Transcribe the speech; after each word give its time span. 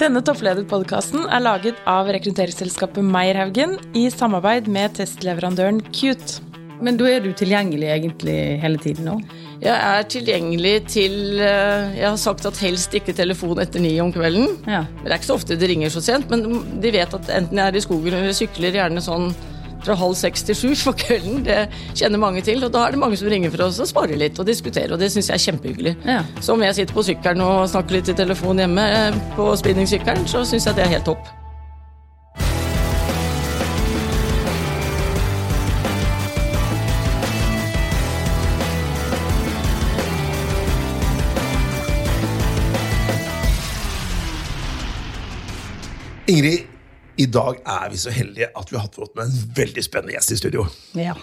Denne 0.00 0.22
topplederpodkasten 0.24 1.26
er 1.28 1.42
laget 1.44 1.80
av 1.84 2.08
rekrutteringsselskapet 2.08 3.04
Meierhaugen 3.04 3.74
i 3.92 4.06
samarbeid 4.08 4.70
med 4.72 4.94
testleverandøren 4.96 5.82
Cute. 5.92 6.40
Men 6.80 6.96
da 6.96 7.10
er 7.10 7.20
du 7.20 7.34
tilgjengelig 7.36 7.90
egentlig 7.92 8.36
hele 8.62 8.80
tiden 8.80 9.04
nå? 9.10 9.18
Jeg 9.60 9.74
er 9.76 10.06
tilgjengelig 10.08 10.72
til 10.88 11.36
eh, 11.36 11.98
Jeg 11.98 12.06
har 12.06 12.16
sagt 12.16 12.48
at 12.48 12.62
helst 12.64 12.96
ikke 12.96 13.12
telefon 13.12 13.60
etter 13.60 13.84
ni 13.84 13.92
om 14.00 14.08
kvelden. 14.14 14.54
Ja. 14.64 14.86
Det 15.02 15.10
er 15.10 15.18
ikke 15.18 15.28
så 15.28 15.36
ofte 15.36 15.60
det 15.60 15.68
ringer 15.68 15.92
så 15.92 16.00
sent, 16.00 16.32
men 16.32 16.62
de 16.80 16.94
vet 16.96 17.20
at 17.20 17.32
enten 17.36 17.60
jeg 17.60 17.68
er 17.68 17.76
i 17.76 17.84
skogen 17.84 18.16
eller 18.16 18.32
sykler 18.40 18.80
gjerne 18.80 19.04
sånn 19.04 19.28
fra 19.84 19.96
halv 19.98 20.16
seks 20.18 20.44
til 20.48 20.58
sju 20.58 20.70
på 20.84 20.94
kvelden. 21.04 21.42
Det 21.46 21.58
kjenner 21.98 22.22
mange 22.22 22.44
til, 22.46 22.62
og 22.66 22.72
da 22.74 22.86
er 22.86 22.94
det 22.96 23.02
mange 23.02 23.18
som 23.20 23.30
ringer 23.32 23.52
for 23.54 23.66
oss 23.68 23.80
og 23.82 23.90
sparer 23.90 24.20
litt 24.20 24.38
og 24.40 24.48
diskuterer, 24.48 24.94
og 24.94 25.02
det 25.02 25.10
syns 25.12 25.30
jeg 25.32 25.38
er 25.38 25.46
kjempehyggelig. 25.48 25.96
Ja. 26.06 26.22
Så 26.40 26.54
om 26.56 26.64
jeg 26.64 26.78
sitter 26.78 26.96
på 26.96 27.06
sykkelen 27.06 27.44
og 27.44 27.68
snakker 27.72 27.98
litt 27.98 28.12
i 28.12 28.16
telefon 28.16 28.62
hjemme 28.62 28.88
eh, 28.94 29.20
på 29.36 29.52
spinningsykkelen, 29.60 30.26
så 30.30 30.44
syns 30.48 30.70
jeg 30.70 30.80
det 30.80 30.88
er 30.88 30.96
helt 30.98 31.08
topp. 31.10 31.36
Ingrid, 46.30 46.69
i 47.20 47.28
dag 47.28 47.60
er 47.66 47.90
vi 47.92 48.00
så 48.00 48.12
heldige 48.14 48.50
at 48.56 48.72
vi 48.72 48.80
har 48.80 48.88
fått 48.94 49.14
med 49.18 49.28
en 49.28 49.52
veldig 49.56 49.84
spennende 49.84 50.16
gjest 50.16 50.34
i 50.34 50.40
studio. 50.40 50.66
Ja. 50.98 51.16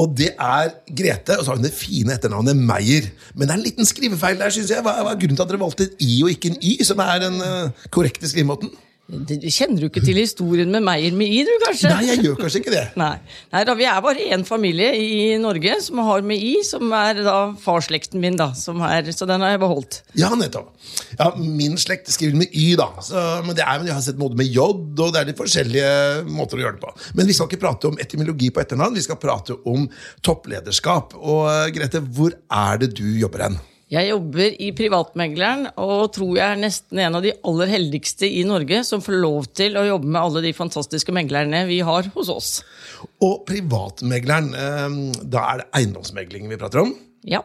Og 0.00 0.14
det 0.16 0.30
er 0.40 0.70
Grete, 0.88 1.36
og 1.36 1.44
så 1.44 1.52
har 1.52 1.58
hun 1.58 1.66
det 1.66 1.74
fine 1.76 2.14
etternavnet 2.14 2.56
Meyer. 2.56 3.10
Men 3.34 3.44
det 3.44 3.52
er 3.52 3.58
en 3.58 3.66
liten 3.66 3.88
skrivefeil 3.88 4.40
der, 4.40 4.54
syns 4.54 4.72
jeg. 4.72 4.84
Hva 4.84 4.94
hva 5.02 5.12
er 5.12 5.20
grunnen 5.20 5.36
til 5.36 5.44
at 5.44 5.52
dere 5.52 5.60
valgte 5.60 5.88
et 5.90 6.00
i 6.06 6.22
og 6.24 6.32
ikke 6.32 6.54
en 6.54 6.62
y, 6.64 6.78
som 6.86 7.02
er 7.04 7.20
den 7.26 7.36
eh, 7.44 7.84
korrekte 7.92 8.30
skrivemåten? 8.30 8.72
Du 9.12 9.48
kjenner 9.52 9.82
du 9.82 9.88
ikke 9.90 10.00
til 10.00 10.16
historien 10.16 10.70
med 10.72 10.80
Meyer 10.86 11.12
med 11.12 11.28
i, 11.28 11.42
du, 11.44 11.50
kanskje? 11.60 11.90
Nei, 11.92 12.06
jeg 12.08 12.22
gjør 12.24 12.36
kanskje 12.38 12.62
ikke 12.62 12.72
det. 12.72 12.84
Nei. 13.02 13.12
Nei 13.52 13.60
da, 13.68 13.74
vi 13.76 13.84
er 13.88 13.98
bare 14.04 14.28
én 14.32 14.44
familie 14.48 14.88
i 14.96 15.34
Norge 15.40 15.74
som 15.84 16.00
har 16.06 16.24
med 16.24 16.40
i, 16.40 16.54
som 16.64 16.88
er 16.96 17.20
da 17.20 17.34
farsslekten 17.60 18.22
min, 18.22 18.38
da. 18.40 18.50
Som 18.56 18.80
er, 18.86 19.10
så 19.12 19.28
den 19.28 19.44
har 19.44 19.52
jeg 19.52 19.60
beholdt. 19.60 19.98
Ja, 20.16 20.30
nettopp. 20.38 20.70
Ja, 21.18 21.28
Min 21.36 21.76
slekt 21.80 22.08
skriver 22.12 22.40
med 22.40 22.56
y, 22.56 22.70
da. 22.80 22.88
Så, 23.04 23.20
men 23.44 23.58
det 23.58 23.66
er, 23.66 23.82
men 23.82 23.90
jeg 23.90 23.98
har 23.98 24.06
sett 24.06 24.20
både 24.20 24.38
med 24.40 24.48
j, 24.48 24.64
og 24.64 25.02
det 25.12 25.20
er 25.20 25.28
litt 25.28 25.42
forskjellige 25.42 25.90
måter 26.32 26.60
å 26.60 26.64
gjøre 26.64 26.78
det 26.78 26.84
på. 26.86 26.94
Men 27.18 27.28
vi 27.28 27.36
skal 27.36 27.50
ikke 27.50 27.60
prate 27.66 27.90
om 27.92 28.00
etymologi 28.00 28.48
på 28.48 28.64
etternavn, 28.64 28.96
vi 28.96 29.04
skal 29.04 29.20
prate 29.20 29.58
om 29.68 29.84
topplederskap. 30.24 31.18
Og 31.20 31.76
Grete, 31.76 32.00
hvor 32.16 32.32
er 32.32 32.80
det 32.80 32.94
du 32.96 33.04
jobber 33.20 33.44
hen? 33.48 33.60
Jeg 33.92 34.08
jobber 34.08 34.54
i 34.56 34.70
Privatmegleren 34.72 35.66
og 35.76 36.14
tror 36.16 36.38
jeg 36.38 36.46
er 36.46 36.60
nesten 36.62 37.00
en 37.04 37.18
av 37.18 37.24
de 37.24 37.34
aller 37.44 37.68
heldigste 37.74 38.24
i 38.24 38.40
Norge 38.48 38.78
som 38.88 39.02
får 39.04 39.18
lov 39.20 39.50
til 39.52 39.76
å 39.76 39.84
jobbe 39.84 40.08
med 40.08 40.20
alle 40.22 40.42
de 40.46 40.54
fantastiske 40.56 41.12
meglerne 41.12 41.66
vi 41.68 41.82
har 41.84 42.08
hos 42.14 42.30
oss. 42.32 42.52
Og 43.20 43.42
privatmegleren, 43.48 44.52
eh, 44.56 44.94
da 45.28 45.44
er 45.50 45.60
det 45.60 45.68
eiendomsmegling 45.82 46.48
vi 46.48 46.60
prater 46.60 46.86
om? 46.86 46.94
Ja. 47.28 47.42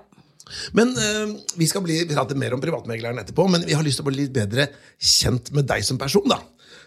Men 0.72 0.94
eh, 0.96 1.36
Vi 1.60 1.68
skal 1.68 1.84
bli, 1.84 2.00
prate 2.08 2.38
mer 2.40 2.56
om 2.56 2.64
privatmegleren 2.64 3.20
etterpå, 3.20 3.48
men 3.52 3.66
vi 3.68 3.76
har 3.76 3.84
lyst 3.84 4.00
til 4.00 4.08
å 4.08 4.10
bli 4.12 4.22
litt 4.22 4.36
bedre 4.36 4.70
kjent 4.98 5.52
med 5.52 5.68
deg 5.68 5.84
som 5.84 6.00
person. 6.00 6.28
da. 6.32 6.40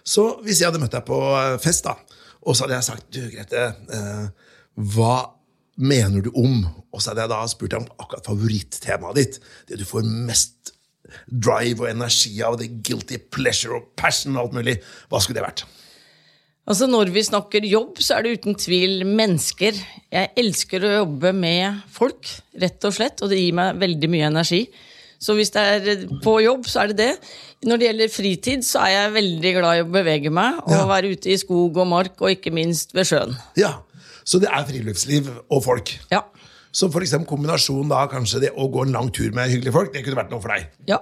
Så 0.05 0.41
hvis 0.47 0.63
jeg 0.63 0.71
hadde 0.71 0.81
møtt 0.81 0.97
deg 0.97 1.05
på 1.05 1.21
eh, 1.37 1.59
fest, 1.61 1.85
da, 1.85 1.99
og 2.41 2.57
så 2.57 2.65
hadde 2.65 2.79
jeg 2.79 2.89
sagt 2.89 3.13
du, 3.13 3.21
Grete, 3.35 3.67
eh, 3.93 4.57
hva 4.95 5.19
mener 5.81 6.23
du 6.25 6.31
om? 6.37 6.63
Og 6.93 7.01
så 7.03 7.11
hadde 7.13 7.25
jeg 7.25 7.33
da 7.33 7.41
spurt 7.51 7.73
deg 7.75 7.83
om 7.85 7.91
akkurat 8.03 8.29
favorittemaet 8.29 9.19
ditt. 9.21 9.41
Det 9.69 9.81
du 9.81 9.87
får 9.89 10.07
mest 10.29 10.75
drive 11.27 11.83
og 11.87 11.91
energi 11.91 12.37
av, 12.47 12.59
det 12.61 12.69
guilty 12.87 13.19
pleasure 13.33 13.81
og 13.81 13.89
passion 13.99 14.37
og 14.37 14.45
alt 14.49 14.59
mulig. 14.61 14.77
Hva 15.11 15.21
skulle 15.23 15.41
det 15.41 15.47
vært? 15.49 15.65
Altså 16.71 16.87
Når 16.87 17.11
vi 17.11 17.23
snakker 17.27 17.65
jobb, 17.67 17.99
så 17.99 18.19
er 18.19 18.23
det 18.29 18.37
uten 18.39 18.55
tvil 18.61 19.01
mennesker. 19.09 19.75
Jeg 20.13 20.31
elsker 20.39 20.85
å 20.87 20.93
jobbe 21.01 21.33
med 21.35 21.81
folk, 21.91 22.29
rett 22.63 22.87
og 22.87 22.95
slett, 22.95 23.23
og 23.25 23.33
det 23.33 23.41
gir 23.41 23.57
meg 23.59 23.81
veldig 23.81 24.11
mye 24.13 24.29
energi. 24.29 24.61
Så 25.21 25.35
hvis 25.37 25.51
det 25.53 25.61
er 25.61 26.05
på 26.25 26.37
jobb, 26.41 26.69
så 26.71 26.85
er 26.85 26.93
det 26.93 26.97
det. 27.01 27.11
Når 27.69 27.81
det 27.81 27.89
gjelder 27.91 28.13
fritid, 28.15 28.63
så 28.65 28.85
er 28.87 28.93
jeg 28.95 29.17
veldig 29.19 29.51
glad 29.59 29.81
i 29.81 29.83
å 29.85 29.91
bevege 29.93 30.31
meg 30.33 30.63
og 30.63 30.77
Ja. 30.79 30.87
være 30.89 31.11
ute 31.13 31.29
i 31.35 31.37
skog 31.43 31.77
og 31.77 31.91
mark, 31.91 32.15
og 32.23 32.31
ikke 32.31 32.53
minst 32.55 32.95
ved 32.95 33.05
sjøen. 33.11 33.35
Ja, 33.59 33.83
Så 34.31 34.39
det 34.43 34.51
er 34.53 34.67
friluftsliv 34.69 35.31
og 35.51 35.65
folk. 35.65 35.97
Ja. 36.13 36.23
Så 36.71 36.87
for 36.95 37.03
eksempel 37.03 37.27
kombinasjonen 37.33 37.91
da, 37.91 38.05
kanskje 38.11 38.45
det 38.45 38.53
å 38.55 38.69
gå 38.71 38.85
en 38.87 38.95
lang 38.95 39.09
tur 39.15 39.33
med 39.35 39.51
hyggelige 39.51 39.75
folk, 39.75 39.91
det 39.95 40.05
kunne 40.07 40.21
vært 40.21 40.31
noe 40.35 40.43
for 40.45 40.55
deg. 40.55 40.69
ja. 40.91 41.01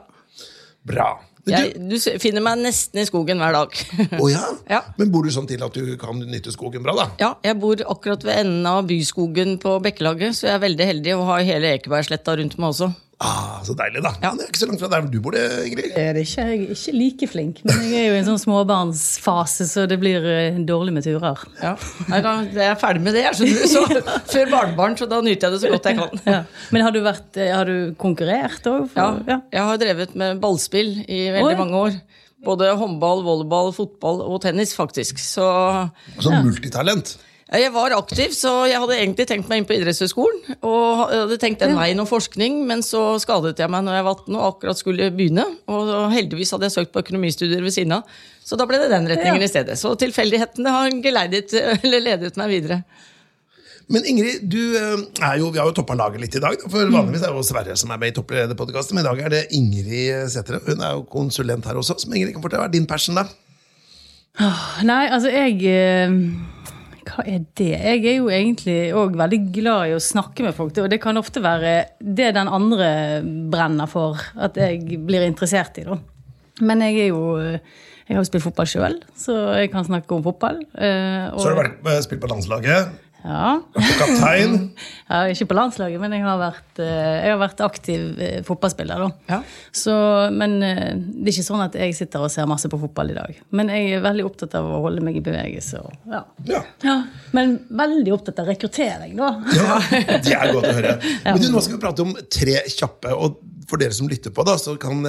Bra. 0.89 1.09
Du, 1.45 1.53
Jeg, 1.53 1.75
du, 1.81 1.95
finner 2.21 2.43
meg 2.45 2.61
nesten 2.61 3.01
i 3.01 3.07
skogen 3.09 3.41
hver 3.41 3.55
dag. 3.57 3.75
å 4.21 4.29
ja? 4.29 4.45
Ja. 4.75 4.81
Men 5.01 5.11
bor 5.13 5.25
du 5.25 5.33
sånn 5.33 5.49
til 5.49 5.63
at 5.65 5.75
du 5.77 5.95
kan 6.01 6.21
nytte 6.29 6.53
skogen 6.53 6.85
bra, 6.85 6.95
da? 6.97 7.07
Ja, 7.21 7.31
jeg 7.45 7.57
bor 7.61 7.81
akkurat 7.89 8.25
ved 8.25 8.41
enden 8.43 8.69
av 8.69 8.87
Byskogen 8.89 9.57
på 9.63 9.75
Bekkelaget, 9.85 10.37
så 10.37 10.49
jeg 10.49 10.55
er 10.59 10.65
veldig 10.65 10.89
heldig 10.93 11.15
og 11.17 11.27
har 11.31 11.45
hele 11.49 11.75
Ekebergsletta 11.79 12.37
rundt 12.41 12.57
meg 12.61 12.73
også. 12.73 12.91
Ah, 13.21 13.59
Så 13.67 13.75
deilig, 13.75 13.99
da. 14.05 14.13
Ja. 14.23 14.31
Men 14.31 14.39
Det 14.39 14.45
er 14.45 14.51
ikke 14.53 14.61
så 14.61 14.67
langt 14.71 14.83
fra 14.83 14.89
der 14.93 15.07
du 15.11 15.17
bor, 15.21 15.35
det, 15.35 15.43
Ingrid. 15.67 15.89
Det 15.95 16.03
er 16.05 16.19
ikke. 16.21 16.45
Jeg 16.45 16.59
er 16.69 16.75
ikke 16.77 16.93
like 16.95 17.29
flink, 17.33 17.63
men 17.67 17.81
jeg 17.91 17.99
er 18.05 18.07
jo 18.13 18.15
i 18.15 18.21
en 18.21 18.29
sånn 18.29 18.39
småbarnsfase, 18.45 19.67
så 19.67 19.87
det 19.91 19.99
blir 19.99 20.23
eh, 20.23 20.61
dårlig 20.69 20.95
med 20.95 21.07
turer. 21.07 21.43
Ja. 21.59 21.73
Jeg, 22.07 22.23
kan, 22.23 22.47
jeg 22.55 22.69
er 22.71 22.79
ferdig 22.79 23.03
med 23.03 23.19
det, 23.19 23.25
jeg 23.27 23.41
skjønner 23.41 23.59
du. 23.59 23.73
Så, 23.73 23.83
før 24.37 24.53
barnebarn, 24.55 24.95
så 25.01 25.09
da 25.11 25.19
nyter 25.27 25.49
jeg 25.49 25.57
det 25.57 25.61
så 25.65 25.73
godt 25.75 25.91
jeg 25.91 25.99
kan. 25.99 26.23
Ja. 26.31 26.39
Men 26.75 26.87
har 26.87 26.95
du, 26.95 27.01
vært, 27.09 27.29
eh, 27.43 27.51
har 27.59 27.67
du 27.67 27.95
konkurrert 27.99 28.71
òg? 28.71 28.87
Ja, 28.95 29.11
jeg 29.51 29.67
har 29.73 29.83
drevet 29.83 30.15
med 30.19 30.39
ballspill 30.45 30.95
i 31.09 31.25
veldig 31.35 31.57
Oi. 31.57 31.59
mange 31.65 31.83
år. 31.89 31.99
Både 32.47 32.71
håndball, 32.79 33.25
volleyball, 33.27 33.73
fotball 33.75 34.23
og 34.23 34.39
tennis, 34.45 34.71
faktisk. 34.79 35.19
Så 35.19 35.43
Sånn 36.23 36.45
multitalent. 36.47 37.17
Ja, 37.49 37.59
Jeg 37.63 37.73
var 37.73 37.95
aktiv, 37.97 38.35
så 38.37 38.51
jeg 38.69 38.77
hadde 38.77 38.97
egentlig 38.99 39.25
tenkt 39.31 39.49
meg 39.49 39.63
inn 39.63 39.67
på 39.69 39.73
idrettshøyskolen. 39.79 40.57
Og 40.69 41.05
hadde 41.09 41.39
tenkt 41.41 41.63
den 41.65 41.77
veien 41.79 42.01
om 42.03 42.09
forskning, 42.09 42.59
men 42.69 42.83
så 42.85 43.17
skadet 43.23 43.57
jeg 43.63 43.71
meg 43.73 43.87
når 43.87 43.97
jeg 43.97 44.05
var 44.05 44.19
18 44.21 44.37
og 44.37 44.47
akkurat 44.51 44.81
skulle 44.83 45.09
begynne. 45.17 45.47
Og 45.73 45.93
heldigvis 46.13 46.53
hadde 46.53 46.69
jeg 46.69 46.75
søkt 46.77 46.93
på 46.93 47.01
økonomistudier 47.07 47.65
ved 47.65 47.73
siden 47.73 47.97
av, 47.97 48.19
så 48.45 48.57
da 48.61 48.67
ble 48.69 48.81
det 48.83 48.91
den 48.93 49.09
retningen 49.09 49.41
Ja. 49.41 49.49
i 49.49 49.53
stedet. 49.53 49.79
Så 49.81 49.95
tilfeldighetene 49.97 50.75
har 50.77 50.91
geleidet, 51.05 51.55
eller 51.83 52.05
ledet 52.05 52.37
meg 52.37 52.53
videre. 52.53 52.83
Men 53.89 54.05
Ingrid, 54.05 54.43
du 54.53 54.77
eh, 54.77 55.01
er 55.25 55.39
jo, 55.41 55.49
vi 55.49 55.57
har 55.63 55.71
jo 55.71 55.73
toppa 55.79 55.95
laget 55.97 56.21
litt 56.21 56.35
i 56.37 56.43
dag. 56.45 56.61
For 56.69 56.85
Vanligvis 56.93 57.23
er 57.25 57.33
det 57.33 57.39
jo 57.41 57.47
Sverre 57.49 57.77
som 57.81 57.89
er 57.95 57.97
med 58.03 58.13
i 58.13 58.17
Topplederpodkasten, 58.19 58.99
men 58.99 59.07
i 59.07 59.09
dag 59.09 59.23
er 59.25 59.33
det 59.33 59.43
Ingrid 59.57 60.29
Sætre. 60.29 60.61
Hun 60.69 60.85
er 60.85 60.99
jo 60.99 61.07
konsulent 61.09 61.65
her 61.65 61.81
også. 61.81 61.97
Som 62.05 62.13
Ingrid 62.13 62.35
kan 62.37 62.45
fortelle, 62.45 62.67
Hva 62.67 62.69
er 62.69 62.77
din 62.77 62.85
passion, 62.91 63.17
da? 63.17 63.25
Nei, 64.85 65.07
altså 65.09 65.33
jeg 65.33 65.57
eh, 65.65 66.13
Hva 67.09 67.25
er 67.27 67.41
det? 67.57 67.69
Jeg 67.73 68.05
er 68.05 68.17
jo 68.19 68.29
egentlig 68.29 68.77
òg 68.93 69.15
veldig 69.17 69.41
glad 69.55 69.89
i 69.89 69.95
å 69.97 70.03
snakke 70.03 70.45
med 70.45 70.55
folk. 70.57 70.77
Og 70.83 70.91
det 70.93 71.01
kan 71.01 71.17
ofte 71.17 71.41
være 71.45 71.73
det 72.01 72.35
den 72.37 72.49
andre 72.53 72.89
brenner 73.51 73.89
for, 73.91 74.21
at 74.37 74.59
jeg 74.61 75.01
blir 75.09 75.25
interessert 75.27 75.79
i. 75.81 75.87
da. 75.89 75.97
Men 76.61 76.81
jeg 76.85 76.99
er 77.07 77.13
jo 77.13 77.37
eh, 77.39 77.59
Jeg 78.09 78.17
har 78.17 78.23
jo 78.25 78.29
spilt 78.31 78.45
fotball 78.47 78.67
sjøl, 78.67 78.95
så 79.21 79.35
jeg 79.61 79.69
kan 79.71 79.85
snakke 79.85 80.15
om 80.17 80.23
fotball. 80.25 80.63
eh, 80.81 81.27
og- 81.29 81.41
Så 81.43 81.51
har 81.51 81.55
du 81.55 81.61
vært, 81.61 81.75
eh, 81.93 82.01
spilt 82.01 82.21
på 82.23 82.29
landslaget. 82.31 82.89
Ja. 83.25 83.59
Kaptein. 83.99 84.59
Ja, 85.09 85.23
ikke 85.33 85.47
på 85.49 85.57
landslaget, 85.57 85.97
men 86.03 86.13
jeg 86.13 86.21
har 86.21 86.37
vært, 86.37 86.81
eh, 86.85 87.15
jeg 87.25 87.31
har 87.33 87.39
vært 87.41 87.61
aktiv 87.65 88.19
eh, 88.21 88.43
fotballspiller. 88.45 89.01
da. 89.01 89.07
Ja. 89.31 89.39
Så, 89.73 89.95
men 90.37 90.59
eh, 90.63 90.91
det 91.01 91.31
er 91.31 91.33
ikke 91.33 91.47
sånn 91.47 91.63
at 91.65 91.79
jeg 91.81 91.95
sitter 91.97 92.27
og 92.27 92.33
ser 92.35 92.45
masse 92.51 92.69
på 92.69 92.77
fotball 92.83 93.15
i 93.15 93.17
dag. 93.17 93.39
Men 93.57 93.73
jeg 93.73 93.95
er 93.97 94.03
veldig 94.05 94.27
opptatt 94.29 94.59
av 94.61 94.69
å 94.69 94.83
holde 94.85 95.01
meg 95.07 95.17
i 95.17 95.25
bevegelse. 95.25 95.81
Og, 95.81 95.97
ja. 96.13 96.21
Ja. 96.51 96.61
Ja, 96.85 96.99
men 97.33 97.57
veldig 97.73 98.13
opptatt 98.19 98.45
av 98.45 98.53
rekruttering, 98.53 99.17
da. 99.17 99.31
Ja, 99.57 99.81
Det 100.21 100.37
er 100.37 100.53
godt 100.53 100.69
å 100.69 100.77
høre. 100.77 100.95
Men 101.25 101.41
du, 101.41 101.49
Nå 101.57 101.65
skal 101.65 101.79
vi 101.79 101.83
prate 101.89 102.05
om 102.05 102.13
tre 102.29 102.61
kjappe. 102.69 103.17
og 103.17 103.41
For 103.73 103.81
dere 103.81 103.97
som 103.97 104.13
lytter 104.13 104.37
på, 104.37 104.45
da, 104.45 104.59
så 104.61 104.77
kan, 104.81 105.01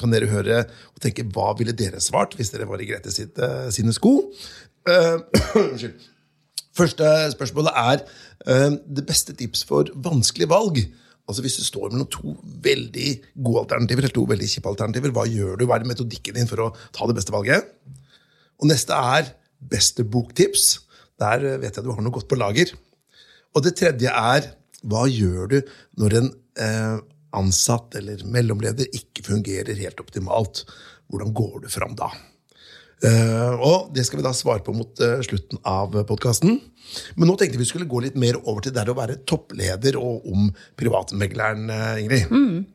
kan 0.00 0.16
dere 0.16 0.32
høre 0.32 0.62
og 0.64 1.02
tenke 1.04 1.28
hva 1.36 1.52
ville 1.60 1.76
dere 1.76 2.00
svart 2.00 2.32
hvis 2.40 2.56
dere 2.56 2.66
var 2.72 2.80
i 2.80 2.88
Grete 2.88 3.12
sitt, 3.12 3.36
sine 3.76 3.92
sko. 3.92 4.22
Eh, 4.88 5.16
Unnskyld. 5.68 6.14
Første 6.78 7.10
spørsmålet 7.34 7.74
er 7.74 8.02
uh, 8.46 8.72
det 8.86 9.04
beste 9.08 9.34
tips 9.36 9.64
for 9.68 9.90
vanskelig 10.04 10.48
valg. 10.50 10.80
Altså 11.28 11.44
Hvis 11.44 11.58
du 11.60 11.64
står 11.66 11.90
mellom 11.92 12.08
to 12.08 12.36
veldig 12.64 13.08
gode 13.36 13.66
alternativer 13.66 14.06
eller 14.06 14.14
to 14.16 14.24
veldig 14.30 14.48
kjipe 14.48 14.70
alternativer, 14.70 15.12
hva 15.12 15.26
gjør 15.28 15.58
du? 15.60 15.66
Hva 15.68 15.76
er 15.76 15.88
metodikken 15.90 16.38
din 16.38 16.48
for 16.48 16.64
å 16.64 16.68
ta 16.94 17.08
det 17.08 17.18
beste 17.18 17.34
valget? 17.34 17.68
Og 18.58 18.70
neste 18.70 18.96
er 18.96 19.34
beste 19.58 20.06
boktips. 20.08 20.78
Der 21.20 21.44
eh, 21.44 21.58
vet 21.60 21.76
jeg 21.76 21.84
du 21.84 21.92
har 21.92 22.00
noe 22.04 22.14
godt 22.14 22.30
på 22.30 22.38
lager. 22.38 22.72
Og 23.52 23.64
det 23.64 23.74
tredje 23.76 24.08
er 24.08 24.48
hva 24.88 25.04
gjør 25.10 25.52
du 25.52 25.58
når 26.00 26.16
en 26.20 26.32
eh, 26.62 26.96
ansatt 27.36 27.98
eller 27.98 28.24
mellomleder 28.24 28.88
ikke 28.96 29.26
fungerer 29.26 29.76
helt 29.82 30.00
optimalt? 30.00 30.64
Hvordan 31.12 31.34
går 31.36 31.64
du 31.66 31.70
fram 31.72 31.96
da? 31.98 32.08
Eh, 32.98 33.52
og 33.62 33.92
det 33.94 34.02
skal 34.06 34.18
vi 34.18 34.26
da 34.26 34.32
svare 34.34 34.64
på 34.66 34.74
mot 34.74 35.02
eh, 35.04 35.20
slutten 35.26 35.60
av 35.68 35.94
podkasten. 36.08 36.58
Men 37.20 37.30
nå 37.30 37.36
tenkte 37.38 37.60
vi 37.60 37.68
skulle 37.68 37.88
gå 37.90 38.00
litt 38.02 38.16
mer 38.18 38.40
over 38.40 38.64
til 38.64 38.74
det 38.74 38.88
å 38.88 38.96
være 38.96 39.20
toppleder 39.28 39.98
og 40.00 40.26
om 40.32 40.48
privatmegleren, 40.80 41.68
Ingrid. 42.00 42.32
Ingrid. 42.32 42.74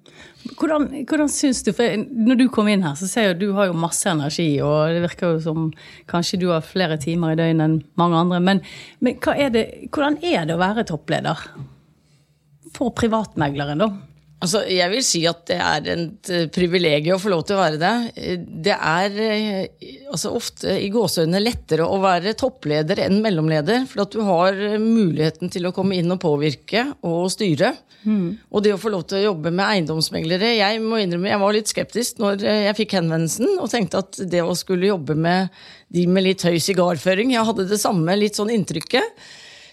Hvordan, 0.60 0.90
hvordan 1.08 1.30
syns 1.32 1.62
du, 1.64 1.72
for 1.76 1.88
Når 1.98 2.40
du 2.42 2.46
kom 2.52 2.68
inn 2.68 2.84
her, 2.84 2.98
så 3.00 3.08
ser 3.08 3.28
jeg 3.28 3.36
at 3.38 3.42
du 3.42 3.54
har 3.56 3.70
jo 3.70 3.80
masse 3.80 4.10
energi, 4.10 4.50
og 4.64 4.92
det 4.92 5.04
virker 5.06 5.36
jo 5.36 5.44
som 5.44 5.70
kanskje 6.10 6.42
du 6.42 6.50
har 6.52 6.66
flere 6.68 6.98
timer 7.00 7.34
i 7.34 7.38
døgnet 7.40 7.64
enn 7.64 7.78
mange 8.00 8.20
andre. 8.20 8.42
Men, 8.44 8.60
men 9.00 9.16
er 9.32 9.54
det, 9.54 9.64
hvordan 9.88 10.20
er 10.20 10.50
det 10.50 10.58
å 10.58 10.62
være 10.62 10.86
toppleder? 10.90 11.46
For 12.76 12.92
privatmegleren, 12.98 13.86
da? 13.86 13.90
Altså, 14.44 14.64
jeg 14.68 14.92
vil 14.92 15.04
si 15.06 15.22
at 15.30 15.46
det 15.48 15.58
er 15.64 15.86
et 15.94 16.32
uh, 16.34 16.46
privilegium 16.52 17.16
å 17.16 17.22
få 17.22 17.32
lov 17.32 17.46
til 17.48 17.56
å 17.56 17.62
være 17.62 17.80
det. 17.80 17.94
Eh, 18.20 18.42
det 18.66 18.76
er 18.76 19.16
uh, 19.16 19.86
altså 20.12 20.34
ofte 20.36 20.76
i 20.84 20.90
gåseøynene 20.92 21.40
lettere 21.44 21.88
å 21.88 22.02
være 22.04 22.36
toppleder 22.40 23.06
enn 23.06 23.22
mellomleder, 23.24 23.86
for 23.90 24.04
at 24.04 24.16
du 24.16 24.20
har 24.28 24.58
muligheten 24.84 25.52
til 25.54 25.70
å 25.70 25.74
komme 25.76 25.96
inn 26.00 26.12
og 26.12 26.20
påvirke 26.24 26.90
og 27.08 27.30
styre. 27.32 27.72
Mm. 28.04 28.34
Og 28.52 28.66
det 28.66 28.74
å 28.76 28.82
få 28.82 28.92
lov 28.92 29.06
til 29.08 29.22
å 29.22 29.30
jobbe 29.30 29.54
med 29.56 29.64
eiendomsmeglere 29.64 30.50
Jeg 30.58 30.82
må 30.84 30.98
innrømme, 31.00 31.30
jeg 31.32 31.40
var 31.40 31.54
litt 31.56 31.72
skeptisk 31.72 32.18
når 32.20 32.42
jeg 32.44 32.76
fikk 32.82 32.98
henvendelsen, 32.98 33.54
og 33.64 33.72
tenkte 33.72 34.02
at 34.04 34.20
det 34.28 34.42
å 34.44 34.58
skulle 34.60 34.90
jobbe 34.90 35.16
med 35.16 35.54
de 35.94 36.04
med 36.12 36.26
litt 36.26 36.44
høy 36.44 36.58
sigarføring 36.60 37.32
Jeg 37.32 37.48
hadde 37.48 37.70
det 37.70 37.80
samme 37.80 38.18
litt 38.20 38.36
sånn 38.36 38.52
inntrykket 38.52 39.24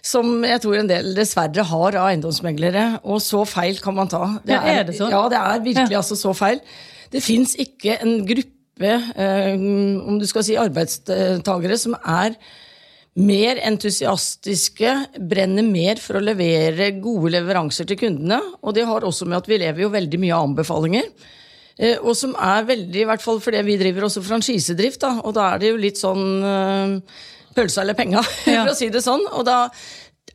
som 0.03 0.45
jeg 0.47 0.63
tror 0.63 0.79
en 0.81 0.89
del 0.91 1.13
dessverre 1.17 1.65
har 1.71 1.99
av 2.01 2.09
eiendomsmeglere. 2.11 2.87
Og 3.05 3.21
så 3.25 3.43
feil 3.49 3.81
kan 3.83 3.97
man 3.97 4.11
ta. 4.11 4.25
Det 4.45 4.57
er, 4.57 4.65
ja, 4.65 4.79
er 4.81 4.89
det 4.89 4.97
sånn? 4.99 5.13
Ja, 5.13 5.27
det 5.33 5.43
er 5.43 5.67
virkelig 5.67 5.97
ja. 5.97 6.01
altså 6.03 6.19
så 6.19 6.35
feil. 6.37 6.63
Det 7.11 7.23
fins 7.25 7.57
ikke 7.59 7.99
en 8.01 8.21
gruppe, 8.29 8.97
eh, 9.17 9.55
om 9.55 10.19
du 10.21 10.27
skal 10.31 10.47
si 10.47 10.59
arbeidstagere, 10.61 11.79
som 11.81 11.97
er 12.01 12.37
mer 13.21 13.59
entusiastiske, 13.67 14.93
brenner 15.29 15.67
mer 15.67 15.99
for 16.01 16.21
å 16.21 16.23
levere 16.25 16.93
gode 17.03 17.35
leveranser 17.35 17.89
til 17.91 17.99
kundene. 18.05 18.39
Og 18.63 18.77
det 18.77 18.87
har 18.89 19.05
også 19.05 19.27
med 19.29 19.41
at 19.41 19.51
vi 19.51 19.59
lever 19.61 19.85
jo 19.85 19.93
veldig 19.93 20.23
mye 20.23 20.37
av 20.37 20.49
anbefalinger. 20.49 21.11
Eh, 21.81 21.99
og 21.99 22.15
som 22.19 22.35
er 22.37 22.69
veldig, 22.69 23.03
i 23.03 23.09
hvert 23.09 23.25
fall 23.25 23.41
fordi 23.43 23.63
vi 23.67 23.79
driver 23.81 24.07
også 24.07 24.23
franchisedrift, 24.25 25.03
da, 25.03 25.17
og 25.25 25.35
da 25.37 25.51
er 25.51 25.63
det 25.63 25.73
jo 25.73 25.81
litt 25.81 26.01
sånn 26.01 26.25
eh, 26.45 27.21
pølsa 27.57 27.83
eller 27.85 27.99
penga, 27.99 28.23
ja. 28.47 28.63
for 28.63 28.73
å 28.75 28.79
si 28.79 28.91
det 28.93 29.03
sånn. 29.05 29.27
Og 29.35 29.45
da 29.49 29.67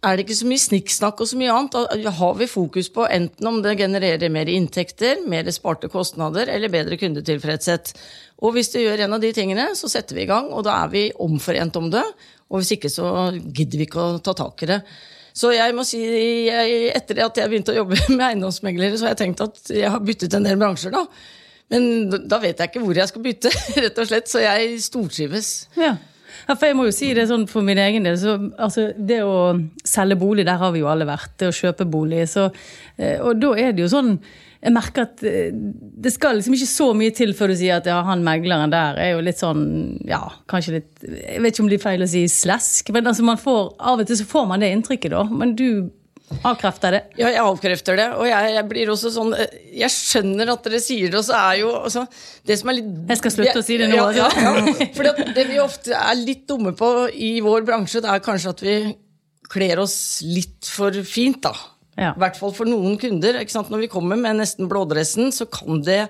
er 0.06 0.18
det 0.18 0.26
ikke 0.26 0.38
så 0.38 0.48
mye 0.50 0.62
snikksnakk 0.62 1.24
og 1.24 1.30
så 1.30 1.40
mye 1.40 1.54
annet. 1.54 1.78
Da 2.04 2.14
har 2.20 2.38
vi 2.40 2.50
fokus 2.50 2.92
på 2.94 3.08
enten 3.08 3.50
om 3.50 3.62
det 3.64 3.78
genererer 3.80 4.34
mer 4.34 4.50
inntekter, 4.52 5.24
mer 5.30 5.50
sparte 5.56 5.90
kostnader 5.92 6.52
eller 6.52 6.74
bedre 6.74 7.00
kundetilfredshet. 7.02 7.94
Og 8.44 8.56
hvis 8.56 8.74
det 8.74 8.84
gjør 8.84 9.06
en 9.06 9.18
av 9.18 9.24
de 9.24 9.32
tingene, 9.36 9.70
så 9.80 9.90
setter 9.92 10.18
vi 10.18 10.26
i 10.26 10.30
gang, 10.30 10.52
og 10.52 10.66
da 10.68 10.82
er 10.84 10.92
vi 10.94 11.06
omforent 11.24 11.78
om 11.80 11.90
det. 11.94 12.04
Og 12.52 12.62
hvis 12.62 12.76
ikke, 12.76 12.92
så 12.92 13.32
gidder 13.34 13.82
vi 13.82 13.88
ikke 13.88 14.04
å 14.04 14.18
ta 14.24 14.36
tak 14.38 14.66
i 14.66 14.74
det. 14.76 14.82
Så 15.36 15.52
jeg 15.52 15.76
må 15.76 15.84
si, 15.88 16.00
jeg, 16.48 16.76
etter 16.96 17.26
at 17.26 17.40
jeg 17.40 17.52
begynte 17.52 17.74
å 17.74 17.80
jobbe 17.82 17.98
med 18.16 18.28
eiendomsmeglere, 18.30 19.00
så 19.00 19.10
har 19.10 19.16
jeg 19.16 19.24
tenkt 19.26 19.44
at 19.44 19.74
jeg 19.74 19.92
har 19.92 20.04
byttet 20.04 20.38
en 20.38 20.48
del 20.48 20.60
bransjer, 20.62 20.96
da. 20.96 21.06
Men 21.74 22.12
da 22.30 22.38
vet 22.44 22.60
jeg 22.62 22.70
ikke 22.70 22.84
hvor 22.84 23.00
jeg 23.00 23.10
skal 23.10 23.24
bytte, 23.26 23.52
rett 23.84 24.04
og 24.04 24.12
slett. 24.12 24.30
Så 24.32 24.44
jeg 24.44 24.78
stortrives. 24.86 25.56
Ja. 25.80 25.96
Ja, 26.46 26.56
for 26.56 26.70
jeg 26.70 26.78
må 26.78 26.88
jo 26.88 26.96
si 26.96 27.12
det 27.18 27.28
sånn 27.30 27.48
for 27.50 27.66
min 27.66 27.80
egen 27.82 28.06
del. 28.06 28.18
Så, 28.22 28.38
altså, 28.62 28.90
det 28.98 29.22
å 29.26 29.56
selge 29.86 30.18
bolig, 30.22 30.46
der 30.48 30.60
har 30.62 30.74
vi 30.76 30.84
jo 30.84 30.90
alle 30.92 31.08
vært. 31.10 31.34
Det 31.42 31.50
å 31.50 31.56
kjøpe 31.56 31.88
bolig. 31.90 32.26
Så, 32.32 32.50
eh, 32.98 33.18
og 33.22 33.40
da 33.42 33.56
er 33.60 33.74
det 33.74 33.86
jo 33.86 33.94
sånn 33.94 34.18
jeg 34.66 34.74
merker 34.74 35.06
at 35.06 35.22
eh, 35.28 35.52
det 35.54 36.10
skal 36.16 36.40
liksom 36.40 36.56
ikke 36.58 36.70
så 36.70 36.88
mye 36.98 37.14
til 37.14 37.36
før 37.38 37.52
du 37.52 37.58
sier 37.60 37.78
at 37.78 37.90
ja, 37.90 38.00
han 38.08 38.24
megleren 38.26 38.74
der 38.74 38.98
er 39.02 39.12
jo 39.14 39.22
litt 39.26 39.38
sånn 39.42 39.66
Ja, 40.10 40.24
kanskje 40.50 40.80
litt 40.80 41.04
Jeg 41.06 41.44
vet 41.44 41.54
ikke 41.54 41.66
om 41.66 41.70
det 41.70 41.76
blir 41.76 41.84
feil 41.84 42.06
å 42.06 42.10
si 42.10 42.24
slesk, 42.32 42.90
men 42.96 43.06
altså 43.12 43.28
man 43.28 43.38
får, 43.42 43.76
av 43.78 44.02
og 44.02 44.10
til 44.10 44.18
så 44.18 44.26
får 44.30 44.50
man 44.50 44.66
det 44.66 44.72
inntrykket, 44.74 45.14
da. 45.14 45.22
Men 45.30 45.54
du 45.60 45.68
Avkrefter 46.46 46.96
det? 46.96 47.02
Ja, 47.20 47.30
jeg 47.30 47.42
avkrefter 47.44 48.00
det. 48.00 48.06
Og 48.18 48.26
jeg, 48.26 48.54
jeg, 48.56 48.66
blir 48.70 48.90
også 48.90 49.12
sånn 49.14 49.36
eh, 49.38 49.58
Jeg 49.78 49.94
skjønner 49.94 50.50
at 50.56 50.66
dere 50.66 50.80
sier 50.82 51.12
det, 51.14 51.20
og 51.20 51.28
så 51.28 51.38
er 51.38 51.60
jo 51.62 51.72
altså, 51.78 52.06
det 52.50 52.58
som 52.60 52.72
er 52.72 52.80
litt 52.80 53.12
Jeg 53.14 53.20
skal 53.22 53.34
slutte 53.36 53.62
å 53.62 53.66
si 53.66 53.78
det 53.82 53.90
nå. 53.92 54.00
Ja, 54.00 54.08
ja, 54.18 54.30
ja. 54.42 54.88
For 54.98 55.26
det 55.38 55.46
vi 55.52 55.60
ofte 55.62 55.94
er 55.98 56.18
litt 56.18 56.48
dumme 56.50 56.74
på 56.78 56.92
i 57.14 57.36
vår 57.46 57.68
bransje, 57.68 58.02
det 58.04 58.10
er 58.12 58.24
kanskje 58.26 58.56
at 58.56 58.64
vi 58.66 58.76
kler 59.54 59.84
oss 59.84 59.98
litt 60.26 60.66
for 60.66 60.98
fint, 61.06 61.44
da. 61.46 61.54
I 61.96 62.10
hvert 62.20 62.40
fall 62.40 62.52
for 62.56 62.68
noen 62.68 62.98
kunder. 63.00 63.38
Når 63.40 63.86
vi 63.86 63.92
kommer 63.92 64.20
med 64.20 64.42
nesten 64.42 64.68
blådressen, 64.72 65.30
så 65.32 65.46
kan 65.48 65.80
det 65.86 66.02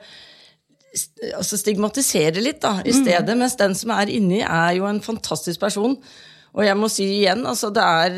altså 1.35 1.59
stigmatisere 1.59 2.39
litt 2.41 2.62
da, 2.63 2.77
i 2.81 2.94
mm. 2.95 3.01
stedet. 3.01 3.33
Mm. 3.35 3.44
Mens 3.44 3.57
den 3.59 3.75
som 3.77 3.91
er 3.94 4.09
inni, 4.09 4.39
er 4.41 4.77
jo 4.79 4.88
en 4.89 5.03
fantastisk 5.03 5.62
person. 5.62 5.97
Og 6.56 6.63
jeg 6.63 6.79
må 6.79 6.89
si 6.89 7.09
igjen, 7.19 7.44
altså 7.45 7.69
det 7.75 7.83
er 7.83 8.15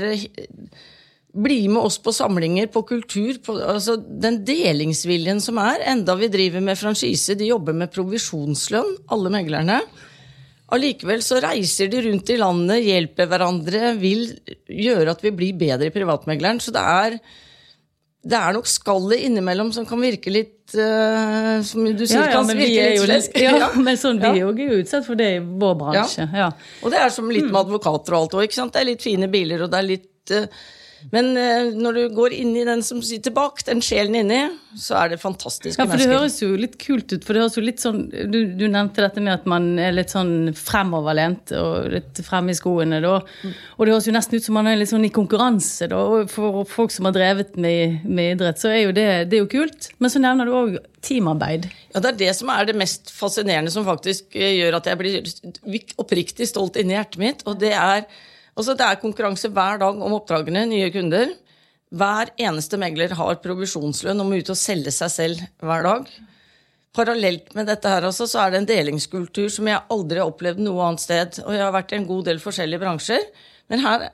bli 1.33 1.67
med 1.67 1.83
oss 1.83 1.97
på 2.01 2.13
samlinger, 2.15 2.67
på 2.71 2.83
kultur. 2.87 3.37
På, 3.45 3.57
altså 3.61 3.97
den 3.97 4.41
delingsviljen 4.47 5.41
som 5.43 5.59
er. 5.61 5.83
Enda 5.91 6.15
vi 6.19 6.29
driver 6.33 6.63
med 6.63 6.79
franchise, 6.79 7.37
de 7.37 7.51
jobber 7.51 7.77
med 7.77 7.91
provisjonslønn, 7.93 8.95
alle 9.13 9.33
meglerne. 9.33 9.81
Allikevel 10.75 11.21
så 11.23 11.39
reiser 11.43 11.87
de 11.91 12.01
rundt 12.09 12.29
i 12.33 12.39
landet, 12.39 12.83
hjelper 12.83 13.29
hverandre, 13.31 13.93
vil 14.01 14.25
gjøre 14.67 15.13
at 15.13 15.21
vi 15.23 15.31
blir 15.35 15.59
bedre 15.59 15.87
i 15.87 15.95
privatmegleren. 15.95 16.59
Så 16.63 16.73
det 16.75 16.83
er, 16.83 17.17
det 18.27 18.39
er 18.39 18.55
nok 18.57 18.67
skallet 18.67 19.23
innimellom 19.29 19.71
som 19.75 19.87
kan 19.87 20.01
virke 20.03 20.33
litt 20.33 20.75
uh, 20.75 21.63
Som 21.63 21.85
du 21.87 22.03
sier, 22.03 22.19
ja, 22.19 22.25
ja, 22.27 22.33
kan 22.33 22.51
virke 22.51 22.67
litt 22.67 23.05
slesk. 23.05 23.39
Ja, 23.39 23.53
ja, 23.63 23.69
men 23.79 23.99
sånn, 23.99 24.19
vi 24.19 24.33
er 24.33 24.43
jo 24.43 24.81
utsatt 24.81 25.07
for 25.07 25.19
det 25.19 25.29
i 25.37 25.39
vår 25.39 25.77
bransje. 25.79 26.27
Ja. 26.35 26.49
Og 26.83 26.91
det 26.91 26.99
er 26.99 27.15
som 27.15 27.31
litt 27.31 27.47
med 27.47 27.61
advokater 27.61 28.17
og 28.17 28.25
alt 28.25 28.41
òg. 28.41 28.57
Det 28.57 28.81
er 28.81 28.89
litt 28.91 29.05
fine 29.05 29.31
biler, 29.31 29.63
og 29.63 29.71
det 29.71 29.79
er 29.79 29.87
litt 29.93 30.35
uh, 30.35 30.65
men 31.13 31.29
uh, 31.37 31.69
når 31.77 31.97
du 31.97 32.01
går 32.17 32.33
inn 32.35 32.55
i 32.57 32.65
den 32.67 32.81
som 32.85 33.01
sitter 33.05 33.33
bak, 33.35 33.61
den 33.67 33.81
sjelen 33.85 34.15
inni, 34.19 34.39
så 34.77 34.97
er 35.01 35.13
det 35.13 35.19
fantastiske 35.21 35.79
mennesker. 35.79 35.85
Ja, 35.85 35.91
for 35.91 36.03
Det 36.03 36.19
høres 36.19 36.37
jo 36.41 36.49
litt 36.59 36.77
kult 36.81 37.11
ut. 37.13 37.23
for 37.25 37.33
det 37.33 37.43
høres 37.43 37.57
jo 37.57 37.63
litt 37.65 37.81
sånn, 37.83 38.03
Du, 38.11 38.39
du 38.57 38.65
nevnte 38.67 39.03
dette 39.05 39.23
med 39.23 39.33
at 39.33 39.47
man 39.49 39.69
er 39.81 39.95
litt 39.95 40.13
sånn 40.13 40.53
fremoverlent 40.57 41.53
og 41.57 41.89
litt 41.95 42.21
fremme 42.25 42.53
i 42.53 42.57
skoene. 42.57 43.01
da. 43.03 43.15
Og 43.77 43.85
det 43.85 43.95
høres 43.95 44.09
jo 44.09 44.15
nesten 44.15 44.37
ut 44.37 44.47
som 44.47 44.57
man 44.59 44.69
er 44.69 44.77
litt 44.79 44.91
sånn 44.91 45.07
i 45.07 45.13
konkurranse. 45.13 45.89
da, 45.91 45.97
og 45.97 46.29
For 46.33 46.63
folk 46.69 46.93
som 46.93 47.09
har 47.09 47.15
drevet 47.17 47.57
med, 47.57 48.05
med 48.05 48.35
idrett, 48.35 48.61
så 48.61 48.73
er 48.73 48.83
jo 48.85 48.95
det, 48.97 49.07
det 49.31 49.39
er 49.39 49.45
jo 49.45 49.51
kult. 49.51 49.91
Men 49.99 50.13
så 50.13 50.21
nevner 50.23 50.45
du 50.49 50.55
òg 50.57 50.79
teamarbeid. 51.01 51.69
Ja, 51.93 52.01
Det 52.01 52.13
er 52.13 52.21
det 52.25 52.33
som 52.35 52.49
er 52.53 52.65
det 52.65 52.77
mest 52.77 53.11
fascinerende, 53.13 53.71
som 53.73 53.85
faktisk 53.87 54.35
eh, 54.35 54.57
gjør 54.59 54.79
at 54.79 54.89
jeg 54.91 55.01
blir 55.01 55.93
oppriktig 55.97 56.49
stolt 56.49 56.77
inni 56.79 56.97
hjertet 56.97 57.21
mitt. 57.21 57.45
og 57.47 57.59
det 57.61 57.73
er 57.73 58.05
Altså, 58.57 58.73
det 58.73 58.85
er 58.87 59.01
konkurranse 59.01 59.51
hver 59.53 59.81
dag 59.83 59.99
om 60.01 60.15
oppdragene, 60.17 60.65
nye 60.69 60.89
kunder. 60.93 61.35
Hver 61.93 62.33
eneste 62.41 62.79
megler 62.81 63.13
har 63.15 63.37
provisjonslønn 63.43 64.19
og 64.23 64.27
må 64.27 64.41
ut 64.41 64.49
og 64.51 64.59
selge 64.59 64.91
seg 64.91 65.13
selv 65.13 65.43
hver 65.63 65.85
dag. 65.85 66.09
Parallelt 66.97 67.53
med 67.55 67.69
dette 67.69 67.91
her 67.91 68.07
også, 68.09 68.25
så 68.27 68.41
er 68.43 68.53
det 68.53 68.63
en 68.63 68.69
delingskultur 68.71 69.51
som 69.53 69.69
jeg 69.69 69.85
aldri 69.93 70.19
har 70.19 70.31
opplevd 70.31 70.63
noe 70.65 70.87
annet 70.87 71.03
sted. 71.03 71.39
Og 71.45 71.53
jeg 71.53 71.63
har 71.63 71.75
vært 71.75 71.93
i 71.93 71.99
en 71.99 72.09
god 72.09 72.25
del 72.27 72.41
forskjellige 72.41 72.81
bransjer. 72.81 73.27
Men 73.69 73.83
her 73.85 74.07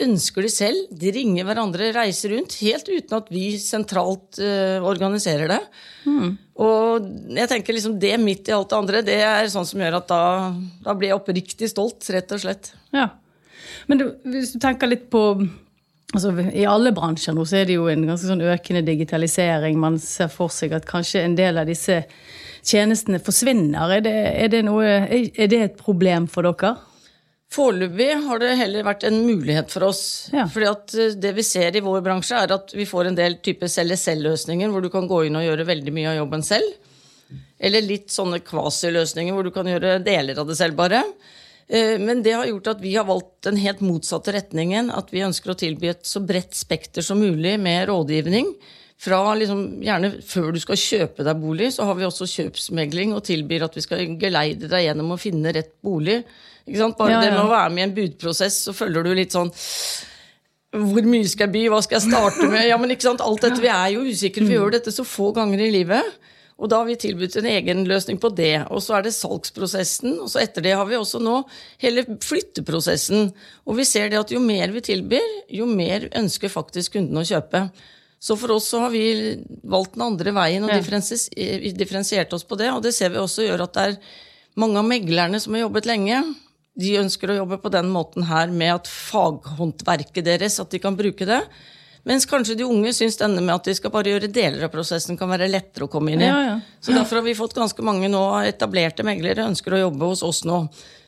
ønsker 0.00 0.46
de 0.46 0.50
selv. 0.52 0.90
De 0.96 1.12
ringer 1.14 1.44
hverandre, 1.46 1.90
reiser 1.92 2.32
rundt, 2.34 2.56
helt 2.64 2.88
uten 2.88 3.16
at 3.18 3.28
vi 3.32 3.44
sentralt 3.60 4.40
uh, 4.40 4.80
organiserer 4.88 5.52
det. 5.52 5.60
Mm. 6.08 6.38
Og 6.64 7.10
jeg 7.36 7.50
tenker 7.52 7.76
liksom 7.76 7.98
det 8.00 8.14
midt 8.22 8.48
i 8.48 8.56
alt 8.56 8.72
det 8.72 8.78
andre, 8.78 9.02
det 9.04 9.18
er 9.24 9.52
sånn 9.52 9.68
som 9.68 9.80
gjør 9.80 10.00
at 10.00 10.08
da, 10.10 10.22
da 10.84 10.96
blir 10.96 11.12
jeg 11.12 11.20
oppriktig 11.20 11.70
stolt, 11.72 12.08
rett 12.12 12.32
og 12.36 12.42
slett. 12.42 12.72
Ja. 12.96 13.10
Men 13.90 14.00
du, 14.00 14.06
hvis 14.30 14.54
du 14.54 14.60
tenker 14.62 14.90
litt 14.90 15.08
på 15.12 15.24
altså 16.10 16.32
I 16.50 16.66
alle 16.66 16.90
bransjer 16.94 17.36
nå 17.36 17.44
så 17.46 17.60
er 17.60 17.68
det 17.68 17.76
jo 17.78 17.86
en 17.90 18.06
ganske 18.08 18.26
sånn 18.26 18.42
økende 18.42 18.82
digitalisering. 18.86 19.78
Man 19.78 19.98
ser 20.02 20.30
for 20.32 20.52
seg 20.52 20.74
at 20.76 20.88
kanskje 20.88 21.24
en 21.24 21.38
del 21.38 21.60
av 21.60 21.70
disse 21.70 22.02
tjenestene 22.66 23.20
forsvinner. 23.22 23.96
Er 23.96 24.04
det, 24.04 24.14
er 24.44 24.52
det, 24.52 24.62
noe, 24.66 24.86
er 24.86 25.50
det 25.50 25.60
et 25.64 25.76
problem 25.80 26.28
for 26.30 26.48
dere? 26.48 26.76
Foreløpig 27.50 28.12
har 28.28 28.38
det 28.38 28.50
heller 28.60 28.84
vært 28.86 29.04
en 29.08 29.16
mulighet 29.26 29.72
for 29.72 29.88
oss. 29.88 30.02
Ja. 30.30 30.44
Fordi 30.50 30.68
at 30.70 30.92
eh, 30.94 31.16
det 31.18 31.32
vi 31.34 31.42
ser 31.46 31.74
i 31.74 31.82
vår 31.82 32.04
bransje, 32.06 32.38
er 32.38 32.54
at 32.54 32.70
vi 32.76 32.86
får 32.86 33.10
en 33.10 33.18
del 33.18 33.40
type 33.42 33.66
selge-selv-løsninger 33.66 34.70
hvor 34.70 34.84
du 34.84 34.90
kan 34.92 35.08
gå 35.10 35.24
inn 35.26 35.38
og 35.38 35.42
gjøre 35.48 35.66
veldig 35.66 35.94
mye 35.96 36.12
av 36.12 36.20
jobben 36.20 36.46
selv. 36.46 36.76
Eller 37.58 37.82
litt 37.82 38.14
sånne 38.14 38.38
kvasi-løsninger 38.46 39.34
hvor 39.34 39.46
du 39.46 39.50
kan 39.54 39.66
gjøre 39.66 39.98
deler 40.06 40.38
av 40.38 40.46
det 40.46 40.56
selv, 40.60 40.78
bare. 40.78 41.02
Eh, 41.70 41.96
men 42.02 42.22
det 42.26 42.34
har 42.34 42.48
gjort 42.50 42.72
at 42.74 42.82
vi 42.82 42.96
har 42.96 43.06
valgt 43.06 43.46
den 43.46 43.60
helt 43.62 43.80
motsatte 43.84 44.34
retningen. 44.34 44.90
At 44.90 45.12
vi 45.14 45.24
ønsker 45.26 45.52
å 45.52 45.58
tilby 45.58 45.92
et 45.92 46.04
så 46.08 46.22
bredt 46.24 46.58
spekter 46.58 47.06
som 47.06 47.22
mulig 47.22 47.54
med 47.62 47.86
rådgivning. 47.90 48.52
Fra 49.00 49.22
liksom, 49.38 49.80
gjerne 49.80 50.12
før 50.26 50.50
du 50.52 50.60
skal 50.60 50.76
kjøpe 50.76 51.24
deg 51.24 51.38
bolig, 51.40 51.70
så 51.72 51.86
har 51.88 51.96
vi 51.96 52.04
også 52.04 52.28
kjøpsmegling 52.28 53.14
og 53.16 53.24
tilbyr 53.24 53.64
at 53.64 53.78
vi 53.78 53.84
skal 53.86 54.02
geleide 54.20 54.68
deg 54.68 54.84
gjennom 54.90 55.14
å 55.14 55.20
finne 55.20 55.54
rett 55.56 55.72
bolig. 55.80 56.18
Bare 56.66 57.08
ja, 57.08 57.16
ja. 57.16 57.20
det 57.24 57.30
med 57.32 57.46
å 57.46 57.50
være 57.50 57.72
med 57.72 57.80
i 57.80 57.86
en 57.86 57.94
budprosess, 57.96 58.58
så 58.66 58.74
følger 58.76 59.06
du 59.06 59.14
litt 59.16 59.32
sånn 59.32 59.48
hvor 60.70 61.02
mye 61.02 61.26
skal 61.26 61.48
jeg 61.48 61.54
by, 61.56 61.62
hva 61.72 61.80
skal 61.82 61.96
jeg 61.98 62.12
starte 62.12 62.46
med? 62.46 62.62
Ja, 62.68 62.76
men 62.78 62.92
ikke 62.94 63.08
sant, 63.08 63.22
alt 63.24 63.42
dette, 63.42 63.58
Vi 63.58 63.70
er 63.72 63.88
jo 63.96 64.04
usikre, 64.06 64.44
vi 64.46 64.54
gjør 64.54 64.76
dette 64.76 64.92
så 64.94 65.02
få 65.02 65.32
ganger 65.34 65.64
i 65.64 65.70
livet. 65.74 66.12
Og 66.60 66.68
da 66.68 66.82
har 66.82 66.88
vi 66.90 66.98
tilbudt 67.00 67.38
en 67.40 67.48
egen 67.48 67.86
løsning 67.88 68.18
på 68.20 68.28
det. 68.36 68.66
Og 68.68 68.82
så 68.84 68.98
er 68.98 69.06
det 69.06 69.14
salgsprosessen, 69.16 70.18
og 70.20 70.28
så 70.28 70.42
etter 70.42 70.64
det 70.66 70.74
har 70.76 70.84
vi 70.88 70.98
også 70.98 71.20
nå 71.22 71.38
hele 71.80 72.04
flytteprosessen. 72.20 73.30
Og 73.64 73.78
vi 73.78 73.86
ser 73.88 74.12
det 74.12 74.20
at 74.20 74.34
jo 74.34 74.42
mer 74.44 74.74
vi 74.74 74.82
tilbyr, 74.84 75.30
jo 75.56 75.68
mer 75.70 76.10
ønsker 76.20 76.52
faktisk 76.52 76.98
kunden 76.98 77.22
å 77.22 77.24
kjøpe. 77.24 77.64
Så 78.20 78.36
for 78.36 78.52
oss 78.52 78.68
så 78.68 78.82
har 78.84 78.92
vi 78.92 79.40
valgt 79.64 79.96
den 79.96 80.04
andre 80.04 80.34
veien 80.36 80.66
og 80.66 80.74
differensi- 80.74 81.72
differensiert 81.72 82.32
oss 82.36 82.44
på 82.44 82.58
det. 82.60 82.68
Og 82.74 82.84
det 82.84 82.92
ser 82.92 83.14
vi 83.14 83.22
også 83.22 83.48
gjør 83.48 83.64
at 83.64 83.78
det 83.78 83.86
er 83.88 83.98
mange 84.60 84.76
av 84.76 84.84
meglerne 84.84 85.40
som 85.40 85.56
har 85.56 85.64
jobbet 85.64 85.88
lenge. 85.88 86.20
De 86.76 86.92
ønsker 87.00 87.32
å 87.32 87.38
jobbe 87.40 87.56
på 87.62 87.72
den 87.72 87.88
måten 87.92 88.28
her 88.28 88.52
med 88.52 88.74
at 88.74 88.90
faghåndverket 88.92 90.28
deres, 90.28 90.60
at 90.60 90.68
de 90.70 90.82
kan 90.82 90.98
bruke 90.98 91.24
det. 91.24 91.40
Mens 92.08 92.24
kanskje 92.26 92.56
de 92.56 92.64
unge 92.64 92.92
syns 92.96 93.18
denne 93.20 93.42
med 93.44 93.54
at 93.54 93.68
de 93.68 93.74
skal 93.76 93.92
bare 93.92 94.08
gjøre 94.14 94.30
deler 94.32 94.64
av 94.64 94.72
prosessen, 94.72 95.18
kan 95.20 95.28
være 95.28 95.50
lettere 95.50 95.84
å 95.84 95.92
komme 95.92 96.14
inn 96.14 96.22
i. 96.24 96.28
Ja, 96.30 96.40
ja. 96.46 96.56
Så 96.80 96.94
derfor 96.96 97.20
har 97.20 97.26
vi 97.26 97.34
fått 97.36 97.54
ganske 97.58 97.84
mange 97.84 98.08
nå 98.08 98.22
etablerte 98.48 99.04
meglere 99.04 99.44
ønsker 99.50 99.76
å 99.76 99.82
jobbe 99.84 100.08
hos 100.12 100.22
oss 100.26 100.44
nå. 100.48 100.62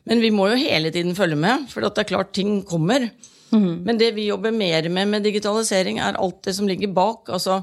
Men 0.05 0.21
vi 0.21 0.29
må 0.35 0.49
jo 0.51 0.59
hele 0.61 0.91
tiden 0.93 1.15
følge 1.17 1.39
med, 1.39 1.69
for 1.71 1.81
det 1.81 1.93
er 1.97 2.09
klart 2.13 2.33
ting 2.37 2.61
kommer. 2.67 3.09
Men 3.53 3.99
det 3.99 4.15
vi 4.15 4.23
jobber 4.25 4.49
mer 4.49 4.87
med 4.89 5.11
med 5.11 5.21
digitalisering, 5.27 5.99
er 6.01 6.15
alt 6.17 6.39
det 6.47 6.55
som 6.57 6.65
ligger 6.65 6.89
bak. 6.89 7.29
Altså 7.29 7.59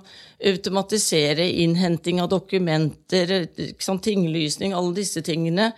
automatisere 0.46 1.49
innhenting 1.64 2.20
av 2.22 2.28
dokumenter, 2.30 3.49
sant, 3.82 4.04
tinglysning, 4.06 4.75
alle 4.76 4.94
disse 4.94 5.22
tingene. 5.26 5.72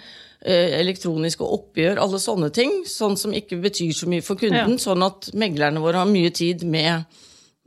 eh, 0.45 0.81
Elektroniske 0.81 1.47
oppgjør, 1.47 1.99
alle 2.03 2.19
sånne 2.21 2.51
ting. 2.53 2.83
Sånn 2.85 3.17
som 3.17 3.33
ikke 3.33 3.61
betyr 3.63 3.93
så 3.97 4.09
mye 4.11 4.23
for 4.27 4.37
kunden. 4.37 4.77
Ja. 4.77 4.85
Sånn 4.85 5.03
at 5.07 5.31
meglerne 5.33 5.81
våre 5.81 6.03
har 6.03 6.11
mye 6.11 6.31
tid 6.35 6.65
med 6.69 7.05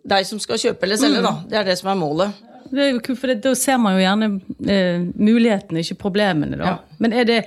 deg 0.06 0.28
som 0.28 0.42
skal 0.42 0.60
kjøpe 0.62 0.86
eller 0.88 1.00
selge. 1.02 1.22
da. 1.26 1.34
Det 1.50 1.58
er 1.62 1.70
det 1.72 1.78
som 1.80 1.92
er 1.94 2.00
målet. 2.00 2.44
Det 2.76 2.90
for 3.14 3.30
det, 3.30 3.40
Da 3.44 3.54
ser 3.58 3.78
man 3.82 3.96
jo 3.96 4.04
gjerne 4.04 4.30
eh, 4.68 5.00
mulighetene, 5.22 5.84
ikke 5.86 6.00
problemene. 6.02 6.58
da. 6.60 6.66
Ja. 6.66 7.00
Men 7.00 7.14
er 7.14 7.28
det, 7.30 7.40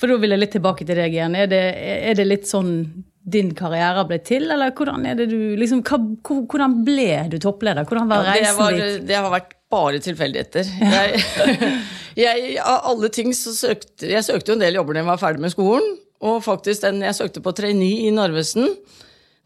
for 0.00 0.10
da 0.10 0.18
vil 0.22 0.30
jeg 0.34 0.42
litt 0.42 0.54
tilbake 0.56 0.86
til 0.86 0.98
deg 0.98 1.14
igjen. 1.16 1.36
Er 1.36 1.50
det, 1.50 1.62
er 2.10 2.18
det 2.18 2.26
litt 2.28 2.48
sånn 2.50 2.72
din 3.30 3.50
karriere 3.54 4.02
ble 4.08 4.16
til, 4.24 4.46
eller 4.50 4.72
hvordan 4.74 5.04
det 5.18 5.26
du 5.30 5.56
liksom, 5.60 5.82
hva, 5.86 5.98
Hvordan 6.48 6.78
ble 6.86 7.08
du 7.30 7.36
toppleder? 7.42 7.84
Hvordan 7.86 8.08
var 8.10 8.24
Ja, 8.24 8.32
det, 8.32 8.40
reisen 8.40 8.58
var, 8.62 8.78
dit? 8.78 9.06
det 9.06 9.18
har 9.18 9.28
vært 9.30 9.52
bare 9.70 10.00
tilfeldigheter. 10.02 10.70
Jeg, 10.80 11.20
jeg, 12.24 12.54
av 12.64 12.88
alle 12.90 13.10
ting 13.12 13.34
så 13.36 13.52
søkte 13.54 14.08
Jeg 14.10 14.24
søkte 14.26 14.50
jo 14.50 14.56
en 14.58 14.64
del 14.64 14.80
jobber 14.80 14.96
da 14.96 15.04
jeg 15.04 15.10
var 15.12 15.20
ferdig 15.20 15.44
med 15.44 15.52
skolen. 15.52 15.92
Og 16.20 16.40
faktisk 16.44 16.82
den 16.84 17.04
jeg 17.04 17.16
søkte 17.16 17.40
på 17.44 17.52
trainee 17.56 18.08
i 18.08 18.10
Narvesen, 18.12 18.66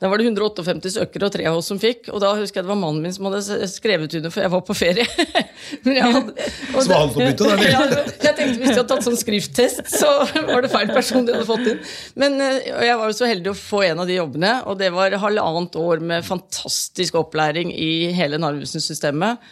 da 0.02 0.08
var 0.10 0.18
det 0.18 0.26
158 0.26 0.90
søkere 0.90 1.28
og 1.28 1.32
tre 1.32 1.44
av 1.46 1.56
oss 1.56 1.68
som 1.70 1.78
fikk. 1.80 2.08
Og 2.10 2.18
da 2.20 2.32
husker 2.34 2.58
jeg 2.58 2.66
det 2.66 2.70
var 2.72 2.78
mannen 2.80 3.04
min 3.04 3.12
som 3.14 3.28
hadde 3.28 3.68
skrevet 3.70 4.16
under 4.18 4.32
for 4.34 4.42
jeg 4.42 4.52
var 4.52 4.62
på 4.66 4.74
ferie. 4.76 5.04
Men 5.86 5.98
jeg 6.00 6.16
hadde, 6.16 6.48
Så 6.74 6.84
var 6.90 7.04
han 7.04 7.12
begynte, 7.14 7.46
da. 7.46 7.68
Ja, 7.70 7.82
jeg 7.86 8.34
tenkte 8.34 8.48
hvis 8.58 8.72
de 8.72 8.74
hadde 8.74 8.88
tatt 8.90 9.06
sånn 9.06 9.20
skrifttest, 9.20 9.92
så 9.94 10.10
var 10.50 10.66
det 10.66 10.72
feil 10.74 10.90
person 10.92 11.28
de 11.28 11.36
hadde 11.36 11.46
fått 11.48 11.70
inn. 11.70 11.78
Men 12.20 12.36
eh, 12.42 12.58
jeg 12.88 12.98
var 13.00 13.12
jo 13.12 13.18
så 13.20 13.30
heldig 13.30 13.52
å 13.54 13.56
få 13.58 13.84
en 13.86 14.02
av 14.02 14.10
de 14.10 14.18
jobbene, 14.18 14.56
og 14.66 14.82
det 14.82 14.90
var 14.96 15.14
halvannet 15.22 15.78
år 15.80 16.02
med 16.10 16.26
fantastisk 16.26 17.20
opplæring 17.22 17.70
i 17.72 18.10
hele 18.18 18.42
Narvesen-systemet. 18.42 19.46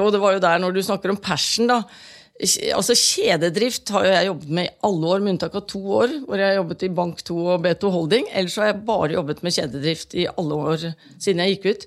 Og 0.00 0.08
det 0.14 0.22
var 0.24 0.38
jo 0.38 0.42
der, 0.42 0.64
når 0.64 0.72
du 0.72 0.82
snakker 0.88 1.12
om 1.12 1.20
passion, 1.20 1.68
da. 1.68 1.82
Altså 2.42 2.94
Kjededrift 2.98 3.92
har 3.94 4.06
jeg 4.08 4.26
jobbet 4.26 4.48
med 4.50 4.66
i 4.66 4.74
alle 4.88 5.10
år, 5.14 5.20
med 5.22 5.36
unntak 5.36 5.54
av 5.54 5.66
to 5.70 5.78
år, 6.00 6.14
hvor 6.26 6.40
jeg 6.40 6.48
har 6.50 6.56
jobbet 6.58 6.82
i 6.82 6.90
Bank2 6.96 7.36
og 7.38 7.62
B2 7.62 7.90
Holding. 7.94 8.26
Ellers 8.34 8.56
har 8.58 8.72
jeg 8.72 8.82
bare 8.88 9.12
jobbet 9.14 9.42
med 9.46 9.54
kjededrift 9.54 10.16
i 10.18 10.26
alle 10.32 10.58
år 10.58 10.86
siden 11.22 11.42
jeg 11.44 11.54
gikk 11.54 11.68
ut. 11.70 11.86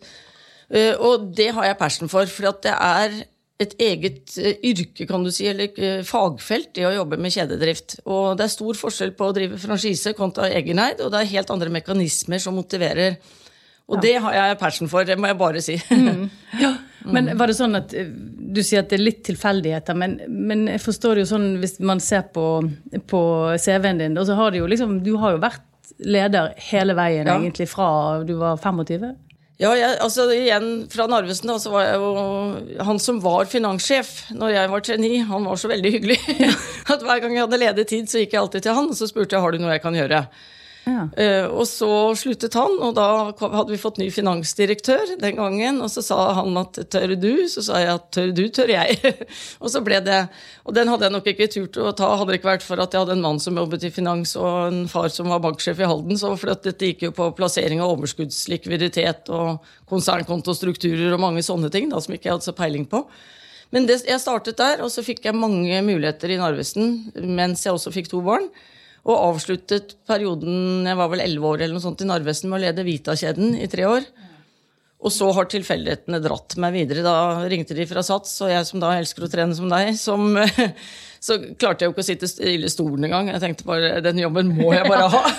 Eh, 0.72 0.94
Og 0.96 1.28
det 1.36 1.50
har 1.58 1.68
jeg 1.68 1.80
passion 1.82 2.12
for, 2.12 2.30
for 2.32 2.54
at 2.54 2.64
det 2.64 2.72
er 2.72 3.18
et 3.60 3.76
eget 3.80 4.38
eh, 4.40 4.56
yrke, 4.72 5.08
kan 5.08 5.24
du 5.24 5.32
si, 5.32 5.50
eller 5.52 5.76
eh, 5.76 6.04
fagfelt, 6.08 6.72
det 6.76 6.88
å 6.88 6.96
jobbe 7.02 7.20
med 7.20 7.36
kjededrift. 7.36 8.00
Og 8.08 8.38
det 8.40 8.48
er 8.48 8.56
stor 8.56 8.80
forskjell 8.80 9.12
på 9.16 9.28
å 9.28 9.36
drive 9.36 9.60
franchise 9.60 10.16
kontra 10.16 10.48
egeneid, 10.56 11.04
og 11.04 11.12
det 11.12 11.22
er 11.22 11.34
helt 11.36 11.52
andre 11.52 11.72
mekanismer 11.82 12.40
som 12.40 12.56
motiverer. 12.56 13.20
Og 13.92 14.02
det 14.02 14.16
har 14.24 14.34
jeg 14.34 14.58
passion 14.58 14.90
for, 14.90 15.06
det 15.06 15.18
må 15.22 15.28
jeg 15.30 15.38
bare 15.38 15.62
si. 15.62 15.76
Men 17.06 17.28
var 17.38 17.52
det 17.52 17.58
sånn 17.60 17.78
at 17.78 17.92
eh, 17.94 18.08
Du 18.10 18.64
sier 18.66 18.82
at 18.82 18.90
det 18.90 18.98
er 18.98 19.04
litt 19.04 19.20
tilfeldigheter, 19.28 19.94
men, 20.00 20.16
men 20.26 20.64
jeg 20.72 20.82
forstår 20.82 21.20
det 21.20 21.26
jo 21.26 21.32
sånn 21.36 21.46
hvis 21.62 21.76
man 21.86 22.00
ser 22.02 22.24
på, 22.34 22.46
på 23.12 23.20
CV-en 23.62 24.00
din, 24.02 24.16
og 24.18 24.26
så 24.26 24.38
har 24.40 24.50
du 24.56 24.58
jo 24.64 24.70
liksom 24.72 24.96
Du 25.06 25.12
har 25.22 25.36
jo 25.36 25.42
vært 25.44 25.62
leder 26.02 26.56
hele 26.72 26.96
veien, 26.98 27.28
Ja. 27.30 27.36
egentlig, 27.38 27.68
fra 27.70 28.24
du 28.26 28.34
var 28.40 28.58
25? 28.58 29.06
Ja, 29.62 29.70
jeg, 29.78 30.00
altså 30.04 30.26
igjen 30.34 30.66
fra 30.92 31.06
Narvesen 31.08 31.48
da, 31.48 31.60
så 31.62 31.70
var 31.72 31.86
jeg 31.86 32.02
jo 32.02 32.82
Han 32.90 32.98
som 33.00 33.22
var 33.24 33.46
finanssjef 33.48 34.10
når 34.36 34.52
jeg 34.52 34.72
var 34.74 34.84
trainee, 34.84 35.22
han 35.30 35.46
var 35.48 35.62
så 35.62 35.70
veldig 35.72 35.92
hyggelig 35.94 36.18
at 36.92 37.06
hver 37.06 37.22
gang 37.24 37.38
jeg 37.38 37.46
hadde 37.46 37.62
ledig 37.62 37.86
tid, 37.94 38.10
så 38.12 38.20
gikk 38.24 38.34
jeg 38.36 38.42
alltid 38.42 38.66
til 38.66 38.76
han 38.82 38.90
og 38.92 38.98
så 38.98 39.08
spurte 39.08 39.38
jeg 39.38 39.46
har 39.46 39.54
du 39.56 39.62
noe 39.62 39.78
jeg 39.78 39.86
kan 39.86 39.96
gjøre. 39.96 40.26
Eh, 40.86 41.46
og 41.50 41.66
så 41.66 41.90
sluttet 42.18 42.54
han, 42.58 42.76
og 42.84 42.94
da 42.98 43.08
hadde 43.34 43.72
vi 43.72 43.80
fått 43.82 43.98
ny 43.98 44.12
finansdirektør 44.14 45.16
den 45.22 45.40
gangen. 45.40 45.82
Og 45.82 45.90
så 45.92 46.04
sa 46.06 46.18
han 46.40 46.58
at 46.62 46.78
'tør 46.78 47.16
du?' 47.18 47.48
Så 47.50 47.66
sa 47.66 47.80
jeg 47.82 47.94
at 47.96 48.12
'tør 48.12 48.34
du, 48.36 48.44
tør 48.50 48.70
jeg'. 48.70 49.26
og 49.64 49.70
så 49.72 49.82
ble 49.82 50.00
det 50.06 50.30
Og 50.66 50.74
den 50.74 50.88
hadde 50.88 51.06
jeg 51.06 51.14
nok 51.14 51.28
ikke 51.28 51.48
turt 51.48 51.78
å 51.78 51.94
ta, 51.94 52.16
hadde 52.18 52.32
det 52.32 52.40
ikke 52.40 52.54
vært 52.54 52.66
for 52.66 52.82
at 52.82 52.94
jeg 52.94 53.02
hadde 53.02 53.14
en 53.18 53.22
mann 53.22 53.40
som 53.40 53.58
jobbet 53.58 53.84
i 53.84 53.94
finans, 53.94 54.36
og 54.36 54.74
en 54.74 54.88
far 54.88 55.10
som 55.10 55.30
var 55.30 55.40
banksjef 55.40 55.80
i 55.80 55.90
Halden. 55.90 56.18
Så 56.18 56.36
for 56.38 56.54
dette 56.54 56.86
gikk 56.86 57.02
jo 57.06 57.12
på 57.12 57.32
plassering 57.38 57.82
av 57.82 57.94
overskuddslikviditet 57.98 59.30
og 59.30 59.66
konsernkontostrukturer 59.90 61.14
og 61.14 61.22
mange 61.22 61.44
sånne 61.46 61.70
ting 61.70 61.90
da, 61.90 62.02
som 62.02 62.14
ikke 62.14 62.30
jeg 62.30 62.38
hadde 62.38 62.50
så 62.50 62.58
peiling 62.58 62.86
på. 62.90 63.06
Men 63.74 63.86
det, 63.90 64.04
jeg 64.06 64.22
startet 64.22 64.58
der, 64.58 64.82
og 64.86 64.92
så 64.94 65.04
fikk 65.06 65.26
jeg 65.26 65.38
mange 65.38 65.82
muligheter 65.86 66.32
i 66.32 66.38
Narvesen 66.38 67.12
mens 67.16 67.66
jeg 67.66 67.74
også 67.74 67.94
fikk 67.94 68.10
to 68.12 68.22
barn. 68.26 68.50
Og 69.06 69.16
avsluttet 69.36 69.96
perioden 70.10 70.88
jeg 70.88 70.98
var 70.98 71.12
vel 71.12 71.22
11 71.22 71.50
år 71.52 71.62
eller 71.62 71.78
noe 71.78 71.84
sånt 71.84 72.02
i 72.02 72.08
Narvesen 72.10 72.50
med 72.50 72.58
å 72.58 72.64
lede 72.66 72.86
Vita-kjeden 72.88 73.54
i 73.62 73.70
tre 73.70 73.86
år. 73.90 74.08
Og 75.06 75.12
så 75.14 75.28
har 75.36 75.46
tilfeldighetene 75.52 76.22
dratt 76.24 76.56
meg 76.62 76.74
videre. 76.80 77.04
Da 77.06 77.44
ringte 77.52 77.76
de 77.78 77.84
fra 77.90 78.02
Sats, 78.06 78.38
og 78.42 78.50
jeg 78.50 78.66
som 78.66 78.80
da 78.82 78.94
elsker 78.98 79.26
å 79.26 79.30
trene 79.30 79.54
som 79.58 79.68
deg, 79.70 79.92
som, 80.00 80.24
så 81.26 81.36
klarte 81.60 81.84
jeg 81.84 81.90
jo 81.92 81.94
ikke 81.94 82.02
å 82.02 82.08
sitte 82.08 82.30
stille 82.32 82.66
i 82.66 82.72
stolen 82.72 83.06
engang. 83.06 83.30
Jeg 83.30 83.44
tenkte 83.44 83.68
bare 83.68 84.00
den 84.02 84.22
jobben 84.24 84.54
må 84.56 84.72
jeg 84.74 84.88
bare 84.90 85.10
ha. 85.14 85.24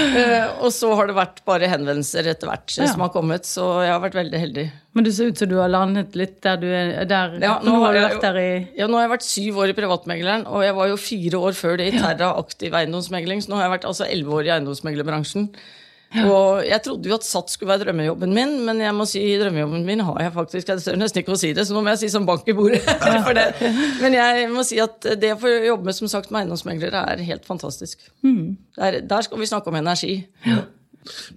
Eh, 0.00 0.46
og 0.62 0.70
så 0.72 0.88
har 0.96 1.08
det 1.10 1.14
vært 1.16 1.40
bare 1.46 1.66
henvendelser 1.68 2.28
etter 2.30 2.48
hvert 2.48 2.72
Ja. 2.78 2.86
som 2.88 3.02
har 3.04 3.10
kommet, 3.12 3.44
så 3.48 3.64
jeg 3.84 3.90
har 3.92 4.00
vært 4.02 4.16
veldig 4.16 4.38
heldig. 4.42 4.64
Men 4.96 5.06
det 5.06 5.12
ser 5.16 5.28
ut 5.32 5.38
som 5.42 5.50
du 5.50 5.56
har 5.58 5.70
landet 5.70 6.14
litt 6.18 6.38
der 6.46 6.56
du 6.62 6.66
er 6.70 7.04
der. 7.10 7.34
Ja, 7.42 7.56
nå, 7.64 7.74
har 7.82 7.94
du 7.96 8.00
vært 8.04 8.22
der 8.24 8.38
i 8.40 8.46
ja, 8.78 8.86
nå 8.88 8.96
har 8.98 9.04
jeg 9.06 9.12
vært 9.12 9.26
syv 9.26 9.58
år 9.64 9.72
i 9.72 9.76
privatmegleren, 9.76 10.46
og 10.48 10.64
jeg 10.64 10.76
var 10.78 10.90
jo 10.92 10.98
fire 11.00 11.42
år 11.50 11.58
før 11.58 11.76
det 11.82 11.90
i 11.90 11.98
Terra 11.98 12.30
aktiv 12.40 12.74
eiendomsmegling, 12.80 13.42
så 13.44 13.52
nå 13.52 13.58
har 13.60 13.66
jeg 13.68 13.74
vært 13.76 13.88
altså 13.90 14.08
elleve 14.08 14.38
år 14.40 14.48
i 14.48 14.54
eiendomsmeglerbransjen. 14.56 15.50
Og 16.10 16.64
jeg 16.66 16.82
trodde 16.82 17.06
jo 17.06 17.14
at 17.14 17.24
SATS 17.26 17.54
skulle 17.54 17.70
være 17.70 17.84
drømmejobben 17.84 18.32
min, 18.34 18.56
men 18.66 18.80
jeg 18.82 18.94
må 18.98 19.04
si 19.06 19.20
drømmejobben 19.38 19.84
min 19.86 20.02
har 20.02 20.16
jeg 20.24 20.32
faktisk. 20.34 20.72
Jeg 20.72 20.82
tør 20.82 20.98
nesten 20.98 21.22
ikke 21.22 21.36
å 21.36 21.38
si 21.38 21.52
det, 21.54 21.66
så 21.68 21.76
nå 21.76 21.84
må 21.86 21.92
jeg 21.94 22.02
si 22.02 22.10
som 22.10 22.26
bank 22.26 22.48
i 22.50 22.56
bordet. 22.56 22.82
for 23.26 23.36
det. 23.38 23.46
Men 24.00 24.16
jeg 24.18 24.48
må 24.50 24.64
si 24.66 24.80
at 24.82 25.06
det 25.22 25.36
å 25.36 25.38
få 25.38 25.52
jobbe 25.68 25.86
med 25.86 25.98
som 26.00 26.10
sagt 26.10 26.32
med 26.34 26.42
eiendomsmeglere 26.42 27.04
er 27.14 27.22
helt 27.28 27.46
fantastisk. 27.46 28.02
Der, 28.24 29.00
der 29.06 29.26
skal 29.26 29.38
vi 29.38 29.48
snakke 29.50 29.70
om 29.70 29.78
energi. 29.78 30.16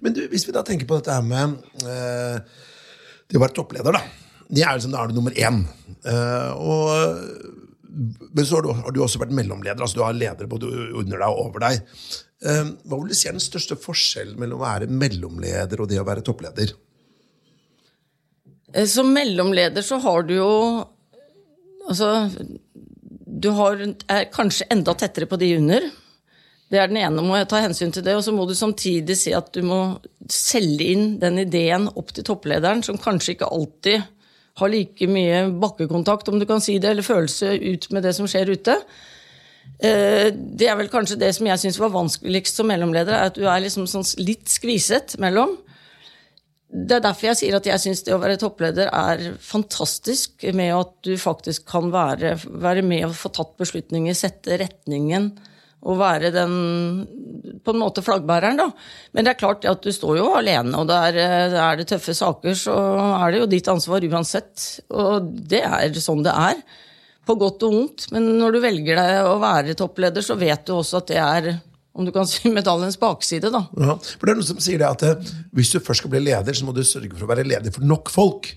Men 0.02 0.16
du, 0.16 0.24
hvis 0.32 0.48
vi 0.48 0.56
da 0.56 0.64
tenker 0.66 0.90
på 0.90 0.98
dette 0.98 1.14
her 1.14 1.24
med 1.24 1.54
uh, 1.86 2.66
det 3.30 3.38
å 3.38 3.44
være 3.44 3.56
toppleder, 3.56 3.94
da. 3.94 4.02
Det 4.44 4.62
er 4.66 4.76
liksom, 4.76 4.92
da 4.92 5.04
er 5.04 5.10
du 5.10 5.16
nummer 5.16 5.38
én. 5.38 5.62
Uh, 6.04 6.50
og, 6.58 6.90
men 7.94 8.42
så 8.42 8.58
har 8.58 8.66
du, 8.66 8.74
har 8.74 8.94
du 8.94 9.00
også 9.06 9.22
vært 9.22 9.38
mellomleder. 9.38 9.80
altså 9.80 10.02
Du 10.02 10.04
har 10.04 10.18
ledere 10.18 10.50
både 10.50 10.66
under 10.90 11.14
deg 11.14 11.28
og 11.30 11.46
over 11.46 11.68
deg. 11.68 11.84
Eh, 12.44 12.64
hva 12.84 12.98
vil 13.00 13.12
du 13.12 13.16
si 13.16 13.28
er 13.30 13.36
den 13.36 13.42
største 13.42 13.76
forskjellen 13.80 14.36
mellom 14.40 14.60
å 14.60 14.66
være 14.66 14.88
mellomleder 14.92 15.80
og 15.80 15.88
det 15.90 16.00
å 16.00 16.06
være 16.06 16.24
toppleder? 16.26 16.74
Eh, 18.74 18.86
Som 18.90 19.12
mellomleder 19.16 19.84
så 19.86 20.00
har 20.04 20.26
du 20.28 20.36
jo 20.36 20.52
Altså 21.84 22.30
Du 23.28 23.50
har, 23.52 23.76
er 24.08 24.30
kanskje 24.32 24.64
enda 24.72 24.94
tettere 24.96 25.26
på 25.28 25.36
de 25.36 25.50
under. 25.58 25.84
Det 26.72 26.78
er 26.80 26.88
den 26.88 26.96
ene, 26.96 27.20
må 27.20 27.36
jeg 27.36 27.48
ta 27.50 27.60
hensyn 27.60 27.92
til 27.92 28.04
det. 28.06 28.14
Og 28.16 28.22
så 28.24 28.32
må 28.32 28.46
du 28.48 28.54
samtidig 28.56 29.16
si 29.20 29.34
at 29.36 29.50
du 29.52 29.60
må 29.66 29.98
selge 30.32 30.86
inn 30.94 31.18
den 31.20 31.42
ideen 31.42 31.90
opp 31.92 32.14
til 32.14 32.24
topplederen, 32.24 32.80
som 32.86 32.96
kanskje 32.96 33.34
ikke 33.34 33.50
alltid 33.52 34.06
har 34.62 34.70
like 34.72 35.08
mye 35.10 35.42
bakkekontakt, 35.60 36.30
om 36.30 36.38
du 36.40 36.46
kan 36.48 36.62
si 36.62 36.78
det, 36.78 36.94
eller 36.94 37.04
følelse 37.04 37.52
ut 37.58 37.90
med 37.92 38.06
det 38.06 38.14
som 38.16 38.30
skjer 38.30 38.54
ute. 38.54 38.78
Eh, 39.84 40.30
Det 40.32 40.68
er 40.70 40.76
vel 40.78 40.90
kanskje 40.92 41.18
det 41.20 41.34
som 41.36 41.46
jeg 41.46 41.60
syns 41.60 41.80
var 41.82 41.92
vanskeligst 41.94 42.60
som 42.60 42.70
mellomleder, 42.70 43.12
er 43.12 43.30
at 43.30 43.38
du 43.38 43.44
er 43.44 43.64
liksom 43.64 43.88
sånn 43.90 44.06
litt 44.22 44.48
skviset 44.48 45.18
mellom. 45.22 45.56
Det 46.74 46.96
er 46.96 47.02
derfor 47.04 47.28
jeg 47.28 47.38
sier 47.38 47.56
at 47.56 47.66
jeg 47.68 47.82
syns 47.82 48.02
det 48.02 48.14
å 48.14 48.20
være 48.22 48.38
toppleder 48.40 48.88
er 48.90 49.36
fantastisk, 49.38 50.42
med 50.54 50.72
at 50.74 50.94
du 51.06 51.14
faktisk 51.20 51.68
kan 51.70 51.92
være, 51.94 52.34
være 52.50 52.82
med 52.82 53.06
og 53.06 53.18
få 53.18 53.30
tatt 53.34 53.52
beslutninger, 53.60 54.16
sette 54.18 54.58
retningen 54.58 55.32
og 55.84 55.98
være 56.00 56.30
den 56.32 56.54
på 57.62 57.74
en 57.74 57.80
måte 57.82 58.02
flaggbæreren, 58.02 58.56
da. 58.56 58.70
Men 59.12 59.26
det 59.26 59.34
er 59.34 59.40
klart 59.42 59.66
at 59.68 59.84
du 59.84 59.92
står 59.92 60.16
jo 60.16 60.30
alene, 60.32 60.72
og 60.80 60.88
der 60.88 61.18
er 61.20 61.76
det 61.76 61.86
tøffe 61.90 62.14
saker, 62.16 62.56
så 62.56 62.74
er 63.20 63.34
det 63.34 63.42
jo 63.42 63.50
ditt 63.52 63.68
ansvar 63.68 64.06
uansett. 64.08 64.80
Og 64.88 65.28
det 65.52 65.60
er 65.60 66.00
sånn 66.00 66.24
det 66.24 66.32
er. 66.32 66.62
På 67.26 67.36
godt 67.40 67.64
og 67.66 67.76
vondt. 67.76 68.08
Men 68.14 68.26
når 68.38 68.56
du 68.56 68.60
velger 68.64 69.00
deg 69.00 69.28
å 69.28 69.38
være 69.42 69.76
toppleder, 69.78 70.24
så 70.24 70.36
vet 70.38 70.66
du 70.66 70.74
også 70.76 71.00
at 71.02 71.12
det 71.12 71.20
er 71.22 71.54
om 71.94 72.06
du 72.06 72.10
kan 72.14 72.26
si 72.26 72.50
medaljens 72.50 72.98
bakside, 72.98 73.52
da. 73.54 73.64
Ja, 73.78 73.94
for 73.94 74.26
det 74.26 74.32
er 74.32 74.38
noen 74.40 74.48
som 74.48 74.62
sier 74.62 74.80
det 74.82 74.88
at 74.88 75.04
eh, 75.06 75.34
Hvis 75.54 75.70
du 75.70 75.78
først 75.78 76.02
skal 76.02 76.10
bli 76.10 76.24
leder, 76.24 76.56
så 76.56 76.66
må 76.66 76.74
du 76.74 76.82
sørge 76.86 77.14
for 77.14 77.26
å 77.26 77.30
være 77.30 77.46
leder 77.46 77.74
for 77.74 77.86
nok 77.86 78.10
folk. 78.10 78.50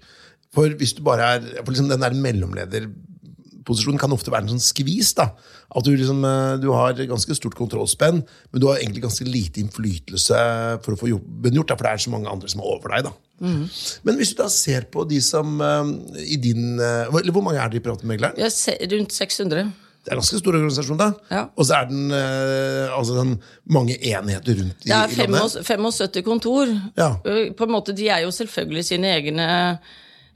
For 0.56 0.74
hvis 0.80 0.96
du 0.98 1.04
bare 1.06 1.36
er 1.36 1.46
for 1.60 1.70
liksom 1.70 1.92
Den 1.92 2.02
der 2.02 2.16
mellomlederposisjonen 2.18 4.02
kan 4.02 4.16
ofte 4.16 4.34
være 4.34 4.48
en 4.48 4.56
sånn 4.56 4.64
skvis. 4.64 5.14
da, 5.20 5.30
At 5.70 5.86
du 5.86 5.94
liksom, 5.94 6.26
eh, 6.26 6.58
du 6.64 6.72
har 6.74 6.98
ganske 6.98 7.38
stort 7.38 7.58
kontrollspenn, 7.60 8.24
men 8.26 8.64
du 8.64 8.68
har 8.72 8.82
egentlig 8.82 9.06
ganske 9.06 9.30
lite 9.30 9.62
innflytelse 9.62 10.42
for 10.82 10.96
å 10.96 11.02
få 11.04 11.14
jobben 11.14 11.62
gjort. 11.62 11.70
Da, 11.70 11.78
for 11.78 11.86
det 11.86 11.94
er 11.94 12.06
så 12.08 12.16
mange 12.18 12.34
andre 12.34 12.50
som 12.50 12.66
er 12.66 12.74
over 12.74 12.96
deg. 12.96 13.12
da. 13.12 13.14
Men 13.40 14.16
hvis 14.18 14.32
du 14.34 14.40
da 14.42 14.48
ser 14.50 14.88
på 14.94 15.04
de 15.10 15.20
som 15.22 15.60
eh, 15.62 15.92
i 16.26 16.38
din 16.42 16.80
eh, 16.80 17.06
Eller 17.20 17.32
hvor 17.36 17.44
mange 17.46 17.60
er 17.62 17.70
det 17.70 17.82
i 17.82 17.84
Privatmegleren? 17.86 18.38
Ja, 18.40 18.50
rundt 18.94 19.14
600. 19.14 19.68
Det 20.08 20.14
er 20.14 20.16
en 20.16 20.22
ganske 20.22 20.40
stor 20.40 20.56
organisasjon, 20.56 20.98
da. 20.98 21.10
Ja. 21.30 21.44
Og 21.60 21.68
så 21.68 21.76
er 21.82 21.90
den 21.90 22.12
eh, 22.16 22.88
altså 22.98 23.18
den, 23.20 23.36
mange 23.68 23.98
enheter 24.00 24.56
rundt 24.62 24.86
i, 24.86 24.90
Det 24.90 24.96
er 24.96 25.14
i 25.14 25.20
landet. 25.20 25.58
75 25.60 25.68
75 25.68 26.24
kontor. 26.26 26.72
Ja. 26.98 27.10
På 27.58 27.68
en 27.68 27.74
måte, 27.76 27.94
De 27.98 28.08
er 28.10 28.24
jo 28.26 28.32
selvfølgelig 28.32 28.86
sine 28.88 29.12
egne 29.20 29.48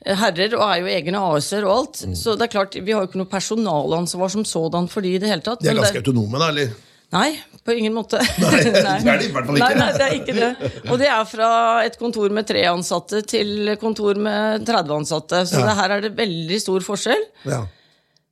herrer 0.02 0.56
og 0.58 0.64
er 0.66 0.80
jo 0.82 0.90
egne 0.90 1.20
AS-er 1.32 1.66
og 1.68 1.74
alt. 1.78 2.00
Mm. 2.10 2.16
Så 2.18 2.34
det 2.36 2.48
er 2.48 2.54
klart, 2.56 2.76
vi 2.82 2.92
har 2.94 3.04
jo 3.04 3.10
ikke 3.10 3.22
noe 3.22 3.30
personalansvar 3.30 4.32
som 4.34 4.46
sådan 4.46 4.88
for 4.90 5.06
de 5.06 5.16
i 5.16 5.20
det 5.22 5.30
hele 5.30 5.46
tatt. 5.46 5.62
De 5.62 5.70
er 5.70 5.78
ganske 5.78 6.00
det- 6.00 6.04
autonome, 6.08 6.40
da? 6.42 6.50
eller? 6.50 6.72
Nei, 7.12 7.30
på 7.66 7.76
ingen 7.78 7.94
måte. 7.94 8.18
Nei, 8.42 8.62
det 8.64 8.86
er 8.86 9.20
det 9.22 9.28
i 9.28 9.34
hvert 9.34 9.46
fall 9.50 9.60
ikke. 9.60 9.68
Nei, 9.68 9.76
nei, 9.78 9.90
det 9.98 10.06
er 10.08 10.16
ikke 10.18 10.38
det. 10.38 10.72
Og 10.90 10.96
det 11.02 11.10
er 11.14 11.28
fra 11.30 11.50
et 11.86 11.98
kontor 12.02 12.34
med 12.34 12.48
tre 12.50 12.64
ansatte 12.72 13.22
til 13.30 13.76
kontor 13.82 14.18
med 14.18 14.66
30 14.66 14.96
ansatte. 15.02 15.44
Så 15.50 15.60
Ja. 15.62 15.68
det 15.70 15.78
her 15.82 15.94
er 15.98 16.02
det 16.08 16.16
veldig 16.18 16.58
stor 16.64 16.82
forskjell. 16.88 17.24
Ja. 17.46 17.62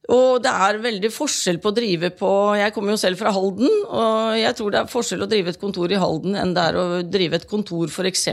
Og 0.10 0.40
det 0.42 0.50
er 0.50 0.80
veldig 0.82 1.12
forskjell 1.14 1.60
på 1.62 1.70
å 1.70 1.76
drive 1.78 2.10
på 2.18 2.30
Jeg 2.58 2.74
kommer 2.74 2.96
jo 2.96 2.98
selv 2.98 3.20
fra 3.20 3.30
Halden, 3.36 3.70
og 3.94 4.40
jeg 4.40 4.56
tror 4.58 4.72
det 4.74 4.80
er 4.80 4.90
forskjell 4.90 5.22
å 5.22 5.30
drive 5.30 5.52
et 5.54 5.60
kontor 5.62 5.92
i 5.94 6.00
Halden 6.02 6.34
enn 6.42 6.56
det 6.58 6.64
er 6.72 6.80
å 6.82 6.86
drive 7.06 7.38
et 7.38 7.46
kontor 7.52 7.86
f.eks. 7.94 8.24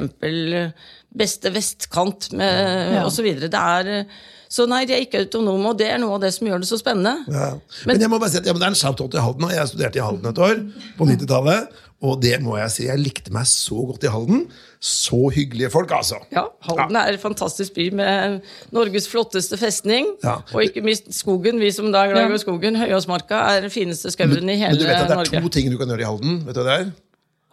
beste 1.17 1.53
vestkant 1.53 2.31
med 2.33 2.95
Ja. 2.97 3.05
osv. 3.05 3.29
Det 3.45 3.53
er 3.53 4.07
Så 4.53 4.67
nei, 4.71 4.85
de 4.87 4.95
er 4.97 5.03
ikke 5.07 5.25
autonome, 5.25 5.73
og 5.73 5.81
det 5.81 5.89
er 5.91 5.99
noe 6.03 6.19
av 6.19 6.23
det 6.23 6.33
som 6.37 6.47
gjør 6.49 6.63
det 6.63 6.69
så 6.71 6.79
spennende. 6.81 7.27
Ja. 7.33 7.49
Men, 7.89 8.01
jeg 8.03 8.13
må 8.13 8.21
bare 8.23 8.33
si 8.33 8.41
at 8.41 8.47
ja, 8.47 8.55
det 8.55 8.63
er 8.63 8.73
en 8.73 8.79
shout-out 8.79 9.11
til 9.15 9.25
Halden. 9.25 9.51
Jeg 9.57 9.73
studerte 9.73 10.01
i 10.01 10.05
Halden 10.05 10.31
et 10.31 10.45
år 10.47 10.63
på 10.99 11.09
90-tallet. 11.11 11.83
Og 12.05 12.19
det 12.21 12.35
må 12.45 12.59
jeg 12.59 12.73
si, 12.75 12.83
jeg 12.91 13.01
likte 13.01 13.33
meg 13.33 13.47
så 13.49 13.79
godt 13.89 14.05
i 14.05 14.11
Halden. 14.13 14.43
Så 14.85 15.17
hyggelige 15.33 15.71
folk, 15.73 15.91
altså. 15.97 16.19
Ja, 16.35 16.45
Halden 16.69 16.99
er 17.01 17.15
en 17.15 17.23
fantastisk 17.23 17.73
by 17.79 17.89
med 17.97 18.37
Norges 18.77 19.09
flotteste 19.09 19.57
festning. 19.57 20.13
Ja. 20.25 20.37
Og 20.53 20.67
ikke 20.67 20.85
minst 20.85 21.09
skogen. 21.17 21.57
Vi 21.63 21.73
som 21.73 21.89
da 21.95 22.05
er 22.05 22.13
glad 22.13 22.37
i 22.37 22.43
skogen. 22.43 22.77
Høyåsmarka 22.77 23.41
er 23.55 23.65
den 23.65 23.73
fineste 23.73 24.13
skauen 24.13 24.45
i 24.45 24.59
hele 24.61 24.77
Norge. 24.77 24.77
Men 24.77 24.83
du 24.83 24.87
vet 24.93 25.01
at 25.01 25.09
det 25.09 25.17
er 25.17 25.23
Norge. 25.25 25.43
to 25.49 25.55
ting 25.57 25.73
du 25.73 25.81
kan 25.81 25.91
gjøre 25.95 26.05
i 26.05 26.11
Halden? 26.11 26.39
Vet 26.45 26.59
du 26.59 26.63
hva 26.63 26.69
det 26.69 26.79
er? 26.83 26.95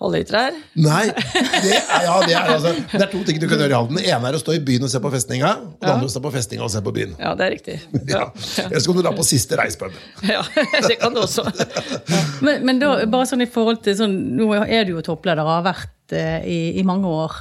Hallitrær. 0.02 0.56
Nei, 0.82 1.04
det 1.14 1.76
er, 1.78 2.06
ja, 2.08 2.14
det, 2.26 2.34
er, 2.34 2.48
altså, 2.56 2.72
det 2.92 3.02
er 3.06 3.10
to 3.12 3.20
ting 3.28 3.38
du 3.40 3.46
kan 3.46 3.62
gjøre 3.62 3.70
i 3.72 3.76
Halden. 3.78 4.00
Det 4.02 4.08
ene 4.10 4.32
er 4.32 4.36
å 4.36 4.42
stå 4.42 4.56
i 4.58 4.62
byen 4.66 4.88
og 4.88 4.92
se 4.92 5.00
på 5.04 5.12
festninga. 5.14 5.52
Og 5.70 5.78
det 5.86 5.92
andre 5.92 6.08
er 6.08 6.10
å 6.10 6.14
stå 6.16 6.22
på 6.26 6.32
festninga 6.34 6.66
og 6.66 6.72
se 6.74 6.82
på 6.84 6.94
byen. 6.96 7.14
Ja, 7.22 7.34
det 7.40 7.46
er 7.46 7.54
riktig. 7.54 7.78
Ja. 8.14 8.24
Eller 8.66 8.82
så 8.82 8.90
kan 8.90 9.00
du 9.00 9.04
dra 9.06 9.14
på 9.16 9.26
siste 9.28 9.58
reispub. 9.60 9.94
Ja, 10.28 10.42
det 10.90 10.98
kan 11.02 11.14
du 11.16 11.22
også. 11.24 11.46
Men, 12.46 12.66
men 12.68 12.82
da, 12.82 12.96
bare 13.08 13.28
sånn 13.30 13.46
i 13.46 13.50
forhold 13.50 13.84
til 13.86 13.96
sånn, 13.96 14.16
Nå 14.36 14.50
er 14.66 14.84
du 14.88 14.96
jo 14.98 15.04
toppleder 15.06 15.46
og 15.46 15.54
har 15.54 15.68
vært 15.70 16.16
eh, 16.18 16.42
i, 16.50 16.58
i 16.82 16.84
mange 16.88 17.08
år. 17.08 17.38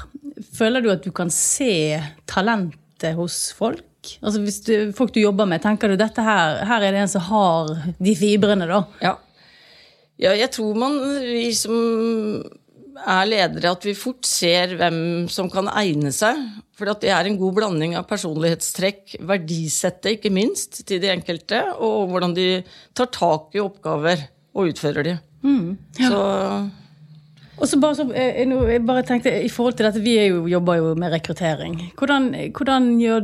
Føler 0.54 0.84
du 0.84 0.92
at 0.92 1.02
du 1.02 1.10
kan 1.14 1.32
se 1.34 1.98
talentet 2.30 3.16
hos 3.18 3.48
folk? 3.58 3.82
Altså 4.22 4.42
Hvis 4.44 4.60
du, 4.66 4.74
folk 4.96 5.12
du 5.14 5.20
jobber 5.22 5.48
med, 5.50 5.62
tenker 5.64 5.90
du 5.90 5.98
dette 5.98 6.22
her, 6.22 6.62
her 6.68 6.86
er 6.86 6.94
det 6.94 7.02
en 7.04 7.10
som 7.10 7.24
har 7.26 7.74
de 7.98 8.14
fibrene, 8.18 8.66
da? 8.70 8.84
Ja. 9.02 9.16
Ja, 10.22 10.34
jeg 10.38 10.50
tror 10.54 10.76
man, 10.78 10.98
vi 11.26 11.48
som 11.56 12.42
er 13.02 13.26
ledere, 13.26 13.72
at 13.72 13.86
vi 13.86 13.94
fort 13.98 14.26
ser 14.28 14.76
hvem 14.78 15.26
som 15.32 15.48
kan 15.50 15.70
egne 15.72 16.12
seg. 16.14 16.38
For 16.78 16.88
det 16.88 17.10
er 17.12 17.28
en 17.28 17.38
god 17.40 17.56
blanding 17.56 17.96
av 17.98 18.06
personlighetstrekk, 18.10 19.16
verdisette 19.28 20.14
ikke 20.16 20.32
minst, 20.34 20.84
til 20.88 21.02
de 21.02 21.10
enkelte, 21.12 21.64
og 21.78 22.12
hvordan 22.12 22.36
de 22.36 22.46
tar 22.96 23.10
tak 23.14 23.56
i 23.56 23.62
oppgaver 23.62 24.28
og 24.54 24.72
utfører 24.72 25.08
de. 25.08 25.16
Så 25.98 26.22
Og 27.62 27.68
så 27.68 27.78
bare, 27.78 27.94
så, 27.94 28.06
eh, 28.10 28.42
jeg 28.42 28.86
bare 28.86 29.02
tenkte, 29.06 29.30
i 29.44 29.48
forhold 29.48 29.76
til 29.76 29.86
dette, 29.86 30.00
Vi 30.00 30.16
jo, 30.26 30.46
jobber 30.48 30.76
jo 30.76 30.94
med 30.94 31.12
rekruttering. 31.12 31.92
Hvordan, 31.98 32.32
hvordan 32.50 32.98
gjør 32.98 33.20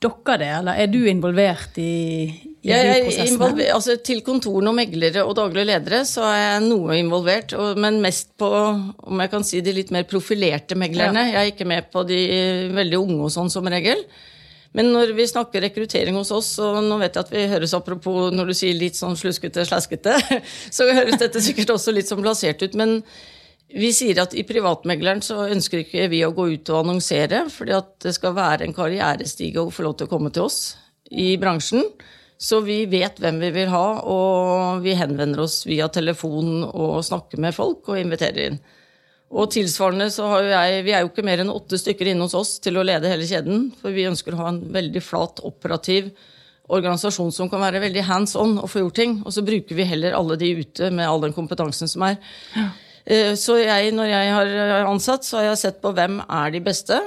dere 0.00 0.38
det? 0.38 0.48
Eller 0.58 0.72
er 0.72 0.86
du 0.86 1.04
involvert 1.04 1.76
i, 1.76 2.53
Jeg 2.64 3.04
er 3.04 3.72
altså, 3.74 3.98
til 4.00 4.22
kontorene 4.24 4.70
og 4.72 4.76
meglere 4.78 5.24
og 5.26 5.34
daglige 5.36 5.68
ledere 5.68 6.00
så 6.08 6.24
er 6.30 6.38
jeg 6.38 6.62
noe 6.64 6.96
involvert, 6.96 7.52
og, 7.58 7.80
men 7.80 8.00
mest 8.04 8.30
på 8.40 8.48
om 8.48 9.20
jeg 9.20 9.32
kan 9.32 9.44
si, 9.44 9.60
de 9.64 9.74
litt 9.76 9.92
mer 9.92 10.06
profilerte 10.08 10.78
meglerne. 10.78 11.26
Jeg 11.28 11.40
er 11.40 11.50
ikke 11.52 11.68
med 11.68 11.90
på 11.92 12.06
de 12.08 12.20
veldig 12.72 13.02
unge 13.02 13.20
og 13.26 13.34
sånn 13.34 13.52
som 13.52 13.68
regel. 13.68 14.00
Men 14.74 14.88
når 14.90 15.12
vi 15.14 15.28
snakker 15.30 15.62
rekruttering 15.62 16.16
hos 16.18 16.32
oss, 16.34 16.54
og 16.62 16.80
nå 16.82 16.96
vet 16.98 17.14
jeg 17.14 17.26
at 17.28 17.34
vi 17.34 17.44
høres 17.52 17.76
apropos 17.76 18.32
når 18.34 18.50
du 18.50 18.56
sier 18.58 18.74
litt 18.74 18.98
sånn 18.98 19.14
sluskete, 19.18 19.66
slaskete, 19.68 20.16
så 20.76 20.88
høres 20.90 21.20
dette 21.20 21.44
sikkert 21.44 21.76
også 21.76 21.94
litt 21.94 22.10
sånn 22.10 22.24
blasert 22.24 22.64
ut. 22.64 22.74
men 22.80 23.02
vi 23.74 23.90
sier 23.96 24.20
at 24.22 24.34
i 24.38 24.44
privatmegleren 24.46 25.22
så 25.24 25.48
ønsker 25.50 25.80
ikke 25.82 26.08
vi 26.12 26.20
å 26.22 26.34
gå 26.36 26.46
ut 26.52 26.70
og 26.70 26.84
annonsere, 26.84 27.44
fordi 27.50 27.74
at 27.74 27.88
det 28.04 28.12
skal 28.14 28.36
være 28.36 28.68
en 28.68 28.76
karrierestige 28.76 29.62
å 29.62 29.72
få 29.72 29.86
lov 29.86 29.96
til 29.98 30.06
å 30.06 30.12
komme 30.12 30.30
til 30.34 30.46
oss 30.46 30.58
i 31.10 31.32
bransjen. 31.40 31.82
Så 32.44 32.60
vi 32.60 32.82
vet 32.90 33.20
hvem 33.22 33.38
vi 33.40 33.50
vil 33.54 33.70
ha, 33.72 33.86
og 34.04 34.84
vi 34.84 34.96
henvender 34.98 35.46
oss 35.46 35.62
via 35.64 35.88
telefon 35.88 36.66
og 36.66 36.98
snakker 37.06 37.40
med 37.40 37.56
folk 37.56 37.88
og 37.88 38.00
inviterer 38.00 38.50
inn. 38.50 38.58
Og 39.34 39.48
tilsvarende 39.50 40.10
så 40.12 40.28
har 40.30 40.44
jeg 40.46 40.82
Vi 40.84 40.92
er 40.94 41.02
jo 41.02 41.08
ikke 41.10 41.24
mer 41.26 41.40
enn 41.42 41.50
åtte 41.50 41.78
stykker 41.80 42.12
inne 42.12 42.26
hos 42.26 42.36
oss 42.38 42.58
til 42.62 42.76
å 42.76 42.84
lede 42.84 43.10
hele 43.10 43.26
kjeden, 43.26 43.70
for 43.80 43.96
vi 43.96 44.06
ønsker 44.10 44.36
å 44.36 44.42
ha 44.42 44.52
en 44.52 44.60
veldig 44.76 45.02
flat, 45.02 45.40
operativ 45.48 46.12
organisasjon 46.74 47.32
som 47.34 47.48
kan 47.52 47.60
være 47.60 47.82
veldig 47.82 48.04
hands 48.08 48.36
on 48.40 48.56
og 48.60 48.70
få 48.72 48.84
gjort 48.84 49.00
ting. 49.00 49.18
Og 49.24 49.34
så 49.36 49.44
bruker 49.44 49.76
vi 49.76 49.88
heller 49.88 50.16
alle 50.16 50.38
de 50.40 50.52
ute 50.60 50.92
med 50.92 51.08
all 51.08 51.24
den 51.24 51.34
kompetansen 51.36 51.90
som 51.90 52.06
er. 52.06 52.20
Ja. 52.54 52.68
Så 53.36 53.58
jeg, 53.60 53.90
når 53.92 54.08
jeg 54.08 54.30
har 54.32 54.86
ansatt, 54.88 55.26
så 55.28 55.40
har 55.40 55.50
jeg 55.50 55.60
sett 55.60 55.82
på 55.82 55.92
hvem 55.96 56.22
er 56.24 56.54
de 56.54 56.62
beste. 56.64 57.00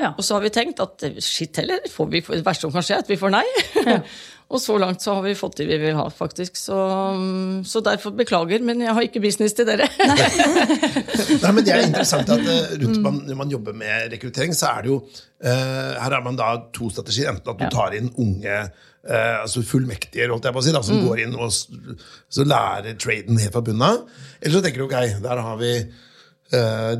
Ja. 0.00 0.10
Og 0.18 0.24
så 0.26 0.34
har 0.34 0.42
vi 0.42 0.50
tenkt 0.54 0.80
at 0.82 1.04
eh, 1.06 1.20
shit 1.22 1.54
heller, 1.60 1.84
får 1.90 2.08
vi, 2.10 2.22
det 2.26 2.42
verste 2.46 2.66
som 2.66 2.72
kan 2.74 2.82
skje, 2.82 2.98
at 3.04 3.10
vi 3.10 3.18
får 3.18 3.30
nei. 3.30 3.44
og 4.52 4.60
så 4.60 4.76
langt 4.78 5.02
så 5.02 5.16
har 5.16 5.24
vi 5.24 5.32
fått 5.38 5.56
det 5.58 5.66
vi 5.70 5.78
vil 5.80 5.96
ha, 5.96 6.04
faktisk. 6.12 6.58
Så, 6.60 6.76
mm, 7.16 7.64
så 7.66 7.80
derfor 7.84 8.12
beklager, 8.16 8.62
men 8.62 8.82
jeg 8.84 8.94
har 8.94 9.06
ikke 9.06 9.22
business 9.24 9.56
til 9.56 9.66
dere. 9.66 9.88
Nei, 11.44 11.50
men 11.50 11.64
Det 11.64 11.72
er 11.72 11.86
interessant 11.88 12.30
at 12.30 12.44
eh, 12.44 12.74
rundt 12.82 13.00
man, 13.02 13.22
når 13.24 13.38
man 13.40 13.54
jobber 13.54 13.76
med 13.76 14.12
rekruttering, 14.12 14.54
så 14.56 14.74
er 14.74 14.84
det 14.84 14.92
jo 14.92 15.00
uh, 15.00 15.48
Her 15.48 16.18
har 16.18 16.24
man 16.26 16.38
da 16.38 16.52
to 16.76 16.90
strategier. 16.92 17.32
Enten 17.32 17.54
at 17.54 17.62
du 17.64 17.66
tar 17.72 17.96
inn 17.96 18.12
unge 18.20 18.58
uh, 18.60 19.36
altså 19.40 19.64
fullmektige 19.66 20.28
holdt 20.28 20.50
jeg 20.50 20.56
på 20.56 20.62
å 20.62 20.66
si, 20.68 20.76
da, 20.76 20.84
som 20.84 21.02
går 21.06 21.24
inn 21.24 21.38
og 21.38 21.50
så 21.50 22.46
lærer 22.46 23.00
traden 23.00 23.40
helt 23.40 23.56
fra 23.56 23.64
bunnen 23.64 23.88
av. 23.88 24.02
Eller 24.42 24.58
så 24.58 24.64
tenker 24.66 24.84
du 24.84 24.88
ok, 24.90 25.24
der 25.24 25.46
har 25.48 25.60
vi 25.62 25.72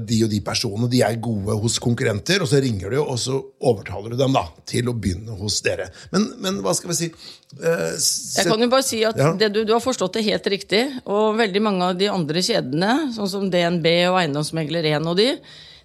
de 0.08 0.18
og 0.26 0.30
de 0.32 0.40
personene, 0.44 0.88
de 0.92 1.00
er 1.06 1.16
gode 1.22 1.56
hos 1.62 1.78
konkurrenter, 1.82 2.42
og 2.44 2.48
så 2.50 2.60
ringer 2.64 2.94
du, 2.94 2.98
og 3.02 3.18
så 3.20 3.38
overtaler 3.64 4.14
du 4.14 4.18
dem 4.20 4.34
da, 4.36 4.44
til 4.68 4.88
å 4.90 4.94
begynne 4.96 5.36
hos 5.40 5.60
dere. 5.64 5.88
Men, 6.14 6.28
men 6.44 6.60
hva 6.64 6.74
skal 6.76 6.92
vi 6.92 6.96
si 6.98 7.08
eh, 7.10 7.96
Jeg 7.96 8.48
kan 8.50 8.60
jo 8.64 8.70
bare 8.72 8.86
si 8.86 9.02
at 9.06 9.18
Ja. 9.20 9.32
det 9.40 9.52
du, 9.54 9.62
du 9.68 9.72
har 9.76 9.82
forstått 9.84 10.18
det 10.18 10.24
helt 10.28 10.46
riktig. 10.52 10.84
Og 11.04 11.36
veldig 11.40 11.62
mange 11.64 11.90
av 11.92 11.98
de 12.00 12.08
andre 12.12 12.42
kjedene, 12.44 12.94
sånn 13.16 13.30
som 13.30 13.50
DNB 13.52 13.86
og 14.12 14.20
Eiendomsmegler 14.22 14.90
1 14.94 15.10
og 15.10 15.18
de, 15.20 15.28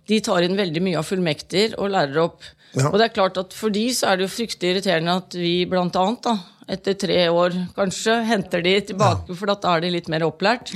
de 0.10 0.22
tar 0.26 0.46
inn 0.46 0.58
veldig 0.58 0.82
mye 0.86 1.00
av 1.02 1.06
fullmekter 1.06 1.76
og 1.78 1.92
lærer 1.94 2.24
opp. 2.24 2.42
Ja. 2.78 2.88
Og 2.92 3.00
det 3.02 3.08
er 3.10 3.14
klart 3.16 3.38
at 3.42 3.54
for 3.58 3.74
de 3.74 3.88
så 3.98 4.12
er 4.12 4.18
det 4.20 4.28
jo 4.28 4.34
fryktelig 4.36 4.76
irriterende 4.76 5.16
at 5.24 5.34
vi 5.38 5.54
blant 5.70 5.96
annet, 5.98 6.22
da, 6.26 6.36
etter 6.70 6.94
tre 7.02 7.22
år 7.34 7.56
kanskje, 7.78 8.20
henter 8.30 8.62
de 8.62 8.76
tilbake, 8.92 9.34
for 9.38 9.50
da 9.50 9.56
er 9.76 9.82
de 9.86 9.90
litt 9.96 10.10
mer 10.14 10.26
opplært. 10.28 10.70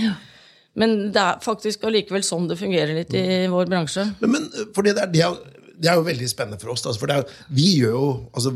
Men 0.79 0.95
det 1.13 1.21
er 1.21 1.41
faktisk 1.43 1.83
allikevel 1.85 2.23
sånn 2.25 2.47
det 2.49 2.57
fungerer 2.57 2.95
litt 2.97 3.13
i 3.13 3.45
vår 3.51 3.69
bransje. 3.69 4.07
Men, 4.23 4.33
men 4.37 4.71
fordi 4.73 4.95
det, 4.95 5.05
er, 5.05 5.11
det, 5.13 5.21
er, 5.27 5.75
det 5.77 5.91
er 5.91 5.99
jo 5.99 6.07
veldig 6.07 6.29
spennende 6.31 6.61
for 6.61 6.73
oss. 6.73 6.87
For 6.97 7.09
det 7.09 7.19
er, 7.19 7.37
vi 7.53 7.67
gjør 7.77 7.93
jo, 7.93 8.09
altså, 8.33 8.55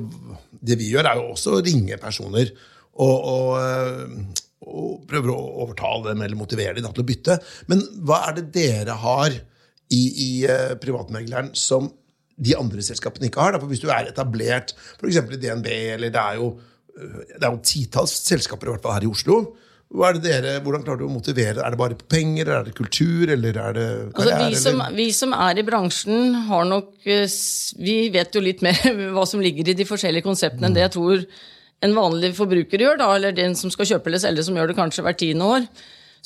det 0.66 0.80
vi 0.80 0.90
gjør, 0.94 1.12
er 1.12 1.22
jo 1.22 1.30
også 1.36 1.58
å 1.58 1.62
ringe 1.66 2.00
personer 2.02 2.50
og, 2.98 3.14
og, 3.14 3.52
øh, 3.62 4.48
og 4.68 5.06
prøver 5.10 5.34
å 5.34 5.38
overtale 5.66 6.10
dem 6.10 6.24
eller 6.26 6.40
motivere 6.40 6.80
dem 6.80 6.88
da, 6.88 6.94
til 6.96 7.06
å 7.06 7.12
bytte. 7.12 7.38
Men 7.70 7.86
hva 8.08 8.24
er 8.30 8.40
det 8.40 8.48
dere 8.56 8.98
har 9.04 9.38
i, 9.38 10.02
i 10.02 10.32
øh, 10.50 10.74
privatmegleren 10.82 11.54
som 11.58 11.92
de 12.38 12.58
andre 12.58 12.82
selskapene 12.86 13.30
ikke 13.30 13.46
har? 13.46 13.54
Da? 13.54 13.62
For 13.62 13.70
hvis 13.70 13.84
du 13.86 13.92
er 13.94 14.10
etablert, 14.10 14.74
f.eks. 14.98 15.22
i 15.22 15.42
DNB, 15.46 15.70
eller 16.00 16.14
det 16.14 16.24
er 16.24 16.42
jo, 16.42 16.52
øh, 16.98 17.22
det 17.36 17.44
er 17.44 17.52
jo 17.52 17.64
titalls 17.66 18.18
selskaper 18.26 18.72
i 18.72 18.74
hvert 18.74 18.90
fall 18.90 18.98
her 18.98 19.06
i 19.06 19.14
Oslo. 19.14 19.40
Er 19.88 20.18
dere, 20.20 20.58
hvordan 20.66 20.84
klarer 20.84 21.00
du 21.00 21.06
å 21.08 21.14
motivere? 21.14 21.64
Er 21.64 21.72
det 21.72 21.80
bare 21.80 21.96
på 21.96 22.10
penger, 22.12 22.44
eller 22.44 22.58
er 22.60 22.66
det 22.68 22.76
kultur, 22.76 23.30
eller 23.32 23.60
er 23.64 23.76
det 23.78 23.86
Altså, 24.12 24.34
vi, 24.42 24.58
som, 24.60 24.82
vi 24.98 25.06
som 25.16 25.36
er 25.36 25.62
i 25.62 25.68
bransjen, 25.68 26.34
har 26.50 26.66
nok 26.68 27.08
eh, 27.08 27.24
Vi 27.80 27.96
vet 28.12 28.36
jo 28.36 28.44
litt 28.44 28.64
mer 28.66 28.82
hva 29.16 29.24
som 29.30 29.44
ligger 29.44 29.72
i 29.72 29.78
de 29.78 29.88
forskjellige 29.88 30.28
konseptene 30.28 30.68
enn 30.68 30.76
det 30.76 30.84
jeg 30.90 30.96
tror 30.98 31.24
en 31.86 31.94
vanlig 31.94 32.34
forbruker 32.34 32.82
gjør, 32.82 32.98
da, 33.00 33.08
eller 33.16 33.36
den 33.38 33.54
som 33.56 33.70
skal 33.70 33.86
kjøpe 33.86 34.10
eller 34.10 34.22
selge, 34.22 34.44
som 34.44 34.56
gjør 34.58 34.72
det 34.72 34.78
kanskje 34.80 35.04
hvert 35.06 35.20
tiende 35.22 35.46
år. 35.46 35.68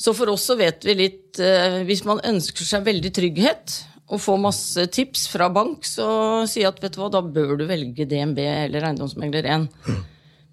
Så 0.00 0.14
for 0.16 0.32
oss 0.32 0.46
så 0.48 0.56
vet 0.58 0.82
vi 0.88 0.94
litt 0.96 1.38
eh, 1.38 1.82
Hvis 1.86 2.06
man 2.08 2.22
ønsker 2.26 2.66
seg 2.66 2.86
veldig 2.88 3.12
trygghet 3.14 3.78
og 4.12 4.20
får 4.20 4.40
masse 4.42 4.86
tips 4.92 5.28
fra 5.32 5.46
bank, 5.52 5.86
så 5.88 6.06
sier 6.50 6.66
jeg 6.66 6.72
at 6.72 6.80
vet 6.82 6.96
du 6.96 6.98
hva, 7.00 7.12
da 7.14 7.22
bør 7.24 7.54
du 7.60 7.64
velge 7.68 8.04
DNB 8.08 8.40
eller 8.42 8.84
Eiendomsmegler 8.90 9.46
1. 9.54 9.68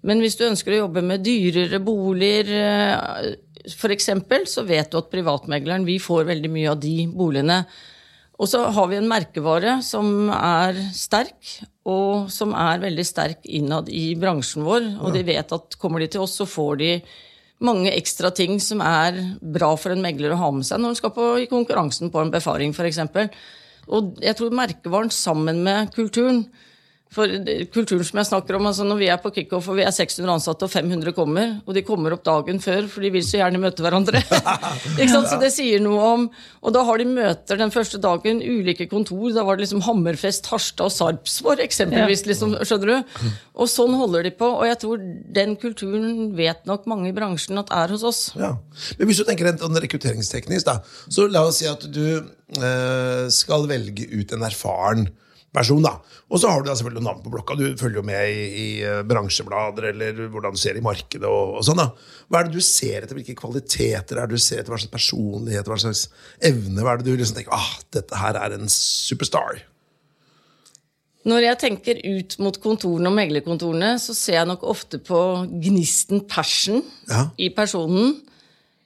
Men 0.06 0.22
hvis 0.22 0.38
du 0.38 0.46
ønsker 0.48 0.74
å 0.74 0.82
jobbe 0.84 1.04
med 1.04 1.24
dyrere 1.24 1.80
boliger 1.84 2.52
eh, 2.56 3.30
f.eks., 3.68 4.10
så 4.48 4.64
vet 4.68 4.90
du 4.92 5.00
at 5.00 5.10
privatmegleren 5.12 5.84
vi 5.88 5.98
får 6.00 6.28
veldig 6.30 6.52
mye 6.52 6.70
av 6.72 6.80
de 6.80 6.94
boligene. 7.12 7.62
Og 8.40 8.48
så 8.48 8.62
har 8.72 8.86
vi 8.88 8.96
en 8.96 9.08
merkevare 9.08 9.80
som 9.84 10.30
er 10.32 10.78
sterk, 10.96 11.58
og 11.84 12.30
som 12.32 12.54
er 12.56 12.80
veldig 12.80 13.04
sterk 13.04 13.44
innad 13.44 13.90
i 13.92 14.14
bransjen 14.16 14.64
vår. 14.64 14.86
Og 15.04 15.12
de 15.12 15.24
vet 15.28 15.52
at 15.52 15.76
kommer 15.80 16.00
de 16.00 16.08
til 16.14 16.24
oss, 16.24 16.38
så 16.40 16.48
får 16.48 16.80
de 16.80 16.94
mange 17.60 17.92
ekstra 17.92 18.30
ting 18.32 18.56
som 18.64 18.80
er 18.80 19.18
bra 19.40 19.74
for 19.76 19.92
en 19.92 20.00
megler 20.00 20.32
å 20.32 20.40
ha 20.40 20.48
med 20.56 20.64
seg 20.64 20.80
når 20.80 20.94
han 20.94 21.00
skal 21.02 21.12
på, 21.12 21.26
i 21.42 21.50
konkurransen 21.50 22.08
på 22.12 22.22
en 22.22 22.32
befaring, 22.32 22.72
f.eks. 22.72 23.02
Og 23.92 24.16
jeg 24.24 24.38
tror 24.38 24.56
merkevaren 24.56 25.12
sammen 25.12 25.60
med 25.66 25.92
kulturen 25.92 26.46
for 27.10 27.26
kulturen 27.74 28.06
som 28.06 28.20
jeg 28.20 28.28
snakker 28.28 28.54
om, 28.54 28.68
altså 28.70 28.84
Når 28.86 28.98
vi 29.00 29.08
er 29.10 29.18
på 29.18 29.32
kickoff 29.34 29.66
og 29.72 29.80
vi 29.80 29.82
er 29.82 29.90
600 29.90 30.30
ansatte 30.30 30.66
og 30.66 30.70
500 30.70 31.10
kommer, 31.16 31.56
og 31.66 31.74
de 31.74 31.82
kommer 31.86 32.14
opp 32.14 32.22
dagen 32.26 32.60
før, 32.62 32.86
for 32.90 33.02
de 33.02 33.10
vil 33.10 33.24
så 33.26 33.40
gjerne 33.40 33.58
møte 33.58 33.82
hverandre. 33.82 34.20
ikke 35.00 35.08
sant? 35.10 35.26
Så 35.26 35.40
det 35.42 35.50
sier 35.54 35.82
noe 35.82 36.04
om 36.06 36.28
Og 36.62 36.74
da 36.74 36.84
har 36.86 37.00
de 37.00 37.08
møter 37.08 37.58
den 37.58 37.72
første 37.74 37.98
dagen, 37.98 38.42
ulike 38.44 38.86
kontor. 38.90 39.32
Da 39.34 39.42
var 39.46 39.58
det 39.58 39.64
liksom 39.64 39.82
Hammerfest, 39.88 40.46
Harstad 40.52 40.86
og 40.86 40.94
Sarpsborg, 40.94 41.62
eksempelvis. 41.64 42.26
liksom, 42.28 42.54
skjønner 42.68 42.92
du? 42.92 43.30
Og 43.58 43.70
sånn 43.72 43.96
holder 43.98 44.28
de 44.28 44.32
på. 44.36 44.46
Og 44.60 44.68
jeg 44.68 44.78
tror 44.84 45.00
den 45.40 45.56
kulturen 45.58 46.36
vet 46.38 46.62
nok 46.68 46.86
mange 46.90 47.10
i 47.10 47.16
bransjen 47.16 47.58
at 47.58 47.72
er 47.74 47.96
hos 47.96 48.04
oss. 48.06 48.20
Ja. 48.38 48.52
Men 49.00 49.10
hvis 49.10 49.22
du 49.22 49.26
tenker 49.26 49.50
en 49.50 49.58
sånn 49.58 49.80
rekrutteringsteknisk, 49.82 50.68
da, 50.68 50.78
så 51.10 51.26
la 51.26 51.42
oss 51.48 51.58
si 51.58 51.66
at 51.70 51.88
du 51.90 52.04
eh, 52.20 53.24
skal 53.34 53.66
velge 53.70 54.06
ut 54.14 54.36
en 54.36 54.46
erfaren 54.46 55.08
person. 55.54 55.82
da. 55.82 55.96
Og 56.30 56.38
så 56.38 56.50
har 56.50 56.62
du 56.62 56.68
da 56.70 56.76
selvfølgelig 56.78 57.04
navn 57.06 57.22
på 57.24 57.32
blokka. 57.32 57.56
Du 57.58 57.64
følger 57.80 58.00
jo 58.00 58.06
med 58.06 58.30
i, 58.30 58.44
i 58.62 58.66
uh, 58.86 59.00
bransjeblader 59.08 59.88
eller 59.90 60.20
hvordan 60.30 60.54
du 60.54 60.60
ser 60.62 60.78
i 60.78 60.84
markedet. 60.84 61.26
og, 61.26 61.56
og 61.58 61.66
sånn 61.66 61.80
da. 61.82 61.88
Hva 62.30 62.40
er 62.42 62.50
det 62.50 62.54
du 62.60 62.62
ser 62.64 63.02
etter? 63.02 63.16
Hvilke 63.18 63.34
kvaliteter 63.38 64.20
er 64.20 64.30
det 64.30 64.38
du 64.38 64.42
ser 64.44 64.62
etter? 64.62 64.70
Hva 64.70 64.78
slags 64.78 64.94
personlighet, 64.94 65.66
hva 65.66 65.80
slags 65.82 66.06
evne? 66.38 66.84
Hva 66.84 66.94
er 66.94 67.02
det 67.02 67.10
du 67.10 67.18
liksom 67.18 67.40
tenker 67.40 67.56
ah, 67.56 67.72
dette 67.96 68.22
her 68.22 68.38
er 68.38 68.54
en 68.58 68.70
superstar? 68.70 69.64
Når 71.28 71.44
jeg 71.44 71.58
tenker 71.60 71.98
ut 72.00 72.38
mot 72.40 72.56
kontorene 72.62 73.10
og 73.10 73.16
meglerkontorene, 73.18 73.90
så 74.00 74.14
ser 74.16 74.38
jeg 74.38 74.48
nok 74.48 74.62
ofte 74.70 75.02
på 75.04 75.18
gnisten, 75.66 76.22
passion, 76.30 76.80
Ja. 77.10 77.26
i 77.36 77.50
personen. 77.52 78.14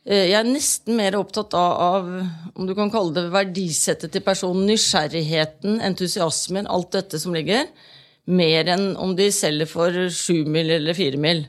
Eh, 0.05 0.29
Jeg 0.31 0.37
er 0.40 0.49
nesten 0.49 0.99
mer 0.99 1.17
opptatt 1.17 1.55
av, 1.57 1.73
av 1.81 2.55
om 2.55 2.69
du 2.69 2.75
kan 2.77 2.93
kalle 2.93 3.14
det 3.17 3.29
verdisettet 3.33 4.12
til 4.12 4.25
personen, 4.25 4.67
nysgjerrigheten, 4.69 5.81
entusiasmen, 5.85 6.69
alt 6.69 6.93
dette 6.97 7.21
som 7.21 7.35
ligger, 7.37 7.67
mer 8.25 8.69
enn 8.73 8.90
om 9.01 9.14
de 9.17 9.31
selger 9.33 9.69
for 9.69 9.93
sju 10.12 10.45
mil 10.49 10.71
eller 10.79 10.97
fire 10.97 11.21
mil. 11.21 11.45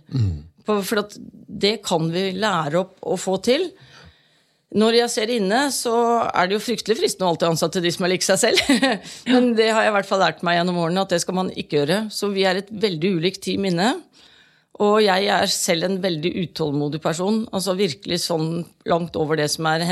For 0.65 0.81
for 0.83 1.03
at 1.05 1.13
det 1.47 1.77
kan 1.85 2.07
vi 2.11 2.31
lære 2.35 2.79
opp 2.81 2.97
å 3.05 3.15
få 3.19 3.37
til. 3.45 3.69
Når 4.75 4.97
jeg 4.97 5.11
ser 5.13 5.31
inne, 5.31 5.59
så 5.71 5.93
er 6.25 6.49
det 6.49 6.57
jo 6.57 6.63
fryktelig 6.65 6.97
fristende 6.99 7.29
å 7.29 7.31
alltid 7.31 7.47
ansette 7.47 7.83
de 7.83 7.91
som 7.95 8.03
er 8.07 8.11
lik 8.11 8.25
seg 8.25 8.41
selv. 8.41 8.73
Men 9.31 9.53
det 9.55 9.69
har 9.71 9.85
jeg 9.85 9.93
i 9.93 9.95
hvert 9.95 10.09
fall 10.09 10.19
lært 10.19 10.41
meg 10.43 10.57
gjennom 10.57 10.81
årene 10.83 11.05
at 11.05 11.13
det 11.13 11.21
skal 11.23 11.37
man 11.37 11.51
ikke 11.53 11.77
gjøre. 11.79 11.99
Så 12.11 12.27
vi 12.33 12.43
er 12.49 12.59
et 12.59 12.73
veldig 12.83 13.13
ulikt 13.21 13.43
team 13.45 13.69
inne. 13.69 13.93
Og 14.83 14.97
jeg 15.05 15.27
er 15.31 15.45
selv 15.51 15.87
en 15.87 15.99
veldig 16.03 16.31
utålmodig 16.43 16.99
person. 17.03 17.45
altså 17.55 17.77
Virkelig 17.79 18.25
sånn 18.25 18.65
langt 18.91 19.15
over 19.15 19.39
det 19.39 19.47
som 19.53 19.69
er 19.71 19.85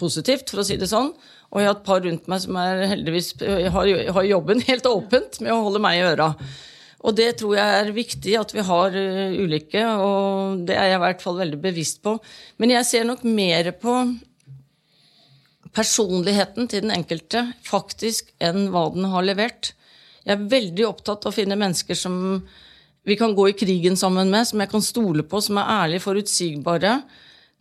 positivt, 0.00 0.48
for 0.48 0.62
å 0.62 0.66
si 0.66 0.78
det 0.80 0.88
sånn. 0.88 1.10
Og 1.52 1.60
jeg 1.60 1.68
har 1.68 1.76
et 1.76 1.84
par 1.86 2.00
rundt 2.04 2.30
meg 2.30 2.40
som 2.42 2.56
heldigvis 2.56 3.34
har, 3.74 3.90
har 4.16 4.30
jobben 4.30 4.64
helt 4.66 4.88
åpent 4.88 5.40
med 5.44 5.52
å 5.52 5.60
holde 5.68 5.84
meg 5.84 5.98
i 5.98 6.06
øra. 6.08 6.30
Og 7.06 7.14
det 7.14 7.28
tror 7.38 7.58
jeg 7.58 7.80
er 7.80 7.92
viktig 7.94 8.34
at 8.40 8.54
vi 8.56 8.64
har 8.66 8.96
uh, 8.96 9.36
ulike, 9.36 9.82
og 9.84 10.64
det 10.66 10.78
er 10.78 10.90
jeg 10.90 10.98
i 10.98 11.04
hvert 11.04 11.22
fall 11.22 11.36
veldig 11.42 11.60
bevisst 11.62 12.00
på. 12.02 12.16
Men 12.58 12.72
jeg 12.72 12.88
ser 12.88 13.06
nok 13.06 13.22
mer 13.28 13.70
på 13.78 13.98
personligheten 15.76 16.70
til 16.72 16.86
den 16.86 16.94
enkelte 16.96 17.44
faktisk 17.66 18.32
enn 18.42 18.70
hva 18.72 18.88
den 18.94 19.10
har 19.12 19.26
levert. 19.26 19.74
Jeg 20.24 20.38
er 20.38 20.48
veldig 20.50 20.86
opptatt 20.88 21.28
av 21.28 21.34
å 21.34 21.36
finne 21.36 21.58
mennesker 21.60 21.98
som 21.98 22.16
vi 23.06 23.16
kan 23.16 23.34
gå 23.34 23.48
i 23.48 23.56
krigen 23.56 23.96
sammen 23.96 24.30
med, 24.30 24.48
som 24.48 24.60
jeg 24.62 24.72
kan 24.72 24.82
stole 24.82 25.22
på, 25.22 25.40
som 25.44 25.60
er 25.62 25.72
ærlige, 25.76 26.02
forutsigbare. 26.06 26.98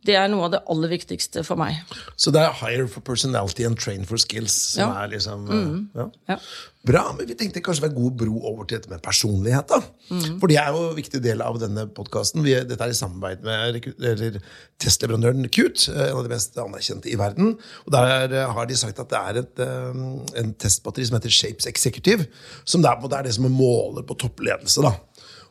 Det 0.06 0.14
er 0.18 0.30
noe 0.30 0.46
av 0.46 0.54
det 0.54 0.62
aller 0.70 0.92
viktigste 0.92 1.42
for 1.46 1.58
meg. 1.58 1.80
Så 2.20 2.30
det 2.34 2.44
er 2.44 2.54
hire 2.60 2.86
for 2.92 3.02
personality 3.06 3.66
and 3.66 3.78
train 3.80 4.06
for 4.06 4.22
skills 4.22 4.54
som 4.76 4.92
Ja. 4.92 5.04
Er 5.04 5.14
liksom 5.16 5.46
mm. 5.50 5.78
ja. 5.98 6.06
Ja. 6.30 6.38
Bra, 6.86 7.02
men 7.18 7.26
vi 7.26 7.34
tenkte 7.34 7.64
kanskje 7.66 7.82
det 7.82 7.88
var 7.88 7.96
god 7.96 8.18
bro 8.20 8.34
over 8.52 8.68
til 8.68 8.78
dette 8.78 8.92
med 8.92 9.02
personlighet. 9.02 9.66
da. 9.72 9.80
Mm. 10.12 10.38
For 10.42 10.52
det 10.52 10.60
er 10.62 10.70
jo 10.70 10.84
en 10.92 11.00
viktig 11.00 11.22
del 11.24 11.42
av 11.42 11.58
denne 11.62 11.88
podkasten. 11.90 12.46
Dette 12.46 12.78
er 12.78 12.94
i 12.94 12.98
samarbeid 12.98 13.42
med 13.48 13.80
eller 14.12 14.38
testleverandøren 14.82 15.50
Qt, 15.50 15.88
eh, 15.90 16.12
en 16.12 16.20
av 16.20 16.28
de 16.28 16.34
mest 16.36 16.62
anerkjente 16.62 17.10
i 17.10 17.18
verden. 17.18 17.56
Og 17.88 17.92
Der 17.98 18.30
eh, 18.30 18.54
har 18.54 18.70
de 18.70 18.78
sagt 18.78 19.02
at 19.02 19.10
det 19.10 19.24
er 19.24 19.42
et, 19.42 19.66
eh, 19.66 20.06
en 20.44 20.54
testbatteri 20.54 21.08
som 21.10 21.18
heter 21.18 21.34
Shapes 21.34 21.66
Executive, 21.66 22.30
som 22.64 22.86
det 22.86 22.92
er, 22.92 23.02
på 23.02 23.10
måte 23.10 23.18
er 23.18 23.26
det 23.26 23.34
som 23.34 23.50
måler 23.50 24.06
på 24.06 24.18
toppledelse. 24.22 24.86
da. 24.86 24.94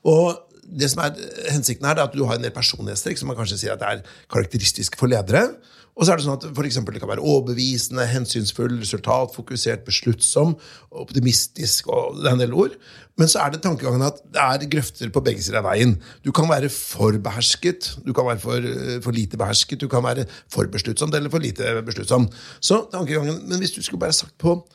Og 0.05 0.41
det 0.65 0.89
som 0.91 1.05
er 1.05 1.17
Hensikten 1.53 1.87
her, 1.87 1.99
er 1.99 2.09
at 2.09 2.17
du 2.17 2.25
har 2.25 2.39
en 2.39 2.45
del 2.45 2.55
personlighetstrekk 2.55 3.21
som 3.21 3.31
man 3.31 3.39
kanskje 3.39 3.61
sier 3.61 3.77
at 3.77 3.85
er 3.85 4.05
karakteristisk 4.33 4.99
for 5.01 5.13
ledere. 5.13 5.51
Og 5.95 6.03
så 6.03 6.13
er 6.13 6.19
Det 6.19 6.25
sånn 6.27 6.39
at 6.41 6.47
for 6.57 6.67
eksempel, 6.67 6.97
det 6.97 7.01
kan 7.05 7.11
være 7.13 7.23
overbevisende, 7.23 8.03
hensynsfull, 8.11 8.81
resultatfokusert, 8.81 9.85
besluttsom, 9.87 10.57
optimistisk 10.91 11.87
og 11.87 12.19
det 12.19 12.27
er 12.27 12.35
en 12.35 12.43
del 12.43 12.57
ord. 12.65 12.75
Men 13.15 13.31
så 13.31 13.45
er 13.45 13.55
det 13.55 13.63
tankegangen 13.63 14.03
at 14.03 14.19
det 14.27 14.43
er 14.43 14.67
grøfter 14.73 15.13
på 15.15 15.23
begge 15.23 15.45
sider 15.45 15.61
av 15.61 15.69
veien. 15.69 15.95
Du 16.27 16.33
kan 16.35 16.51
være 16.51 16.71
for 16.73 17.15
behersket, 17.23 17.93
du 18.03 18.11
kan 18.17 18.27
være 18.27 18.43
for, 18.43 18.59
eh, 18.59 18.99
for 19.05 19.15
lite 19.15 19.39
behersket, 19.39 19.79
du 19.79 19.87
kan 19.89 20.03
være 20.03 20.27
for 20.51 20.67
besluttsom 20.67 21.15
eller 21.15 21.31
for 21.31 21.39
lite 21.39 21.79
besluttsom. 21.87 22.27
Så 22.61 22.91
tankegangen, 22.91 23.47
Men 23.47 23.59
hvis 23.61 23.71
du 23.71 23.83
skulle 23.83 24.01
bare 24.01 24.13
sagt 24.13 24.37
på 24.39 24.67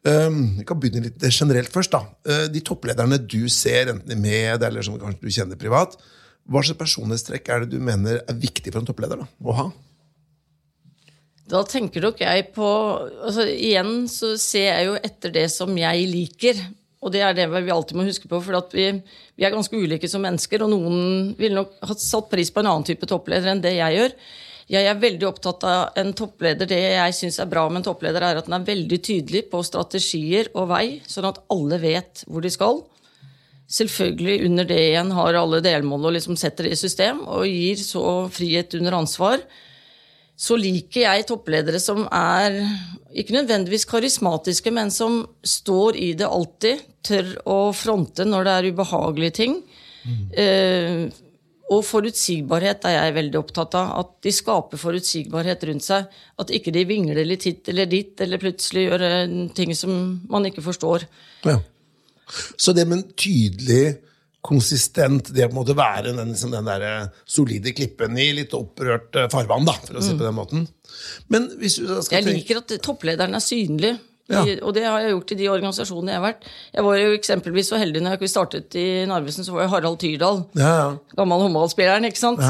vi 0.00 0.64
kan 0.64 0.80
begynne 0.80 1.04
litt 1.04 1.26
generelt 1.28 1.72
først. 1.72 1.92
da. 1.92 2.06
Uh, 2.24 2.46
de 2.52 2.62
topplederne 2.64 3.18
du 3.20 3.44
ser, 3.52 3.92
enten 3.92 4.14
i 4.14 4.20
media 4.20 4.70
eller 4.70 4.84
som 4.86 4.96
kanskje 5.00 5.20
du 5.20 5.34
kjenner 5.34 5.60
privat, 5.60 5.98
hva 6.50 6.62
slags 6.64 6.80
personlighetstrekk 6.80 7.48
er 7.52 7.64
det 7.64 7.76
du 7.76 7.84
mener 7.84 8.22
er 8.24 8.40
viktig 8.40 8.72
for 8.72 8.80
en 8.80 8.88
toppleder 8.88 9.20
da, 9.20 9.28
å 9.44 9.56
ha? 9.58 9.68
Da 11.50 11.62
tenker 11.66 12.04
nok 12.04 12.20
jeg 12.22 12.44
på 12.54 12.66
altså 13.26 13.46
Igjen 13.50 14.04
så 14.10 14.36
ser 14.38 14.68
jeg 14.68 14.86
jo 14.86 14.98
etter 15.02 15.32
det 15.34 15.48
som 15.52 15.72
jeg 15.78 16.06
liker. 16.10 16.60
Og 17.00 17.12
det 17.14 17.22
er 17.24 17.34
det 17.34 17.46
vi 17.50 17.72
alltid 17.72 17.96
må 17.96 18.04
huske 18.04 18.28
på, 18.28 18.38
for 18.44 18.68
vi, 18.76 18.90
vi 19.34 19.46
er 19.46 19.54
ganske 19.54 19.74
ulike 19.74 20.08
som 20.10 20.22
mennesker. 20.24 20.62
Og 20.62 20.70
noen 20.74 21.32
ville 21.38 21.56
nok 21.56 21.78
ha 21.88 21.96
satt 21.96 22.28
pris 22.30 22.52
på 22.52 22.62
en 22.62 22.70
annen 22.70 22.86
type 22.86 23.08
toppleder 23.08 23.50
enn 23.50 23.62
det 23.64 23.74
jeg 23.78 23.96
gjør. 23.96 24.16
Jeg 24.70 24.86
er 24.86 25.00
veldig 25.02 25.26
opptatt 25.26 25.64
av 25.66 25.98
en 25.98 26.12
toppleder. 26.14 26.68
Det 26.70 26.78
jeg 26.78 27.16
syns 27.16 27.40
er 27.42 27.48
bra 27.50 27.64
med 27.68 27.80
en 27.80 27.88
toppleder, 27.88 28.22
er 28.22 28.38
at 28.38 28.46
den 28.46 28.54
er 28.60 28.68
veldig 28.68 29.00
tydelig 29.02 29.44
på 29.50 29.64
strategier 29.66 30.52
og 30.54 30.68
vei, 30.70 30.84
sånn 31.10 31.26
at 31.30 31.42
alle 31.50 31.80
vet 31.82 32.22
hvor 32.28 32.44
de 32.44 32.52
skal. 32.54 32.84
Selvfølgelig 33.70 34.46
under 34.46 34.68
det 34.70 34.78
igjen 34.90 35.10
har 35.14 35.38
alle 35.38 35.60
delmål 35.64 36.08
og 36.08 36.16
liksom 36.18 36.38
setter 36.38 36.66
det 36.66 36.76
i 36.76 36.78
system 36.78 37.24
og 37.26 37.46
gir 37.46 37.82
så 37.82 38.04
frihet 38.34 38.78
under 38.78 38.98
ansvar 38.98 39.42
så 40.40 40.56
liker 40.56 41.04
jeg 41.04 41.26
toppledere 41.28 41.80
som 41.82 42.06
er 42.16 42.62
ikke 43.12 43.34
nødvendigvis 43.36 43.84
karismatiske, 43.88 44.72
men 44.72 44.92
som 44.94 45.20
står 45.44 45.98
i 46.00 46.12
det 46.16 46.28
alltid. 46.28 46.86
Tør 47.04 47.34
å 47.48 47.58
fronte 47.76 48.24
når 48.28 48.46
det 48.46 48.54
er 48.54 48.68
ubehagelige 48.72 49.36
ting. 49.36 49.58
Eh, 50.32 51.10
og 51.70 51.84
forutsigbarhet 51.86 52.84
er 52.88 52.96
jeg 52.96 53.14
veldig 53.14 53.38
opptatt 53.38 53.76
av. 53.78 53.90
At 54.02 54.12
de 54.26 54.32
skaper 54.34 54.80
forutsigbarhet 54.80 55.62
rundt 55.68 55.86
seg. 55.86 56.08
At 56.42 56.50
ikke 56.54 56.74
de 56.74 56.82
vingler 56.88 57.22
litt 57.26 57.46
hit 57.46 57.70
eller 57.70 57.86
dit, 57.90 58.10
eller 58.24 58.42
plutselig 58.42 58.88
gjør 58.88 59.04
eh, 59.06 59.34
ting 59.54 59.74
som 59.78 59.92
man 60.32 60.48
ikke 60.50 60.64
forstår. 60.66 61.06
Ja. 61.46 61.60
Så 62.58 62.74
det 62.74 62.88
med 62.90 63.00
en 63.00 63.10
tydelig, 63.14 63.84
konsistent, 64.40 65.34
det 65.36 65.50
måte 65.52 65.74
være 65.76 66.14
den, 66.16 66.30
liksom 66.32 66.54
den 66.54 66.68
der 66.68 66.84
eh, 66.86 67.08
solide 67.28 67.74
klippen 67.76 68.18
i 68.18 68.30
litt 68.38 68.54
opprørt 68.56 69.18
eh, 69.20 69.30
farvann, 69.30 69.66
da, 69.68 69.74
for 69.84 70.00
å 70.00 70.04
si 70.04 70.14
det 70.14 70.20
på 70.22 70.26
den 70.26 70.38
måten. 70.38 70.68
Men 71.30 71.50
hvis 71.60 71.76
du 71.78 71.90
skal 72.02 72.24
Jeg 72.24 72.40
liker 72.40 72.62
at 72.62 72.72
topplederen 72.82 73.36
er 73.36 73.44
synlig. 73.44 73.92
Ja. 74.30 74.44
I, 74.46 74.52
og 74.62 74.74
det 74.76 74.84
har 74.86 75.00
jeg 75.02 75.10
gjort 75.16 75.32
i 75.34 75.38
de 75.40 75.48
organisasjonene 75.50 76.12
jeg 76.12 76.20
har 76.20 76.26
vært. 76.28 76.44
Jeg 76.76 76.86
var 76.86 76.98
jo 77.00 77.16
eksempelvis 77.16 77.70
så 77.72 77.80
heldig 77.80 78.02
når 78.04 78.20
jeg 78.20 78.30
startet 78.30 78.76
i 78.78 78.86
Narvesen, 79.10 79.42
så 79.46 79.56
var 79.56 79.64
jeg 79.64 79.72
Harald 79.72 79.98
Tyrdal. 80.02 80.44
ja, 80.54 80.70
ja. 80.78 80.86
Gammel 81.18 81.42
håndballspilleren, 81.46 82.06
ikke 82.06 82.22
sant? 82.22 82.44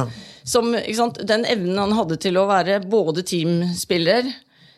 Som, 0.45 0.75
ikke 0.77 0.99
sant? 0.99 1.23
Den 1.29 1.47
evnen 1.49 1.79
han 1.81 1.97
hadde 1.97 2.19
til 2.21 2.37
å 2.40 2.45
være 2.51 2.83
både 2.85 3.25
teamspiller, 3.29 4.29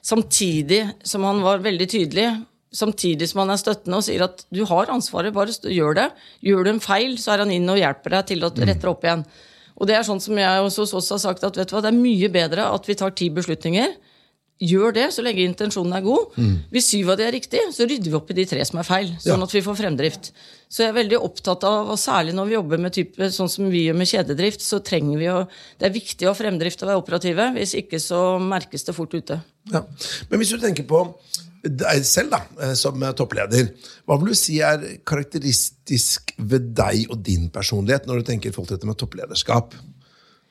samtidig 0.03 0.85
som 1.07 1.25
han 1.27 1.43
var 1.45 1.63
veldig 1.63 1.89
tydelig. 1.91 2.31
samtidig 2.73 3.27
som 3.29 3.43
han 3.43 3.51
er 3.53 3.59
støttende 3.61 3.99
og 4.01 4.05
sier 4.07 4.23
at 4.25 4.47
du 4.49 4.63
har 4.65 4.89
ansvaret, 4.95 5.35
bare 5.37 5.53
gjør 5.53 5.95
det. 5.99 6.07
Gjør 6.41 6.65
du 6.65 6.71
en 6.71 6.81
feil, 6.81 7.19
så 7.21 7.35
er 7.35 7.43
han 7.45 7.51
inn 7.53 7.69
og 7.69 7.77
hjelper 7.77 8.15
deg 8.17 8.31
til 8.31 8.47
å 8.47 8.51
rette 8.63 8.89
opp 8.89 9.05
igjen. 9.05 9.27
Og 9.77 9.89
det 9.91 9.99
er 9.99 10.07
sånn 10.07 10.23
som 10.23 10.39
jeg 10.39 10.63
også 10.63 10.87
også 10.87 11.19
har 11.19 11.21
sagt, 11.21 11.45
at 11.45 11.59
vet 11.59 11.69
du 11.69 11.75
hva, 11.77 11.83
det 11.85 11.91
er 11.93 11.99
mye 11.99 12.31
bedre 12.33 12.71
at 12.73 12.89
vi 12.89 12.97
tar 12.97 13.13
ti 13.19 13.29
beslutninger. 13.35 13.93
Gjør 14.63 14.95
det, 14.95 15.09
så 15.11 15.25
lenge 15.27 15.43
intensjonen 15.43 15.97
er 15.97 16.05
god. 16.05 16.37
Hvis 16.71 16.91
syv 16.93 17.09
av 17.15 17.17
de 17.19 17.25
er 17.27 17.35
riktig, 17.35 17.59
så 17.75 17.87
rydder 17.89 18.13
vi 18.13 18.19
opp 18.19 18.31
i 18.31 18.37
de 18.39 18.45
tre 18.47 18.63
som 18.69 18.79
er 18.79 18.87
feil. 18.87 19.09
Sånn 19.19 19.41
Ja. 19.41 19.49
at 19.49 19.55
vi 19.57 19.63
får 19.65 19.79
fremdrift. 19.81 20.31
Så 20.71 20.85
jeg 20.85 20.93
er 20.93 20.99
veldig 21.01 21.19
opptatt 21.21 21.65
av, 21.69 21.91
og 21.91 21.99
særlig 21.99 22.33
når 22.33 22.47
vi 22.49 22.55
jobber 22.55 22.79
med 22.81 22.95
type, 22.95 23.29
sånn 23.35 23.51
som 23.51 23.69
vi 23.69 23.89
gjør 23.89 23.99
med 23.99 24.09
kjededrift, 24.09 24.63
så 24.65 24.79
trenger 24.81 25.19
vi 25.19 25.27
å 25.29 25.49
Det 25.79 25.89
er 25.89 25.93
viktig 25.99 26.25
å 26.25 26.31
ha 26.31 26.39
fremdrift 26.39 26.83
og 26.83 26.89
være 26.89 27.03
operative. 27.03 27.53
Hvis 27.59 27.75
ikke 27.75 27.99
så 28.01 28.39
merkes 28.41 28.85
det 28.85 28.95
fort 28.95 29.13
ute. 29.13 29.43
Ja. 29.73 29.83
Men 30.31 30.39
hvis 30.39 30.51
du 30.55 30.59
tenker 30.59 30.87
på 30.87 31.03
deg 31.63 32.05
selv 32.05 32.31
da, 32.31 32.41
eh, 32.61 32.75
som 32.75 32.99
toppleder, 33.15 33.69
hva 34.07 34.19
vil 34.19 34.33
du 34.33 34.35
si 34.35 34.61
er 34.61 34.99
karakteristisk 35.07 36.33
ved 36.39 36.75
deg 36.75 37.11
og 37.11 37.23
din 37.23 37.49
personlighet 37.51 38.07
når 38.07 38.23
du 38.23 38.31
tenker 38.31 38.49
i 38.51 38.53
forhold 38.53 38.69
til 38.69 38.79
dette 38.79 38.87
med 38.87 38.99
topplederskap? 38.99 39.75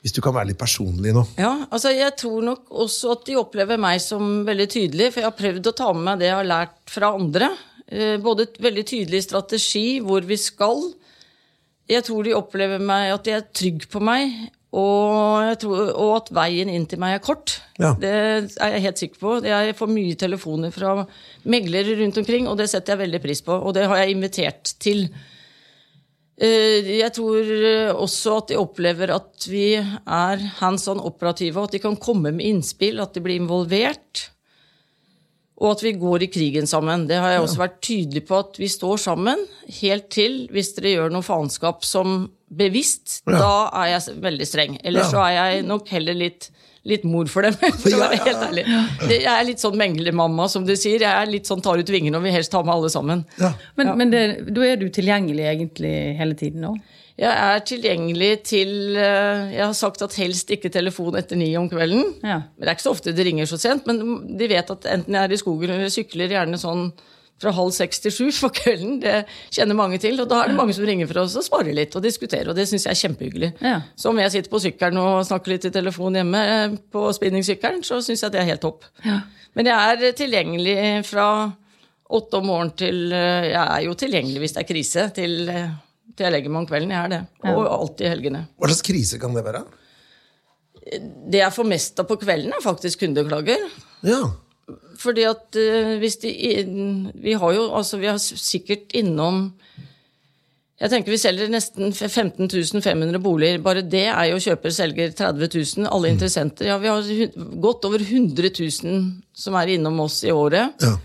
Hvis 0.02 0.14
du 0.16 0.20
kan 0.24 0.34
være 0.34 0.50
litt 0.50 0.58
personlig 0.58 1.12
nå. 1.14 1.22
Ja, 1.38 1.52
altså 1.70 1.92
jeg 1.94 2.16
tror 2.18 2.42
nok 2.42 2.72
også 2.84 3.12
at 3.14 3.28
de 3.28 3.36
opplever 3.38 3.78
meg 3.78 4.00
som 4.02 4.40
veldig 4.48 4.66
tydelig, 4.72 5.12
for 5.12 5.22
jeg 5.22 5.28
har 5.28 5.36
prøvd 5.38 5.68
å 5.70 5.74
ta 5.78 5.92
med 5.94 6.08
meg 6.08 6.22
det 6.24 6.26
jeg 6.26 6.38
har 6.40 6.48
lært 6.50 6.74
fra 6.90 7.12
andre. 7.14 7.52
Eh, 7.86 8.16
Både 8.22 8.48
et 8.48 8.58
veldig 8.66 8.84
tydelig 8.88 9.22
strategi, 9.28 10.00
hvor 10.02 10.26
vi 10.26 10.40
skal. 10.42 10.82
Jeg 11.92 12.02
tror 12.08 12.26
de 12.26 12.34
opplever 12.34 12.82
meg 12.82 13.12
at 13.14 13.24
de 13.28 13.36
er 13.36 13.46
trygg 13.54 13.86
på 13.92 14.02
meg, 14.02 14.34
og, 14.72 15.52
tror, 15.60 15.90
og 16.00 16.12
at 16.16 16.30
veien 16.32 16.70
inn 16.72 16.86
til 16.88 17.00
meg 17.02 17.18
er 17.18 17.22
kort. 17.24 17.58
Ja. 17.76 17.92
Det 18.00 18.12
er 18.12 18.72
jeg 18.72 18.84
helt 18.86 19.02
sikker 19.02 19.20
på. 19.20 19.34
Jeg 19.44 19.74
får 19.76 19.90
mye 19.92 20.16
telefoner 20.18 20.72
fra 20.72 20.94
meglere 21.44 21.98
rundt 22.00 22.18
omkring, 22.22 22.48
og 22.48 22.56
det 22.58 22.70
setter 22.72 22.96
jeg 22.96 23.04
veldig 23.04 23.20
pris 23.22 23.44
på. 23.44 23.52
Og 23.52 23.76
det 23.76 23.84
har 23.90 24.00
jeg 24.00 24.16
invitert 24.16 24.72
til. 24.80 25.10
Eh, 26.40 26.98
Jeg 26.98 27.12
tror 27.12 27.38
eh, 27.44 27.92
også 27.92 28.38
at 28.40 28.52
de 28.52 28.56
opplever 28.60 29.12
at 29.14 29.46
vi 29.50 29.74
er 29.76 30.44
hands 30.60 30.88
on 30.88 31.00
operative, 31.00 31.60
at 31.62 31.72
de 31.76 31.82
kan 31.82 31.96
komme 32.00 32.32
med 32.32 32.46
innspill, 32.46 33.00
at 33.02 33.14
de 33.14 33.20
blir 33.24 33.40
involvert. 33.42 34.28
Og 35.62 35.76
at 35.76 35.82
vi 35.84 35.92
går 35.94 36.24
i 36.24 36.30
krigen 36.32 36.66
sammen. 36.66 37.04
Det 37.06 37.20
har 37.20 37.36
jeg 37.36 37.42
også 37.44 37.60
vært 37.60 37.76
tydelig 37.84 38.24
på 38.26 38.38
at 38.40 38.56
vi 38.58 38.66
står 38.72 38.96
sammen 38.98 39.44
helt 39.78 40.08
til 40.10 40.48
hvis 40.50 40.72
dere 40.74 40.96
gjør 40.96 41.12
noe 41.14 41.22
faenskap 41.22 41.84
som 41.86 42.24
bevisst. 42.50 43.20
Ja. 43.28 43.36
Da 43.38 43.52
er 43.84 43.92
jeg 43.92 44.16
veldig 44.24 44.48
streng. 44.48 44.78
Eller 44.82 45.06
så 45.06 45.20
er 45.22 45.36
jeg 45.36 45.62
nok 45.68 45.92
heller 45.94 46.18
litt, 46.18 46.48
litt 46.88 47.04
mor 47.06 47.28
for 47.30 47.46
dem, 47.46 47.54
for 47.82 47.94
å 47.94 48.00
være 48.00 48.22
helt 48.24 48.46
ærlig. 48.48 48.64
Jeg 49.12 49.28
er 49.30 49.44
litt 49.46 49.62
sånn 49.62 49.78
menglemamma, 49.78 50.48
som 50.50 50.66
du 50.66 50.74
sier. 50.74 51.04
Jeg 51.04 51.12
er 51.12 51.30
litt 51.30 51.50
sånn 51.50 51.62
tar 51.64 51.78
ut 51.78 51.92
vingene 51.94 52.18
og 52.18 52.26
vil 52.26 52.34
helst 52.34 52.52
ta 52.54 52.64
med 52.64 52.74
alle 52.74 52.90
sammen. 52.92 53.22
Ja. 53.38 53.52
Men, 53.78 53.94
men 54.00 54.14
det, 54.14 54.24
da 54.50 54.66
er 54.66 54.80
du 54.80 54.88
tilgjengelig 54.92 55.46
egentlig 55.52 55.94
hele 56.18 56.38
tiden 56.38 56.66
nå? 56.66 56.74
Jeg 57.20 57.28
er 57.28 57.60
tilgjengelig 57.68 58.30
til 58.48 58.96
eh, 58.96 59.50
Jeg 59.52 59.60
har 59.60 59.74
sagt 59.76 60.00
at 60.02 60.14
helst 60.16 60.48
ikke 60.54 60.70
telefon 60.72 61.18
etter 61.20 61.38
ni 61.38 61.50
om 61.60 61.68
kvelden. 61.70 62.14
Ja. 62.24 62.40
Men 62.56 62.64
Det 62.64 62.70
er 62.70 62.78
ikke 62.78 62.88
så 62.88 62.94
ofte 62.96 63.12
det 63.14 63.26
ringer 63.28 63.50
så 63.50 63.60
sent, 63.60 63.86
men 63.86 64.22
de 64.38 64.48
vet 64.50 64.72
at 64.72 64.88
enten 64.90 65.18
jeg 65.18 65.28
er 65.28 65.34
i 65.36 65.40
skogen 65.40 65.74
eller 65.74 65.92
sykler 65.92 66.32
gjerne 66.32 66.60
sånn 66.60 66.88
fra 67.42 67.52
halv 67.56 67.72
seks 67.74 68.02
til 68.04 68.14
sju 68.14 68.26
på 68.42 68.50
kvelden. 68.60 68.98
Det 69.02 69.16
kjenner 69.54 69.78
mange 69.78 69.98
til. 70.02 70.20
Og 70.22 70.28
da 70.30 70.42
er 70.42 70.52
det 70.52 70.58
mange 70.58 70.76
som 70.76 70.86
ringer 70.88 71.10
for 71.10 71.24
oss 71.24 71.36
og 71.38 71.46
sparer 71.46 71.74
litt 71.76 71.96
og 71.98 72.04
diskuterer, 72.04 72.52
og 72.52 72.58
det 72.58 72.68
syns 72.70 72.86
jeg 72.86 72.94
er 72.94 73.00
kjempehyggelig. 73.02 73.52
Ja. 73.64 73.78
Så 73.98 74.12
om 74.12 74.20
jeg 74.22 74.34
sitter 74.34 74.52
på 74.52 74.62
sykkelen 74.62 75.00
og 75.02 75.24
snakker 75.28 75.54
litt 75.54 75.66
i 75.68 75.74
telefon 75.74 76.18
hjemme 76.20 76.44
eh, 76.54 76.76
på 76.94 77.06
spinningsykkelen, 77.18 77.82
så 77.86 78.00
syns 78.04 78.24
jeg 78.24 78.34
det 78.34 78.42
er 78.42 78.52
helt 78.52 78.64
topp. 78.64 78.86
Men 79.58 79.68
jeg 79.68 79.96
er 79.96 80.16
tilgjengelig 80.16 80.78
fra 81.08 81.26
åtte 82.12 82.40
om 82.40 82.48
morgenen 82.50 82.74
til 82.76 83.14
eh, 83.16 83.50
Jeg 83.50 83.62
er 83.62 83.84
jo 83.86 83.96
tilgjengelig 83.98 84.42
hvis 84.44 84.56
det 84.56 84.62
er 84.62 84.68
krise, 84.68 85.06
til, 85.16 85.38
eh, 85.48 85.70
til 86.12 86.28
jeg 86.28 86.34
legger 86.36 86.52
meg 86.52 86.64
om 86.64 86.70
kvelden. 86.70 86.94
Jeg 86.94 87.08
er 87.08 87.14
det. 87.14 87.22
Og 87.52 87.62
alltid 87.66 88.06
i 88.06 88.12
helgene. 88.12 88.44
Hva 88.60 88.70
slags 88.70 88.86
krise 88.86 89.20
kan 89.22 89.36
det 89.36 89.44
være? 89.46 89.64
Det 91.32 91.38
jeg 91.38 91.54
får 91.54 91.68
mest 91.70 92.00
av 92.02 92.08
på 92.08 92.18
kvelden, 92.20 92.52
er 92.56 92.64
faktisk 92.64 93.04
kundeklager. 93.04 93.68
Ja. 94.04 94.22
Fordi 95.02 95.24
at 95.26 95.58
eh, 95.58 95.96
hvis 95.98 96.20
de 96.22 96.30
Vi 97.18 97.32
har 97.34 97.54
jo 97.56 97.64
altså 97.74 97.98
Vi 97.98 98.06
har 98.06 98.20
sikkert 98.20 98.94
innom 98.94 99.48
Jeg 100.78 100.90
tenker 100.92 101.14
vi 101.14 101.18
selger 101.18 101.50
nesten 101.50 101.92
15 101.92 102.48
500 102.82 103.18
boliger. 103.22 103.60
Bare 103.62 103.84
det 103.86 104.08
er 104.10 104.32
jo 104.32 104.40
kjøper-selger 104.42 105.12
30 105.14 105.50
000. 105.78 105.86
Alle 105.86 106.10
interessenter. 106.10 106.66
Ja, 106.66 106.78
vi 106.82 106.90
har 106.90 107.02
godt 107.62 107.84
over 107.86 108.02
100 108.02 108.50
000 108.50 109.12
som 109.32 109.54
er 109.60 109.76
innom 109.76 110.00
oss 110.02 110.24
i 110.26 110.32
året. 110.34 110.82
Ja. 110.82 110.96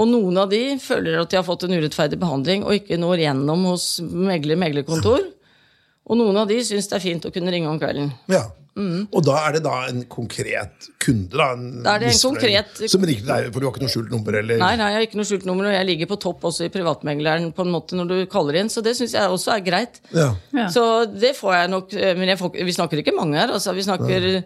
Og 0.00 0.08
noen 0.08 0.40
av 0.40 0.48
de 0.48 0.78
føler 0.80 1.18
at 1.20 1.28
de 1.28 1.36
har 1.36 1.44
fått 1.44 1.66
en 1.66 1.76
urettferdig 1.76 2.16
behandling 2.22 2.64
og 2.64 2.78
ikke 2.78 2.96
når 2.96 3.26
gjennom 3.26 3.66
hos 3.68 3.90
megler 4.00 4.56
meglerkontor. 4.56 5.28
Og 6.08 6.16
noen 6.16 6.40
av 6.40 6.48
de 6.48 6.56
syns 6.64 6.88
det 6.88 6.96
er 6.96 7.04
fint 7.04 7.28
å 7.28 7.34
kunne 7.34 7.52
ringe 7.52 7.68
om 7.68 7.80
kvelden. 7.82 8.14
ja. 8.32 8.46
Og 8.76 9.24
da 9.26 9.34
er 9.48 9.52
det 9.56 9.62
da 9.64 9.86
en 9.88 10.04
konkret 10.08 10.86
kunde, 11.02 11.30
da? 11.36 11.52
En 11.52 11.64
Mm. 11.80 11.82
Da 11.84 11.94
er 11.96 11.98
det 11.98 12.08
en 12.14 12.30
konkret- 12.30 12.88
Som 12.90 13.02
ringer 13.02 13.26
deg, 13.26 13.52
for 13.52 13.60
du 13.60 13.66
har 13.66 13.72
ikke 13.74 13.82
noe 13.82 13.88
skjult 13.92 14.10
nummer? 14.10 14.32
eller? 14.38 14.58
Nei, 14.58 14.76
nei, 14.76 14.90
jeg 14.92 14.94
har 14.94 15.06
ikke 15.06 15.16
noe 15.20 15.24
skjult 15.28 15.44
nummer, 15.46 15.66
og 15.66 15.72
jeg 15.72 15.86
ligger 15.86 16.06
på 16.06 16.20
topp 16.20 16.40
også 16.44 16.64
i 16.64 16.68
privatmegleren 16.68 17.52
på 17.52 17.66
en 17.66 17.72
måte 17.72 17.92
når 17.98 18.08
du 18.08 18.26
kaller 18.26 18.54
inn, 18.60 18.68
så 18.68 18.82
det 18.82 18.96
syns 18.96 19.12
jeg 19.12 19.28
også 19.28 19.56
er 19.56 19.60
greit. 19.60 20.00
Ja. 20.14 20.34
Ja. 20.54 20.68
Så 20.68 21.06
det 21.12 21.36
får 21.36 21.52
jeg 21.54 21.70
nok 21.70 21.92
eh, 21.94 22.14
Men 22.14 22.28
jeg 22.28 22.38
får, 22.38 22.52
vi 22.64 22.72
snakker 22.72 22.98
ikke 23.02 23.16
mange 23.16 23.36
her, 23.38 23.48
altså. 23.48 23.74
Vi 23.74 23.82
snakker 23.82 24.44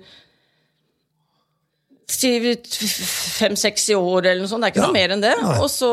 fem-seks 2.14 3.88
i 3.90 3.96
år 3.98 4.26
eller 4.30 4.40
noe 4.44 4.50
sånt. 4.50 4.62
Det 4.64 4.70
er 4.70 4.74
ikke 4.74 4.82
Ja. 4.82 4.86
noe 4.88 4.96
mer 4.96 5.14
enn 5.14 5.20
det. 5.24 5.32
Og 5.62 5.68
så, 5.72 5.90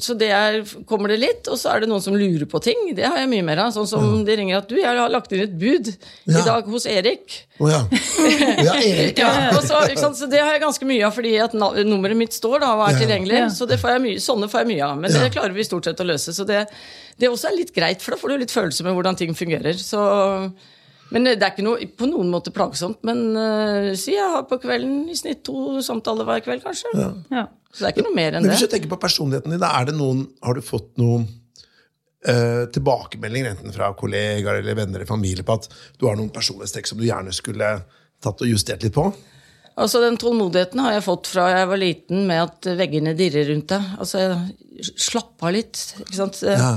så 0.00 0.16
det 0.18 0.30
er, 0.34 0.60
kommer 0.88 1.08
det 1.12 1.18
litt, 1.20 1.48
og 1.48 1.58
så 1.58 1.72
er 1.74 1.80
det 1.84 1.88
noen 1.90 2.02
som 2.04 2.14
lurer 2.16 2.46
på 2.50 2.60
ting. 2.62 2.94
Det 2.96 3.04
har 3.04 3.18
jeg 3.18 3.28
mye 3.32 3.44
mer 3.46 3.58
av. 3.64 3.72
Sånn 3.74 3.86
som 3.90 4.24
de 4.24 4.36
ringer 4.36 4.58
at 4.58 4.68
du, 4.68 4.76
jeg 4.76 4.86
har 4.86 5.08
lagt 5.12 5.32
inn 5.32 5.42
et 5.44 5.56
bud 5.58 5.90
Ja. 6.28 6.38
i 6.40 6.44
dag 6.46 6.64
hos 6.70 6.86
Erik. 6.86 7.44
Å 7.58 7.70
ja. 7.70 7.80
Ja, 7.90 8.74
Erik, 8.78 9.18
ja. 9.22 9.28
Ja, 9.28 9.50
og 9.56 9.62
så, 9.66 9.80
ikke 9.88 9.98
sant? 10.04 10.16
så 10.20 10.28
Det 10.30 10.40
har 10.40 10.52
jeg 10.54 10.62
ganske 10.62 10.86
mye 10.86 11.06
av, 11.06 11.12
fordi 11.16 11.34
at 11.42 11.52
nummeret 11.54 12.16
mitt 12.16 12.32
står 12.36 12.60
da, 12.60 12.72
og 12.76 12.86
er 12.88 12.94
Ja. 12.96 13.02
tilgjengelig. 13.04 13.38
Ja. 13.38 13.48
Så 13.50 13.66
det 13.68 13.80
får 13.82 13.96
jeg 13.96 14.04
mye, 14.06 14.22
sånne 14.22 14.48
får 14.50 14.64
jeg 14.64 14.72
mye 14.76 14.84
av. 14.86 14.96
Men 14.98 15.10
Ja. 15.12 15.24
det 15.26 15.32
klarer 15.34 15.54
vi 15.54 15.64
stort 15.66 15.84
sett 15.84 15.98
å 16.00 16.06
løse. 16.06 16.32
Så 16.34 16.46
det, 16.46 16.66
det 17.18 17.28
også 17.28 17.48
er 17.50 17.56
litt 17.56 17.74
greit, 17.74 18.00
for 18.02 18.12
da 18.14 18.16
får 18.20 18.28
du 18.28 18.38
litt 18.38 18.54
følelse 18.54 18.84
med 18.86 18.94
hvordan 18.94 19.16
ting 19.18 19.34
fungerer. 19.34 19.74
Så, 19.74 20.52
men 21.14 21.24
det 21.24 21.38
er 21.38 21.52
ikke 21.54 21.64
noe, 21.64 21.88
på 21.98 22.08
noen 22.10 22.30
måte 22.32 22.52
plagsomt. 22.54 23.00
Men 23.08 23.22
uh, 23.32 23.90
si 23.96 24.14
jeg 24.16 24.32
har 24.34 24.44
på 24.48 24.60
kvelden 24.60 25.06
i 25.08 25.16
snitt 25.16 25.44
to 25.48 25.78
samtaler 25.84 26.28
hver 26.28 26.42
kveld, 26.44 26.64
kanskje. 26.64 26.92
Ja. 27.32 27.46
Så 27.72 27.82
det 27.82 27.88
er 27.88 27.96
ikke 27.96 28.06
noe 28.08 28.16
mer 28.16 28.36
enn 28.36 28.44
Men 28.44 28.52
hvis 28.52 28.64
det. 28.64 28.70
du 28.70 28.74
tenker 28.76 28.92
på 28.92 29.00
personligheten 29.00 29.54
din, 29.54 29.62
da 29.62 29.72
er 29.78 29.88
det 29.88 29.96
noen, 29.96 30.26
har 30.44 30.58
du 30.58 30.64
fått 30.64 30.90
noen 31.00 31.24
uh, 32.28 32.64
tilbakemeldinger, 32.74 33.54
enten 33.54 33.74
fra 33.76 33.90
kollegaer 33.96 34.60
eller 34.60 34.78
venner 34.78 35.00
eller 35.00 35.08
familie, 35.08 35.46
på 35.46 35.56
at 35.56 35.68
du 36.00 36.08
har 36.08 36.18
noen 36.18 36.32
personlighetstrekk 36.34 36.92
som 36.92 37.00
du 37.00 37.08
gjerne 37.08 37.34
skulle 37.36 37.72
tatt 38.24 38.44
og 38.44 38.50
justert 38.50 38.84
litt 38.84 38.96
på? 38.96 39.08
Altså 39.78 40.00
Den 40.02 40.16
tålmodigheten 40.18 40.80
har 40.82 40.96
jeg 40.96 41.06
fått 41.06 41.28
fra 41.30 41.48
jeg 41.54 41.68
var 41.70 41.78
liten, 41.80 42.24
med 42.26 42.42
at 42.48 42.68
veggene 42.80 43.14
dirrer 43.18 43.46
rundt 43.52 43.70
deg. 43.70 43.92
Altså, 44.02 44.24
Slapp 44.98 45.42
av 45.42 45.54
litt. 45.54 45.78
ikke 46.02 46.18
sant? 46.18 46.40
Ja. 46.42 46.72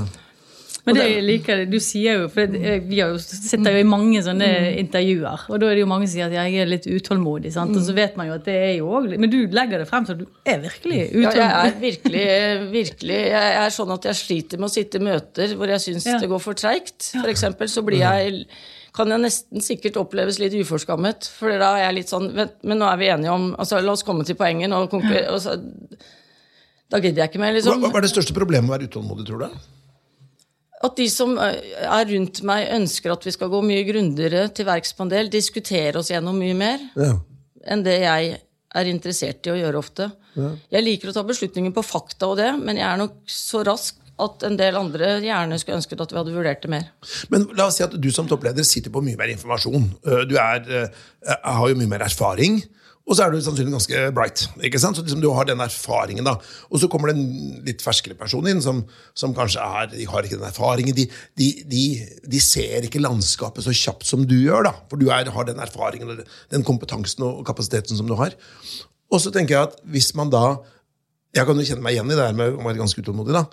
Men 0.82 0.96
det 0.98 1.04
jeg 1.06 1.22
liker 1.22 1.60
det, 1.60 1.66
du 1.70 1.76
sier 1.78 2.16
jo, 2.18 2.28
for 2.32 2.50
vi 2.50 2.96
har 2.98 3.12
jo, 3.12 3.18
sitter 3.22 3.76
jo 3.76 3.82
i 3.84 3.86
mange 3.86 4.18
sånne 4.26 4.48
intervjuer, 4.80 5.44
og 5.46 5.60
da 5.62 5.68
er 5.70 5.78
det 5.78 5.84
jo 5.84 5.90
mange 5.92 6.08
som 6.08 6.16
sier 6.16 6.26
at 6.26 6.34
jeg 6.34 6.58
er 6.58 6.70
litt 6.72 6.88
utålmodig, 6.90 7.52
sant? 7.54 7.76
og 7.78 7.84
så 7.86 7.94
vet 7.94 8.18
man 8.18 8.26
jo 8.26 8.34
at 8.34 8.48
det 8.48 8.56
er 8.58 8.72
jo 8.80 8.98
litt, 9.06 9.20
Men 9.22 9.30
du 9.30 9.38
legger 9.54 9.78
det 9.84 9.86
frem 9.90 10.08
så 10.08 10.16
du 10.18 10.24
er 10.42 10.58
virkelig 10.64 11.00
utålmodig. 11.12 11.38
Ja, 11.38 11.46
jeg 11.46 11.70
er 11.70 11.80
virkelig, 11.84 12.26
virkelig 12.72 13.18
Jeg 13.30 13.56
er 13.62 13.74
sånn 13.78 13.94
at 13.94 14.08
jeg 14.10 14.18
sliter 14.18 14.58
med 14.62 14.70
å 14.70 14.74
sitte 14.74 14.98
i 14.98 15.06
møter 15.06 15.54
hvor 15.58 15.70
jeg 15.70 15.84
syns 15.86 16.08
Ja. 16.10 16.18
det 16.18 16.30
går 16.32 16.42
for 16.42 16.58
treigt. 16.58 17.12
For 17.14 17.30
eksempel 17.30 17.70
så 17.70 17.84
blir 17.86 18.02
jeg 18.02 18.46
kan 18.92 19.08
jeg 19.08 19.22
nesten 19.22 19.62
sikkert 19.64 19.96
oppleves 19.96 20.40
litt 20.42 20.52
uforskammet. 20.58 21.30
For 21.38 21.54
da 21.62 21.70
er 21.78 21.86
jeg 21.86 21.94
litt 22.00 22.10
sånn 22.12 22.26
vent, 22.36 22.58
Men 22.66 22.82
nå 22.82 22.90
er 22.90 22.98
vi 23.00 23.08
enige 23.08 23.32
om 23.32 23.54
altså 23.54 23.80
La 23.80 23.94
oss 23.94 24.02
komme 24.04 24.26
til 24.28 24.36
poenget. 24.36 24.68
Nå, 24.68 24.82
og 24.84 25.38
så, 25.40 25.54
da 26.90 27.00
gidder 27.00 27.22
jeg 27.22 27.30
ikke 27.32 27.40
mer, 27.40 27.54
Hva, 27.54 27.60
liksom. 27.60 27.86
hva 27.86 28.02
er 28.02 28.04
det 28.04 28.12
største 28.12 28.36
problemet 28.36 28.68
med 28.68 28.74
å 28.74 28.76
være 28.76 28.90
utålmodig, 28.90 29.28
tror 29.30 29.46
du? 29.46 29.62
At 30.82 30.96
de 30.98 31.06
som 31.12 31.36
eh, 31.38 31.58
er 31.86 32.08
rundt 32.10 32.42
meg, 32.48 32.68
ønsker 32.74 33.12
at 33.14 33.26
vi 33.26 33.34
skal 33.34 33.50
gå 33.52 33.60
mye 33.66 33.84
grundigere 33.86 34.48
til 34.54 34.66
verks 34.66 34.94
på 34.98 35.06
en 35.06 35.12
del. 35.12 35.30
Diskutere 35.32 36.00
oss 36.00 36.10
gjennom 36.10 36.38
mye 36.38 36.56
mer 36.58 36.82
Ja. 36.98 37.12
enn 37.70 37.84
det 37.86 38.00
jeg 38.02 38.38
er 38.74 38.88
interessert 38.88 39.46
i 39.46 39.52
å 39.52 39.58
gjøre 39.60 39.78
ofte. 39.78 40.10
Jeg 40.72 40.80
liker 40.82 41.10
å 41.10 41.12
ta 41.12 41.22
beslutninger 41.28 41.74
på 41.76 41.82
fakta 41.84 42.30
og 42.32 42.38
det, 42.40 42.48
men 42.56 42.78
jeg 42.80 42.86
er 42.88 42.96
nok 43.02 43.18
så 43.28 43.60
rask 43.68 43.98
at 44.22 44.44
en 44.46 44.56
del 44.56 44.76
andre 44.78 45.18
gjerne 45.24 45.58
skulle 45.60 45.76
ønsket 45.80 46.00
at 46.04 46.12
vi 46.12 46.18
hadde 46.20 46.32
vurdert 46.34 46.62
det 46.64 46.70
mer. 46.72 46.86
Men 47.32 47.44
la 47.58 47.66
oss 47.68 47.76
si 47.80 47.84
at 47.84 47.94
du 48.00 48.08
som 48.14 48.28
toppleder 48.30 48.64
sitter 48.64 48.92
på 48.94 49.02
mye 49.04 49.18
mer 49.18 49.32
informasjon. 49.34 49.90
Uh, 50.06 50.22
Du 50.28 50.36
er, 50.40 50.62
uh, 50.88 51.36
har 51.42 51.68
jo 51.68 51.78
mye 51.80 51.90
mer 51.90 52.04
erfaring. 52.06 52.62
Og 53.02 53.16
så 53.18 53.24
er 53.24 53.32
du 53.32 53.40
sannsynligvis 53.42 53.74
ganske 53.74 54.02
bright. 54.14 54.44
ikke 54.62 54.78
sant? 54.78 54.96
Så 54.96 55.02
liksom 55.02 55.22
du 55.22 55.30
har 55.34 55.46
den 55.48 55.60
erfaringen 55.64 56.26
da. 56.26 56.36
Og 56.70 56.78
så 56.80 56.88
kommer 56.90 57.10
det 57.10 57.16
en 57.18 57.64
litt 57.66 57.82
ferskere 57.82 58.14
person 58.18 58.46
inn 58.46 58.62
som, 58.62 58.84
som 59.18 59.34
kanskje 59.34 59.64
er, 59.64 59.88
de 59.90 60.06
har 60.06 60.26
ikke 60.26 60.38
den 60.38 60.46
erfaringen. 60.46 60.94
De, 60.96 61.08
de, 61.38 61.48
de, 61.72 61.82
de 62.30 62.42
ser 62.42 62.86
ikke 62.86 63.02
landskapet 63.02 63.66
så 63.66 63.74
kjapt 63.74 64.06
som 64.06 64.22
du 64.28 64.36
gjør, 64.38 64.68
da. 64.68 64.74
For 64.90 65.02
du 65.02 65.08
er, 65.10 65.32
har 65.34 65.48
den 65.48 65.62
erfaringen 65.62 66.14
og 66.14 66.22
den 66.54 66.66
kompetansen 66.66 67.26
og 67.26 67.42
kapasiteten 67.48 67.98
som 67.98 68.06
du 68.06 68.14
har. 68.20 68.36
Og 69.12 69.24
så 69.24 69.34
tenker 69.34 69.56
jeg 69.56 69.72
at 69.72 69.82
hvis 69.92 70.14
man 70.18 70.30
da 70.32 70.62
Jeg 71.32 71.48
kan 71.48 71.56
jo 71.56 71.64
kjenne 71.64 71.80
meg 71.80 71.94
igjen 71.94 72.10
i 72.12 72.16
det 72.16 72.24
her 72.26 72.34
med 72.36 72.58
å 72.58 72.64
være 72.66 72.76
ganske 72.76 73.00
utålmodig. 73.00 73.32
da. 73.32 73.46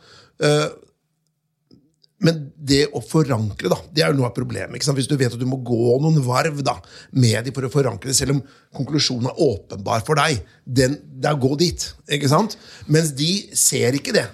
Men 2.25 2.39
det 2.55 2.81
å 2.95 2.99
forankre, 3.03 3.69
da, 3.71 3.77
det 3.95 4.03
er 4.03 4.11
jo 4.11 4.19
noe 4.19 4.27
av 4.27 4.35
problemet. 4.35 4.83
Hvis 4.83 5.07
du 5.07 5.15
vet 5.15 5.31
at 5.31 5.39
du 5.39 5.47
må 5.47 5.61
gå 5.63 5.95
noen 6.03 6.19
varv 6.25 6.59
da, 6.67 6.75
med 7.15 7.47
dem 7.47 7.55
for 7.55 7.67
å 7.67 7.71
forankre 7.71 8.11
det, 8.11 8.17
selv 8.17 8.35
om 8.35 8.41
konklusjonen 8.75 9.31
er 9.31 9.39
åpenbar 9.45 10.03
for 10.07 10.19
deg, 10.19 10.43
den, 10.65 10.97
det 11.15 11.31
er 11.31 11.39
å 11.39 11.43
gå 11.47 11.55
dit. 11.61 11.87
ikke 12.11 12.31
sant? 12.31 12.57
Mens 12.91 13.13
de 13.15 13.31
ser 13.55 13.95
ikke 13.95 14.15
det. 14.15 14.27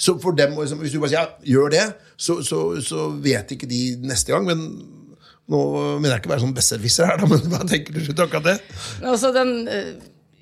Så 0.00 0.16
for 0.20 0.36
dem, 0.36 0.54
Hvis 0.56 0.92
du 0.92 1.00
bare 1.00 1.12
sier 1.12 1.18
ja, 1.18 1.26
gjør 1.56 1.72
det, 1.72 1.84
så, 2.16 2.40
så, 2.44 2.80
så 2.84 3.08
vet 3.20 3.56
ikke 3.56 3.68
de 3.68 3.82
neste 4.04 4.32
gang. 4.32 4.48
men 4.48 4.64
nå 5.50 5.58
mener 5.98 6.14
jeg 6.14 6.22
ikke 6.22 6.30
å 6.30 6.34
være 6.36 6.44
sånn 6.44 6.54
besserwisser 6.54 7.08
her, 7.10 7.18
da, 7.18 7.26
men 7.26 7.48
hva 7.50 7.64
tenker 7.66 7.96
du 7.96 8.04
slutt 8.04 8.20
akkurat 8.22 8.46
det? 8.46 8.52
Altså, 9.02 9.32
den, 9.34 9.50
eh, 9.66 9.88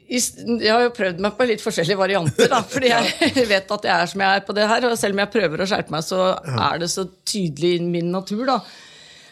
jeg 0.09 0.71
har 0.73 0.87
jo 0.87 0.93
prøvd 0.97 1.19
meg 1.21 1.35
på 1.37 1.47
litt 1.51 1.63
forskjellige 1.63 2.01
varianter, 2.01 2.49
da, 2.49 2.63
fordi 2.65 2.93
jeg 2.93 3.49
vet 3.51 3.75
at 3.77 3.89
jeg 3.91 3.95
er 3.95 4.13
som 4.13 4.25
jeg 4.25 4.41
er 4.41 4.47
på 4.47 4.57
det 4.57 4.69
her. 4.71 4.87
Og 4.89 4.97
selv 5.01 5.17
om 5.17 5.25
jeg 5.25 5.35
prøver 5.35 5.65
å 5.65 5.69
skjerpe 5.69 5.95
meg, 5.95 6.07
så 6.07 6.23
er 6.55 6.81
det 6.81 6.89
så 6.93 7.05
tydelig 7.29 7.75
i 7.77 7.85
min 7.85 8.09
natur, 8.15 8.47
da. 8.49 8.63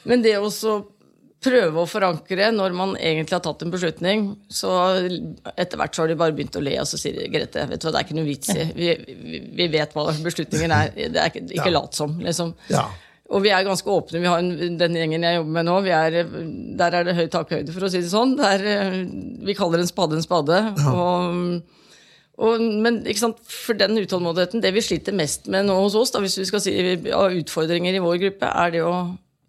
Men 0.06 0.22
det 0.22 0.36
å 0.38 0.50
prøve 1.46 1.82
å 1.82 1.88
forankre 1.88 2.48
når 2.54 2.74
man 2.76 2.94
egentlig 2.96 3.36
har 3.36 3.44
tatt 3.44 3.62
en 3.62 3.72
beslutning, 3.72 4.28
så 4.52 4.72
etter 5.54 5.78
hvert 5.78 5.96
så 5.96 6.04
har 6.04 6.10
de 6.10 6.18
bare 6.18 6.34
begynt 6.36 6.58
å 6.58 6.62
le, 6.64 6.74
og 6.82 6.88
så 6.90 6.98
sier 7.00 7.18
de 7.18 7.28
Grete, 7.32 7.66
vet 7.70 7.82
du 7.82 7.86
hva, 7.86 7.94
det 7.94 8.00
er 8.00 8.08
ikke 8.08 8.18
noe 8.18 8.28
vits 8.28 8.52
i. 8.54 8.68
Vi, 8.76 8.92
vi, 9.58 9.68
vet 9.72 9.96
hva 9.96 10.08
beslutningen 10.24 10.74
er. 10.74 10.94
Det 10.96 11.20
er 11.22 11.30
ikke, 11.30 11.44
ikke 11.58 11.74
lat 11.74 11.98
som, 11.98 12.16
liksom. 12.24 12.54
Ja. 12.72 12.86
Og 13.26 13.42
vi 13.42 13.50
er 13.50 13.64
ganske 13.66 13.90
åpne. 13.90 14.20
Vi 14.22 14.30
har 14.30 14.38
en, 14.38 14.76
Den 14.78 14.98
gjengen 14.98 15.24
jeg 15.26 15.40
jobber 15.40 15.54
med 15.56 15.66
nå, 15.66 15.80
vi 15.82 15.94
er, 15.94 16.18
der 16.78 16.94
er 16.94 17.08
det 17.08 17.16
høy 17.18 17.26
takhøyde, 17.32 17.74
for 17.74 17.86
å 17.86 17.90
si 17.90 18.04
det 18.04 18.12
sånn. 18.12 18.36
Der, 18.38 18.62
eh, 18.62 19.00
vi 19.46 19.56
kaller 19.58 19.82
en 19.82 19.90
spade 19.90 20.18
en 20.18 20.24
spade. 20.24 20.60
Og, 20.92 21.58
og, 22.36 22.62
men 22.84 23.00
for 23.50 23.78
den 23.78 23.98
utålmodigheten, 23.98 24.62
det 24.62 24.74
vi 24.76 24.84
sliter 24.84 25.16
mest 25.16 25.50
med 25.50 25.66
nå 25.66 25.78
hos 25.80 25.96
oss, 25.98 26.14
da, 26.14 26.22
hvis 26.22 26.38
vi 26.38 26.46
skal 26.48 26.62
si 26.62 26.76
av 27.10 27.34
utfordringer 27.34 27.96
i 27.96 28.02
vår 28.04 28.20
gruppe, 28.26 28.52
er 28.52 28.76
det 28.76 28.84
å 28.86 28.96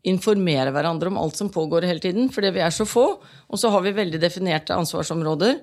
informere 0.08 0.72
hverandre 0.72 1.12
om 1.12 1.20
alt 1.20 1.38
som 1.38 1.52
pågår 1.54 1.86
hele 1.90 2.02
tiden. 2.02 2.32
Fordi 2.34 2.54
vi 2.56 2.64
er 2.66 2.74
så 2.74 2.88
få, 2.88 3.06
og 3.22 3.62
så 3.62 3.70
har 3.74 3.86
vi 3.86 3.96
veldig 3.98 4.22
definerte 4.24 4.78
ansvarsområder. 4.78 5.60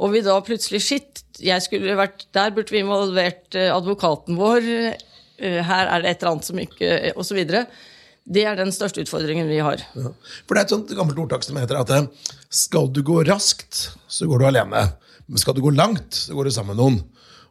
Og 0.00 0.14
vi 0.14 0.24
da 0.24 0.36
plutselig 0.44 0.80
Shit, 0.84 1.24
jeg 1.40 1.64
skulle 1.64 1.96
vært 1.98 2.26
der, 2.36 2.52
burde 2.56 2.72
vi 2.72 2.82
involvert 2.84 3.56
eh, 3.56 3.72
advokaten 3.72 4.36
vår. 4.40 4.68
Eh, 5.40 5.60
Her 5.66 5.90
er 5.90 6.04
det 6.04 6.12
et 6.12 6.22
eller 6.22 6.36
annet 6.36 6.48
som 6.48 6.60
ikke 6.62 7.14
Og 7.16 7.26
så 7.26 7.36
videre. 7.36 7.64
Det 8.30 8.44
er 8.46 8.58
den 8.58 8.72
største 8.74 9.02
utfordringen 9.02 9.48
vi 9.50 9.58
har. 9.64 9.80
Ja. 9.96 10.12
For 10.44 10.54
det 10.54 10.60
er 10.60 10.66
et 10.68 10.74
sånt 10.74 10.92
gammelt 10.94 11.18
ordtak 11.18 11.42
som 11.46 11.58
heter 11.58 11.80
at 11.80 11.90
eh, 11.96 12.34
skal 12.52 12.90
du 12.92 13.00
gå 13.06 13.22
raskt, 13.26 13.88
så 14.06 14.28
går 14.28 14.42
du 14.42 14.50
alene. 14.50 14.84
Men 15.30 15.40
skal 15.40 15.56
du 15.56 15.62
gå 15.64 15.72
langt, 15.74 16.14
så 16.26 16.36
går 16.36 16.50
du 16.50 16.54
sammen 16.54 16.76
med 16.76 16.82
noen. 16.82 17.00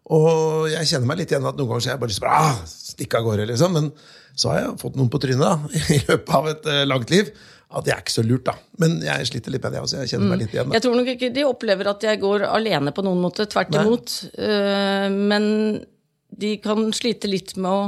Og 0.10 0.70
jeg 0.72 0.90
kjenner 0.90 1.10
meg 1.10 1.22
litt 1.22 1.34
igjen 1.34 1.46
at 1.46 1.58
noen 1.58 1.70
ganger 1.70 1.86
så 1.86 1.92
jeg 1.92 2.02
bare 2.02 2.12
lyst 2.12 2.22
til 2.22 2.28
å 2.28 2.32
bare, 2.32 2.48
ah, 2.50 2.62
stikke 2.70 3.20
av 3.20 3.28
gårde. 3.28 3.46
liksom. 3.52 3.76
Men 3.78 3.92
så 4.40 4.52
har 4.52 4.62
jeg 4.62 4.80
fått 4.82 4.98
noen 4.98 5.12
på 5.12 5.22
trynet 5.22 5.44
da, 5.44 5.56
i 5.96 6.00
løpet 6.08 6.36
av 6.40 6.50
et 6.54 6.70
eh, 6.72 6.86
langt 6.90 7.14
liv. 7.14 7.32
At 7.70 7.86
det 7.86 7.94
er 7.94 8.02
ikke 8.02 8.16
så 8.16 8.24
lurt, 8.26 8.48
da. 8.48 8.56
Men 8.82 8.96
jeg 9.06 9.28
sliter 9.30 9.54
litt 9.54 9.66
med 9.68 9.76
det 9.76 9.84
også. 9.84 10.00
Jeg 10.02 10.14
kjenner 10.16 10.32
meg 10.32 10.40
litt 10.42 10.56
igjen. 10.56 10.72
da. 10.72 10.78
Jeg 10.80 10.86
tror 10.88 10.96
nok 10.98 11.12
ikke 11.14 11.30
de 11.36 11.46
opplever 11.46 11.92
at 11.92 12.06
jeg 12.08 12.22
går 12.24 12.48
alene 12.50 12.94
på 12.96 13.04
noen 13.06 13.22
måte. 13.22 13.46
Tvert 13.52 13.76
imot. 13.78 14.16
Uh, 14.34 15.06
Men 15.14 15.46
de 16.30 16.56
kan 16.64 16.90
slite 16.96 17.30
litt 17.30 17.56
med 17.58 17.70
å 17.72 17.84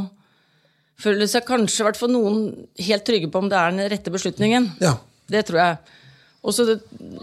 føle 1.01 1.27
seg 1.29 1.47
kanskje, 1.47 1.81
i 1.81 1.87
hvert 1.87 1.99
fall 1.99 2.13
noen, 2.13 2.43
helt 2.81 3.07
trygge 3.07 3.31
på 3.31 3.41
om 3.41 3.49
det 3.49 3.57
er 3.57 3.73
den 3.73 3.89
rette 3.91 4.13
beslutningen. 4.13 4.71
Ja. 4.83 4.97
Det 5.31 5.45
tror 5.47 5.61
jeg. 5.61 5.97
Og 6.41 6.55
så 6.55 6.65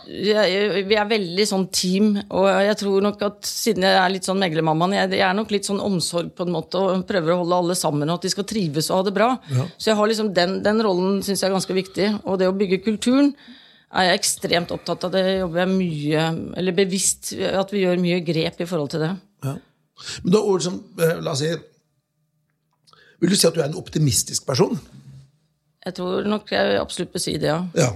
Vi 0.07 0.95
er 0.95 1.11
veldig 1.11 1.45
sånn 1.51 1.67
team, 1.75 2.13
og 2.31 2.47
jeg 2.63 2.77
tror 2.79 3.03
nok 3.03 3.23
at 3.27 3.49
siden 3.51 3.83
jeg 3.87 3.99
er 3.99 4.13
litt 4.15 4.29
sånn 4.29 4.39
meglermammaen, 4.39 4.95
jeg, 4.95 5.11
jeg 5.19 5.27
er 5.27 5.35
nok 5.35 5.51
litt 5.51 5.67
sånn 5.67 5.83
omsorg 5.83 6.31
på 6.39 6.47
en 6.47 6.55
måte, 6.55 6.79
og 6.79 7.07
prøver 7.09 7.35
å 7.35 7.41
holde 7.43 7.59
alle 7.65 7.79
sammen, 7.79 8.07
og 8.09 8.21
at 8.21 8.29
de 8.29 8.33
skal 8.35 8.47
trives 8.49 8.91
og 8.93 9.01
ha 9.01 9.09
det 9.09 9.15
bra. 9.19 9.31
Så 9.75 9.91
jeg 9.91 9.99
har 9.99 10.11
liksom 10.11 10.31
den, 10.37 10.61
den 10.63 10.83
rollen 10.87 11.19
syns 11.27 11.43
jeg 11.43 11.51
er 11.51 11.57
ganske 11.57 11.79
viktig. 11.81 12.11
Og 12.25 12.39
det 12.39 12.51
å 12.51 12.55
bygge 12.55 12.79
kulturen 12.87 13.33
er 13.91 14.11
jeg 14.11 14.21
ekstremt 14.21 14.75
opptatt 14.75 15.09
av. 15.09 15.15
Det 15.17 15.25
jobber 15.41 15.65
jeg 15.65 15.73
mye 15.73 16.25
Eller 16.61 16.77
bevisst 16.77 17.33
at 17.35 17.73
vi 17.73 17.87
gjør 17.87 18.03
mye 18.03 18.21
grep 18.23 18.61
i 18.63 18.69
forhold 18.69 18.93
til 18.95 19.03
det. 19.03 19.13
Men 20.23 20.35
da 20.35 20.43
ord 20.43 20.65
som, 20.65 20.79
eh, 21.01 21.17
la 21.23 21.35
oss 21.35 21.43
si 21.43 21.55
Vil 23.19 23.33
du 23.33 23.37
si 23.37 23.49
at 23.49 23.55
du 23.55 23.61
er 23.61 23.67
en 23.67 23.79
optimistisk 23.81 24.45
person? 24.47 24.79
Jeg 25.85 25.97
tror 25.97 26.27
nok 26.29 26.53
jeg 26.53 26.77
absolutt 26.79 27.11
bør 27.11 27.23
si 27.23 27.33
det, 27.41 27.49
ja. 27.51 27.65
Ja. 27.75 27.89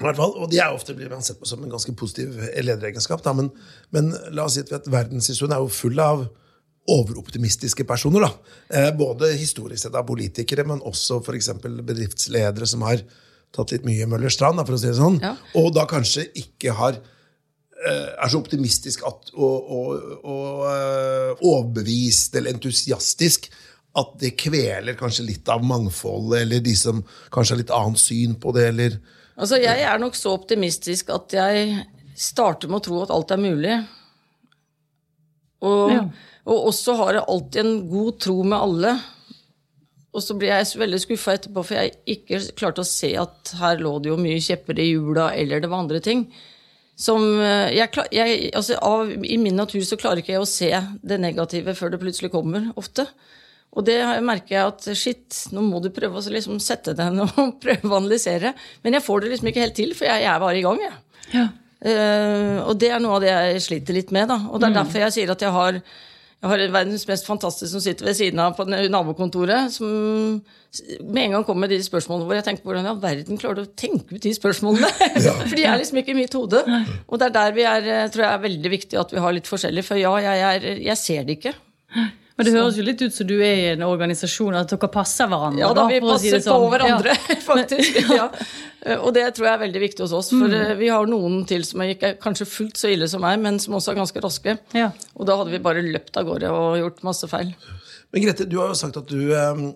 I 0.00 0.06
hvert 0.06 0.16
fall, 0.16 0.32
og 0.40 0.48
de 0.48 0.56
er 0.62 0.72
ofte 0.72 0.94
blir 0.96 1.10
man 1.12 1.20
sett 1.20 1.36
på 1.36 1.48
som 1.48 1.60
en 1.60 1.72
ganske 1.72 1.92
positiv 1.92 2.38
lederegenskap. 2.64 3.20
Da. 3.20 3.34
Men, 3.36 3.50
men 3.92 4.08
la 4.32 4.46
oss 4.46 4.56
si 4.56 4.64
at 4.64 4.88
verdenshistorien 4.88 5.52
er 5.52 5.60
jo 5.60 5.68
full 5.68 6.00
av 6.00 6.22
overoptimistiske 6.88 7.84
personer. 7.84 8.24
Da. 8.24 8.56
Eh, 8.72 8.88
både 8.96 9.34
historisk 9.36 9.84
sett 9.84 9.98
av 9.98 10.06
politikere, 10.08 10.64
men 10.64 10.80
også 10.88 11.20
f.eks. 11.20 11.50
bedriftsledere 11.60 12.68
som 12.68 12.86
har 12.88 13.04
tatt 13.52 13.74
litt 13.74 13.84
mye 13.84 14.08
Møllers 14.08 14.38
strand, 14.38 14.56
da, 14.60 14.64
for 14.64 14.78
å 14.78 14.80
si 14.80 14.88
det 14.88 14.96
sånn. 14.96 15.20
Ja. 15.20 15.34
Og 15.60 15.72
da 15.76 15.84
kanskje 15.90 16.30
ikke 16.38 16.74
har 16.78 17.00
er 17.88 18.28
så 18.28 18.40
optimistisk 18.42 19.04
at, 19.08 19.30
og, 19.34 19.70
og, 19.72 20.10
og 20.28 20.64
eh, 20.68 21.44
overbevist 21.48 22.36
eller 22.36 22.52
entusiastisk 22.52 23.48
at 23.98 24.12
det 24.20 24.36
kveler 24.38 24.94
kanskje 24.98 25.24
litt 25.26 25.48
av 25.50 25.64
mangfoldet, 25.66 26.44
eller 26.44 26.60
de 26.62 26.74
som 26.78 27.00
kanskje 27.32 27.56
har 27.56 27.62
litt 27.62 27.72
annet 27.74 28.02
syn 28.02 28.36
på 28.40 28.52
det, 28.56 28.68
eller 28.74 29.00
Altså, 29.40 29.56
jeg 29.56 29.80
er 29.88 29.96
nok 30.02 30.18
så 30.18 30.34
optimistisk 30.36 31.08
at 31.14 31.32
jeg 31.32 31.86
starter 32.18 32.68
med 32.68 32.82
å 32.82 32.84
tro 32.84 32.98
at 33.00 33.12
alt 33.14 33.30
er 33.32 33.40
mulig. 33.40 33.78
Og, 35.64 35.92
Ja. 35.94 36.02
og 36.44 36.66
også 36.68 36.96
har 36.98 37.14
jeg 37.14 37.24
alltid 37.26 37.60
en 37.64 37.88
god 37.88 38.18
tro 38.20 38.42
med 38.42 38.58
alle. 38.58 38.92
Og 40.12 40.22
så 40.26 40.36
blir 40.36 40.50
jeg 40.52 40.76
veldig 40.76 41.00
skuffa 41.00 41.38
etterpå, 41.38 41.64
for 41.64 41.78
jeg 41.78 41.94
ikke 42.18 42.40
klarte 42.58 42.82
å 42.82 42.88
se 42.88 43.14
at 43.16 43.54
her 43.60 43.80
lå 43.80 43.94
det 44.02 44.10
jo 44.10 44.18
mye 44.20 44.40
kjepper 44.42 44.78
i 44.82 44.90
hjula, 44.90 45.30
eller 45.32 45.62
det 45.62 45.70
var 45.70 45.84
andre 45.86 46.00
ting. 46.04 46.26
Som 47.00 47.24
eh, 47.40 47.72
jeg, 47.78 48.06
jeg, 48.12 48.50
altså 48.56 48.76
av, 48.84 49.12
I 49.24 49.38
min 49.40 49.56
natur 49.56 49.80
så 49.86 49.98
klarer 50.00 50.20
ikke 50.20 50.34
jeg 50.34 50.44
å 50.44 50.48
se 50.48 50.70
det 51.00 51.20
negative 51.22 51.74
før 51.78 51.94
det 51.94 52.02
plutselig 52.02 52.32
kommer, 52.34 52.68
ofte. 52.80 53.06
Og 53.70 53.86
det 53.86 54.00
merker 54.26 54.56
jeg 54.56 54.72
at 54.72 54.88
shit, 54.98 55.38
nå 55.54 55.62
må 55.62 55.78
du 55.82 55.92
prøve 55.94 56.18
å 56.18 56.34
liksom 56.34 56.58
sette 56.62 56.92
deg 56.98 57.14
ned 57.14 57.30
og 57.40 57.56
prøve 57.62 57.88
å 57.88 58.00
analysere. 58.00 58.52
Men 58.84 58.98
jeg 58.98 59.06
får 59.06 59.24
det 59.24 59.32
liksom 59.34 59.50
ikke 59.52 59.64
helt 59.64 59.78
til, 59.78 59.96
for 59.96 60.10
jeg, 60.10 60.26
jeg 60.26 60.32
er 60.34 60.44
bare 60.44 60.60
i 60.60 60.64
gang, 60.66 60.84
jeg. 60.84 61.00
Ja. 61.30 61.48
Uh, 61.80 62.58
og 62.68 62.74
det 62.76 62.90
er 62.92 63.00
noe 63.00 63.14
av 63.16 63.22
det 63.24 63.30
jeg 63.30 63.60
sliter 63.64 63.96
litt 63.96 64.10
med. 64.12 64.28
da. 64.28 64.36
Og 64.50 64.60
det 64.60 64.68
er 64.68 64.78
derfor 64.82 65.04
jeg 65.06 65.14
sier 65.16 65.30
at 65.32 65.44
jeg 65.46 65.54
har, 65.54 65.78
jeg 66.40 66.48
har 66.48 66.62
verdens 66.72 67.02
mest 67.04 67.26
fantastiske 67.28 67.68
som 67.68 67.82
sitter 67.84 68.06
ved 68.08 68.16
siden 68.16 68.40
av 68.40 68.54
på 68.56 68.64
nabokontoret. 68.64 69.74
Som 69.74 69.90
med 71.04 71.24
en 71.26 71.34
gang 71.36 71.44
kommer 71.44 71.66
med 71.66 71.74
de 71.74 71.82
spørsmålene 71.84 72.28
hvor 72.28 72.38
jeg 72.38 72.46
tenker 72.46 72.64
hvordan 72.64 72.86
i 72.86 72.90
all 72.94 73.02
verden 73.02 73.40
klarer 73.40 73.60
du 73.60 73.66
å 73.66 73.74
tenke 73.76 74.16
ut 74.16 74.24
de 74.24 74.32
spørsmålene? 74.32 74.88
For 75.50 75.58
de 75.58 75.66
er 75.68 75.76
liksom 75.82 76.00
ikke 76.00 76.14
i 76.14 76.20
mitt 76.22 76.36
hode. 76.38 76.62
Og 77.04 77.20
det 77.20 77.28
er 77.28 77.34
der 77.36 77.52
vi 77.58 77.66
er, 77.68 77.90
tror 78.14 78.24
jeg 78.24 78.32
er 78.32 78.46
veldig 78.46 78.72
viktig 78.72 79.00
at 79.02 79.12
vi 79.12 79.20
har 79.20 79.36
litt 79.36 79.50
forskjellig. 79.52 79.84
For 79.84 80.00
ja, 80.00 80.14
jeg, 80.24 80.40
er, 80.48 80.80
jeg 80.86 81.02
ser 81.02 81.28
det 81.28 81.36
ikke. 81.40 81.54
Men 82.40 82.48
det 82.48 82.54
høres 82.56 82.76
jo 82.80 82.84
litt 82.86 83.02
ut 83.04 83.14
som 83.14 83.26
du 83.28 83.34
er 83.44 83.54
i 83.60 83.66
en 83.74 83.82
organisasjon, 83.84 84.54
at 84.56 84.72
dere 84.72 84.88
passer 84.94 85.28
hverandre. 85.28 85.60
Ja 85.60 85.70
da, 85.76 85.84
vi 85.90 85.98
å 86.00 86.16
si 86.18 86.30
passer 86.32 86.42
sånn. 86.46 86.64
på 86.64 86.70
hverandre, 86.72 87.14
Ja. 87.28 87.36
faktisk. 87.50 88.00
Ja. 88.16 88.26
Eh, 88.82 88.96
Og 88.96 89.12
det 89.14 89.26
tror 89.36 89.46
jeg 89.50 89.54
er 89.58 89.62
veldig 89.66 89.82
viktig 89.84 90.04
hos 90.06 90.12
oss. 90.16 90.30
For 90.32 90.48
Mm. 90.48 90.54
eh, 90.60 90.74
vi 90.80 90.88
har 90.88 91.06
noen 91.06 91.44
til 91.46 91.62
som 91.68 91.82
er 91.84 91.94
ikke 91.94 92.14
kanskje 92.18 92.46
fullt 92.48 92.80
så 92.80 92.88
ille 92.90 93.08
som 93.12 93.20
meg, 93.20 93.38
men 93.44 93.58
som 93.60 93.74
også 93.76 93.92
er 93.92 94.00
ganske 94.00 94.20
raske. 94.24 94.58
Ja. 94.74 94.90
Og 95.16 95.26
da 95.28 95.36
hadde 95.36 95.50
vi 95.52 95.58
bare 95.62 95.82
løpt 95.84 96.16
av 96.16 96.24
gårde 96.26 96.48
og 96.50 96.78
gjort 96.80 97.02
masse 97.04 97.28
feil. 97.28 97.52
Men 98.12 98.22
Grete, 98.24 98.48
du 98.48 98.56
har 98.58 98.68
jo 98.72 98.74
sagt 98.80 98.96
at 98.96 99.06
du 99.06 99.32
eh, 99.36 99.72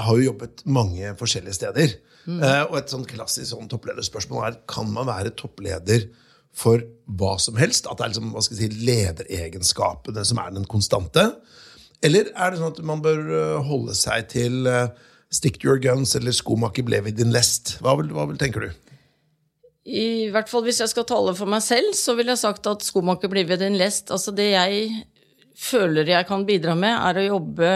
har 0.00 0.16
jo 0.16 0.32
jobbet 0.32 0.64
mange 0.66 1.12
forskjellige 1.20 1.54
steder. 1.60 1.94
Eh, 2.30 2.62
og 2.70 2.76
et 2.78 2.88
sånn 2.92 3.04
klassisk 3.08 3.50
sånn 3.56 3.68
topplederspørsmål 3.68 4.44
er 4.46 4.56
kan 4.68 4.86
man 4.92 5.06
være 5.08 5.32
toppleder 5.34 6.08
for 6.52 6.82
hva 7.08 7.36
som 7.40 7.56
helst? 7.56 7.86
At 7.90 7.98
det 7.98 8.04
er 8.04 8.10
liksom, 8.12 8.32
hva 8.34 8.42
skal 8.42 8.56
jeg 8.58 8.70
si, 8.72 8.84
lederegenskapene 8.86 10.24
som 10.26 10.38
er 10.42 10.50
den 10.54 10.66
konstante? 10.70 11.24
Eller 12.06 12.30
er 12.32 12.52
det 12.52 12.60
sånn 12.60 12.72
at 12.72 12.82
man 12.86 13.02
bør 13.04 13.20
eh, 13.28 13.56
holde 13.66 13.94
seg 13.98 14.30
til 14.32 14.68
eh, 14.70 14.92
stick 15.32 15.60
to 15.60 15.68
your 15.68 15.80
guns 15.82 16.16
eller 16.16 16.34
skomaker 16.34 16.86
ble 16.86 17.02
ved 17.04 17.18
din 17.20 17.34
lest? 17.34 17.76
Hva, 17.84 17.96
vil, 18.00 18.12
hva 18.16 18.26
vil, 18.30 18.40
tenker 18.40 18.66
du? 18.66 18.96
I 19.90 20.28
hvert 20.32 20.50
fall 20.50 20.64
hvis 20.66 20.80
jeg 20.82 20.92
skal 20.92 21.08
tale 21.08 21.34
for 21.36 21.50
meg 21.50 21.64
selv, 21.64 21.94
så 21.96 22.14
ville 22.16 22.34
jeg 22.34 22.44
sagt 22.44 22.68
at 22.70 22.84
skomaker 22.84 23.32
blir 23.32 23.48
ved 23.48 23.62
din 23.64 23.78
lest. 23.80 24.12
Altså 24.14 24.32
det 24.36 24.52
jeg 24.52 24.92
føler 25.60 26.08
jeg 26.08 26.28
kan 26.28 26.46
bidra 26.48 26.76
med, 26.78 26.94
er 26.94 27.20
å 27.20 27.28
jobbe 27.34 27.72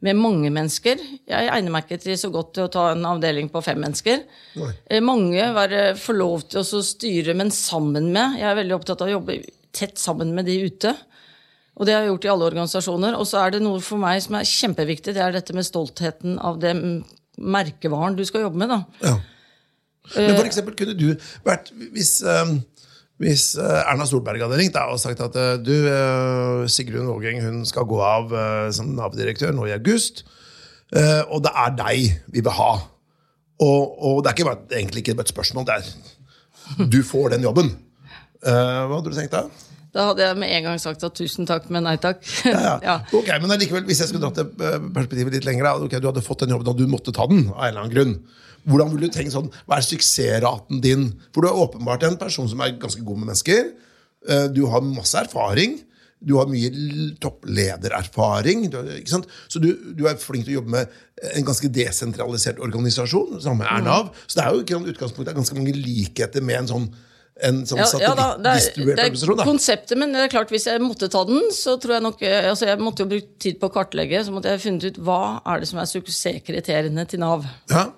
med 0.00 0.16
mange 0.16 0.48
mennesker. 0.52 1.00
Jeg 1.28 1.50
egner 1.52 1.74
meg 1.74 1.86
ikke 1.86 2.00
til 2.00 2.16
så 2.18 2.30
godt 2.32 2.54
til 2.56 2.66
å 2.66 2.72
ta 2.72 2.86
en 2.94 3.04
avdeling 3.06 3.50
på 3.52 3.60
fem 3.64 3.80
mennesker. 3.82 4.22
Nei. 4.56 4.72
Eh, 4.88 5.02
Mange 5.04 5.50
være, 5.56 5.82
får 6.00 6.16
lov 6.16 6.46
til 6.48 6.62
å 6.62 6.82
styre, 6.84 7.36
men 7.36 7.52
sammen 7.54 8.08
med. 8.14 8.38
Jeg 8.40 8.48
er 8.48 8.58
veldig 8.62 8.78
opptatt 8.78 9.04
av 9.04 9.10
å 9.10 9.16
jobbe 9.18 9.42
tett 9.76 10.00
sammen 10.00 10.32
med 10.34 10.48
de 10.48 10.56
ute. 10.64 10.94
Og 11.78 11.86
det 11.86 11.94
har 11.94 12.04
jeg 12.04 12.10
gjort 12.12 12.26
i 12.26 12.32
alle 12.32 12.48
organisasjoner. 12.50 13.16
Og 13.16 13.28
så 13.28 13.40
er 13.44 13.54
det 13.54 13.62
noe 13.64 13.80
for 13.84 14.00
meg 14.02 14.20
som 14.24 14.36
er 14.38 14.48
kjempeviktig, 14.48 15.14
det 15.16 15.22
er 15.24 15.36
dette 15.36 15.54
med 15.56 15.66
stoltheten 15.66 16.38
av 16.42 16.58
den 16.62 17.04
merkevaren 17.40 18.18
du 18.18 18.24
skal 18.28 18.44
jobbe 18.48 18.60
med. 18.60 18.72
da. 18.72 18.80
Ja. 19.06 19.14
Men 20.16 20.36
for 20.36 20.48
eksempel 20.48 20.74
kunne 20.74 20.96
du 20.98 21.10
vært 21.46 21.68
Hvis, 21.94 22.16
eh, 22.26 22.52
hvis 23.20 23.44
eh, 23.60 23.82
Erna 23.84 24.06
Solberg 24.08 24.42
hadde 24.42 24.58
ringt 24.58 24.78
og 24.80 24.98
sagt 24.98 25.20
at 25.22 25.36
eh, 25.38 25.58
du, 25.60 25.74
eh, 25.86 26.64
Sigrun 26.72 27.06
Vågeng 27.06 27.42
hun 27.44 27.60
skal 27.68 27.86
gå 27.88 28.00
av 28.02 28.32
eh, 28.34 28.70
som 28.74 28.90
Nav-direktør 28.96 29.52
nå 29.54 29.68
i 29.68 29.74
august, 29.76 30.24
eh, 30.96 31.20
og 31.28 31.44
det 31.44 31.52
er 31.54 31.76
deg 31.78 32.08
vi 32.32 32.42
vil 32.42 32.56
ha. 32.56 32.72
Og, 33.60 33.82
og 34.00 34.22
det 34.24 34.32
er 34.32 34.38
ikke 34.38 34.48
bare, 34.48 34.66
egentlig 34.72 35.04
ikke 35.04 35.20
et 35.20 35.32
spørsmål, 35.32 35.68
det 35.68 35.78
er 35.78 36.88
du 36.90 37.02
får 37.06 37.34
den 37.34 37.44
jobben. 37.44 37.72
Eh, 38.40 38.50
hva 38.88 38.96
hadde 38.96 39.12
du 39.12 39.16
tenkt 39.16 39.36
da? 39.36 39.44
Da 39.94 40.04
hadde 40.10 40.22
jeg 40.22 40.36
med 40.38 40.52
en 40.54 40.66
gang 40.68 40.78
sagt 40.82 41.02
at 41.06 41.16
tusen 41.18 41.48
takk, 41.50 41.64
men 41.74 41.82
nei 41.88 41.96
takk. 42.02 42.20
Ja, 42.46 42.76
Ja. 42.88 42.96
Ok, 43.16 43.26
men 43.42 43.50
allikevel, 43.50 43.82
Hvis 43.88 44.00
jeg 44.04 44.12
skulle 44.12 44.22
dratt 44.28 44.38
det 44.38 44.46
eh, 44.68 44.78
perspektivet 44.94 45.34
litt 45.34 45.48
lenger, 45.48 45.66
da, 45.66 45.74
ok, 45.82 45.96
du 45.98 46.06
hadde 46.12 46.22
fått 46.26 46.44
den 46.44 46.54
jobben 46.54 46.70
og 46.70 46.78
du 46.78 46.86
måtte 46.90 47.14
ta 47.16 47.26
den, 47.30 47.48
av 47.50 47.64
en 47.64 47.68
eller 47.72 47.82
annen 47.84 47.94
grunn. 47.96 48.14
Hvordan 48.70 48.90
ville 48.92 49.08
du 49.08 49.14
tenkt 49.16 49.32
sånn, 49.34 49.50
Hva 49.66 49.78
er 49.80 49.86
suksessraten 49.86 50.82
din? 50.84 51.06
For 51.34 51.42
du 51.42 51.48
er 51.50 51.58
åpenbart 51.64 52.02
en 52.06 52.18
person 52.20 52.46
som 52.50 52.60
er 52.62 52.74
ganske 52.78 53.02
god 53.02 53.18
med 53.22 53.30
mennesker. 53.32 53.70
Eh, 54.28 54.46
Du 54.54 54.66
har 54.70 54.84
masse 54.84 55.16
erfaring. 55.18 55.78
Du 56.20 56.34
har 56.36 56.44
mye 56.52 56.68
toppledererfaring. 57.60 58.66
Er-? 58.74 59.24
Så 59.48 59.58
du, 59.62 59.70
du 59.96 60.06
er 60.08 60.18
flink 60.20 60.44
til 60.46 60.54
å 60.54 60.60
jobbe 60.60 60.74
med 60.74 60.98
en 61.34 61.46
ganske 61.48 61.70
desentralisert 61.72 62.60
organisasjon. 62.62 63.40
Samme 63.40 63.64
er 63.68 63.84
Nav. 63.84 64.10
Så 64.26 64.38
det 64.38 64.44
er 64.44 64.52
jo 64.54 64.60
ikke 64.64 64.78
noen 64.78 64.92
utgangspunkt, 64.92 65.26
det 65.28 65.32
er 65.34 65.38
ganske 65.40 65.56
mange 65.58 65.74
likheter 65.76 66.44
med 66.44 66.62
en 66.62 66.70
sånn, 66.74 66.86
en 67.46 67.62
sånn 67.68 67.80
Ja, 68.02 68.12
da, 68.18 68.28
det 68.42 68.54
er, 68.58 68.94
det 68.96 69.06
er 69.08 69.42
konseptet, 69.42 69.96
men 70.00 70.14
det 70.14 70.26
er 70.26 70.32
klart 70.32 70.52
hvis 70.52 70.68
jeg 70.68 70.82
måtte 70.84 71.08
ta 71.12 71.24
den, 71.28 71.50
så 71.56 71.76
tror 71.80 71.96
jeg 71.96 72.04
nok 72.04 72.22
altså 72.26 72.70
Jeg 72.70 72.80
måtte 72.82 73.04
jo 73.04 73.10
bruke 73.14 73.40
tid 73.42 73.60
på 73.60 73.70
å 73.70 73.74
kartlegge, 73.74 74.22
så 74.26 74.34
måtte 74.34 74.52
jeg 74.54 74.64
funnet 74.64 74.88
ut 74.90 75.02
hva 75.06 75.20
er 75.48 75.62
det 75.62 75.70
som 75.70 75.82
er 75.82 75.90
suksesskriteriene 75.90 77.06
til 77.10 77.22
Nav. 77.22 77.46
Ja. 77.72 77.88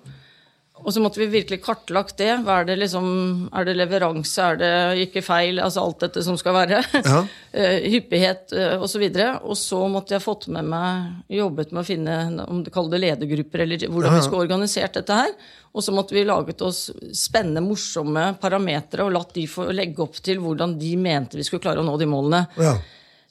Og 0.83 0.93
så 0.93 1.01
måtte 1.03 1.21
vi 1.21 1.29
virkelig 1.31 1.61
kartlagt 1.63 2.17
det. 2.19 2.31
Hva 2.43 2.59
er 2.61 2.67
det 2.67 2.77
liksom, 2.81 3.07
er 3.55 3.67
det 3.67 3.75
leveranse, 3.79 4.47
er 4.49 4.59
det 4.59 4.71
ikke 5.07 5.23
feil? 5.25 5.61
Altså 5.63 5.83
alt 5.83 6.03
dette 6.03 6.23
som 6.25 6.39
skal 6.39 6.59
være. 6.61 6.83
Ja. 7.03 7.23
Eh, 7.53 7.83
hyppighet 7.93 8.49
osv. 8.81 9.03
Og 9.45 9.53
så 9.59 9.77
måtte 9.91 10.15
jeg 10.15 10.23
fått 10.23 10.47
med 10.49 10.65
meg 10.71 11.35
jobbet 11.37 11.69
med 11.69 11.83
å 11.83 11.85
finne 11.85 12.15
om 12.49 12.63
du 12.65 12.71
kaller 12.73 12.95
det 12.95 13.01
ledergrupper, 13.03 13.61
eller 13.61 13.83
hvordan 13.93 14.15
vi 14.15 14.23
skulle 14.25 14.47
organisert 14.47 14.97
dette 14.97 15.17
her. 15.19 15.35
Og 15.69 15.85
så 15.85 15.93
måtte 15.93 16.17
vi 16.17 16.25
laget 16.25 16.63
oss 16.65 16.87
spennende, 17.13 17.61
morsomme 17.61 18.31
parametere 18.41 19.05
og 19.05 19.13
latt 19.13 19.37
de 19.37 19.45
få 19.49 19.67
legge 19.69 20.01
opp 20.01 20.17
til 20.25 20.41
hvordan 20.41 20.73
de 20.81 20.95
mente 20.97 21.37
vi 21.37 21.45
skulle 21.45 21.61
klare 21.61 21.83
å 21.83 21.85
nå 21.85 21.93
de 22.01 22.09
målene. 22.09 22.41
Ja. 22.57 22.73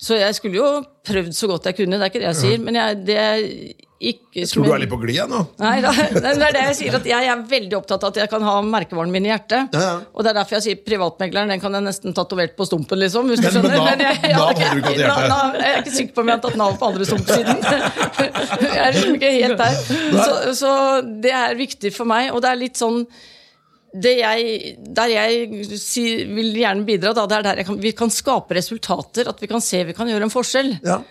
Så 0.03 0.19
jeg 0.19 0.35
skulle 0.35 0.59
jo 0.59 0.71
prøvd 1.07 1.35
så 1.37 1.51
godt 1.51 1.69
jeg 1.71 1.79
kunne, 1.79 1.99
det 1.99 2.09
er 2.09 2.11
ikke 2.11 2.23
det 2.23 2.31
jeg 2.33 2.41
sier. 2.41 2.63
Men 2.63 2.79
jeg, 2.79 3.03
det 3.07 3.19
ikke 4.11 4.45
Tror 4.51 4.65
du 4.67 4.73
er 4.75 4.81
litt 4.83 4.91
på 4.91 4.99
glid 5.03 5.31
nå? 5.31 5.41
Nei, 5.63 5.75
da, 5.85 5.93
det 5.95 6.33
er 6.33 6.55
det 6.57 6.63
jeg 6.69 6.77
sier, 6.79 6.97
at 6.99 7.07
jeg 7.07 7.29
er 7.33 7.43
veldig 7.51 7.77
opptatt 7.79 8.03
av 8.07 8.11
at 8.13 8.21
jeg 8.23 8.31
kan 8.33 8.43
ha 8.47 8.55
merkevaren 8.67 9.13
min 9.15 9.29
i 9.29 9.31
hjertet. 9.31 9.75
Ja, 9.77 9.83
ja. 9.87 9.93
Og 10.13 10.25
det 10.27 10.33
er 10.33 10.39
derfor 10.41 10.59
jeg 10.59 10.65
sier 10.67 10.81
privatmegleren. 10.87 11.53
Den 11.55 11.63
kan 11.63 11.77
jeg 11.79 11.87
nesten 11.87 12.17
tatovert 12.17 12.57
på 12.59 12.67
stumpen, 12.69 12.99
liksom. 13.03 13.31
Hvis 13.31 13.43
du 13.43 13.47
Men- 13.47 13.63
men 13.63 13.71
skjønner. 13.71 13.85
Nav- 13.87 14.07
jeg, 14.07 14.33
Nav 14.37 14.47
holder 14.49 14.73
du 14.75 14.81
ikke 14.83 14.95
hjertet. 14.97 15.13
Nav- 15.13 15.29
Nav- 15.35 15.61
jeg 15.63 15.75
er 15.77 15.83
ikke 15.85 15.97
sikker 15.99 16.15
på 16.15 16.25
om 16.25 16.33
jeg 16.33 16.39
har 16.39 16.43
tatt 16.49 16.57
Nav 16.63 16.79
på 16.81 16.89
andre 16.91 17.05
stumpsiden. 17.11 17.63
jeg 18.67 18.83
er 18.87 18.93
liksom 18.97 19.15
ikke 19.21 19.33
helt 19.39 19.63
der. 19.63 19.79
Så, 20.17 20.57
så 20.63 20.73
det 21.23 21.37
er 21.43 21.55
viktig 21.59 21.95
for 21.95 22.11
meg. 22.11 22.33
Og 22.35 22.43
det 22.43 22.51
er 22.53 22.61
litt 22.65 22.81
sånn 22.81 23.05
det 23.93 24.15
jeg, 24.23 24.77
der 24.97 25.11
jeg 25.13 25.67
si, 25.77 26.03
vil 26.25 26.55
gjerne 26.57 26.87
bidra, 26.89 27.11
da, 27.13 27.27
det 27.29 27.37
er 27.43 27.49
der 27.51 27.67
kan, 27.69 27.77
vi 27.83 27.91
kan 27.93 28.09
skape 28.13 28.57
resultater. 28.57 29.29
At 29.29 29.43
vi 29.43 29.51
kan 29.51 29.61
se 29.61 29.83
vi 29.85 29.93
kan 29.97 30.09
gjøre 30.09 30.25
en 30.31 30.33
forskjell. 30.33 30.79
Ja. 30.83 31.03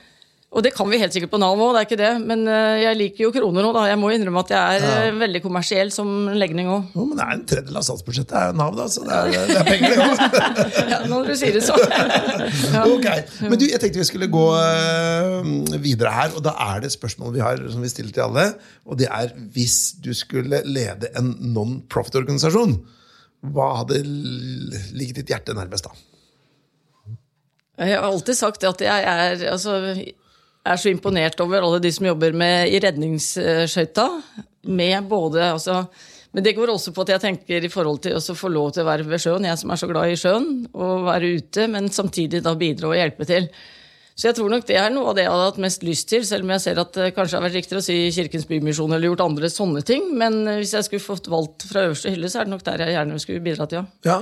Og 0.51 0.59
det 0.65 0.73
kan 0.75 0.89
vi 0.91 0.97
helt 0.99 1.13
sikkert 1.15 1.31
på 1.31 1.39
Nav 1.39 1.55
òg, 1.63 1.69
det 1.71 1.79
er 1.79 1.85
ikke 1.87 1.97
det. 2.01 2.09
Men 2.27 2.41
eh, 2.51 2.81
jeg 2.81 2.97
liker 2.99 3.23
jo 3.23 3.29
kroner 3.31 3.63
nå, 3.63 3.69
da. 3.71 3.85
Jeg 3.87 3.99
må 4.01 4.09
innrømme 4.11 4.41
at 4.43 4.49
jeg 4.51 4.81
er 4.81 5.05
ja. 5.07 5.13
veldig 5.15 5.41
kommersiell 5.45 5.93
som 5.95 6.27
legning 6.35 6.67
òg. 6.67 6.89
Jo, 6.91 7.05
men 7.07 7.15
det 7.15 7.23
er 7.23 7.37
en 7.37 7.45
tredjedel 7.47 7.79
av 7.79 7.85
statsbudsjettet 7.87 8.35
er 8.35 8.57
Nav, 8.59 8.75
da, 8.75 8.89
så 8.91 9.05
det 9.07 9.15
er, 9.15 9.47
det 9.47 9.55
er 9.61 9.69
penger, 9.69 9.95
det 9.95 10.09
òg. 10.09 10.19
Ja, 10.91 10.99
når 11.07 11.31
du 11.31 11.33
sier 11.39 11.55
det 11.55 11.63
sånn. 11.63 11.95
Ok. 12.91 13.07
Men 13.47 13.55
du, 13.61 13.65
jeg 13.69 13.79
tenkte 13.79 14.03
vi 14.03 14.09
skulle 14.11 14.27
gå 14.31 14.45
øh, 14.57 15.49
videre 15.79 16.11
her, 16.17 16.35
og 16.35 16.43
da 16.43 16.57
er 16.67 16.83
det 16.83 16.91
et 16.91 16.99
spørsmål 16.99 17.35
vi 17.37 17.45
har 17.47 17.63
som 17.71 17.87
vi 17.87 17.95
stiller 17.95 18.11
til 18.19 18.27
alle. 18.27 18.47
Og 18.83 18.99
det 18.99 19.07
er 19.07 19.31
hvis 19.55 19.79
du 20.03 20.11
skulle 20.17 20.65
lede 20.67 21.15
en 21.15 21.31
non-profit-organisasjon, 21.55 22.75
hva 23.55 23.73
hadde 23.85 24.03
ligget 24.03 25.23
ditt 25.23 25.31
hjerte 25.31 25.55
nærmest 25.55 25.87
da? 25.87 25.95
Jeg 27.81 27.95
har 27.95 28.11
alltid 28.11 28.37
sagt 28.37 28.65
at 28.67 28.83
jeg 28.83 29.11
er, 29.15 29.45
altså, 29.49 29.79
er 30.67 30.77
så 30.79 30.91
imponert 30.91 31.39
over 31.43 31.63
alle 31.63 31.81
de 31.83 31.91
som 31.93 32.05
jobber 32.05 32.35
med, 32.37 32.69
i 32.69 32.79
redningsskøyta. 32.83 34.07
Med 34.69 35.07
både 35.09 35.41
altså, 35.55 35.87
Men 36.31 36.45
det 36.45 36.53
går 36.55 36.69
også 36.69 36.93
på 36.95 37.03
at 37.03 37.15
jeg 37.15 37.21
tenker 37.23 37.65
i 37.65 37.71
forhold 37.71 38.03
til 38.05 38.15
å 38.15 38.35
få 38.37 38.47
lov 38.53 38.69
til 38.71 38.85
å 38.85 38.87
være 38.87 39.03
ved 39.09 39.19
sjøen, 39.19 39.47
jeg 39.49 39.59
som 39.59 39.73
er 39.73 39.79
så 39.81 39.89
glad 39.89 40.13
i 40.13 40.19
sjøen, 40.19 40.45
og 40.71 41.07
være 41.09 41.31
ute, 41.41 41.65
men 41.67 41.89
samtidig 41.91 42.39
da 42.45 42.53
bidra 42.55 42.87
og 42.87 42.95
hjelpe 42.95 43.27
til. 43.27 43.49
Så 44.15 44.29
jeg 44.29 44.37
tror 44.37 44.51
nok 44.53 44.63
det 44.69 44.77
er 44.79 44.91
noe 44.93 45.11
av 45.11 45.17
det 45.17 45.25
jeg 45.25 45.31
hadde 45.33 45.49
hatt 45.49 45.59
mest 45.65 45.83
lyst 45.83 46.07
til, 46.11 46.23
selv 46.27 46.45
om 46.45 46.53
jeg 46.53 46.63
ser 46.63 46.79
at 46.79 46.93
det 46.95 47.09
kanskje 47.17 47.35
har 47.35 47.43
vært 47.43 47.57
riktigere 47.57 47.81
å 47.81 47.85
si 47.85 47.97
Kirkens 48.15 48.47
Bymisjon 48.47 48.93
eller 48.93 49.09
gjort 49.09 49.23
andre 49.25 49.49
sånne 49.51 49.83
ting. 49.87 50.11
Men 50.19 50.43
hvis 50.59 50.75
jeg 50.77 50.87
skulle 50.87 51.03
fått 51.03 51.27
valgt 51.31 51.65
fra 51.67 51.87
øverste 51.89 52.13
hylle, 52.13 52.31
så 52.31 52.41
er 52.41 52.47
det 52.47 52.53
nok 52.53 52.63
der 52.67 52.85
jeg 52.85 52.95
gjerne 52.95 53.19
skulle 53.23 53.43
bidratt, 53.43 53.75
ja. 53.75 53.83
Ja. 54.07 54.21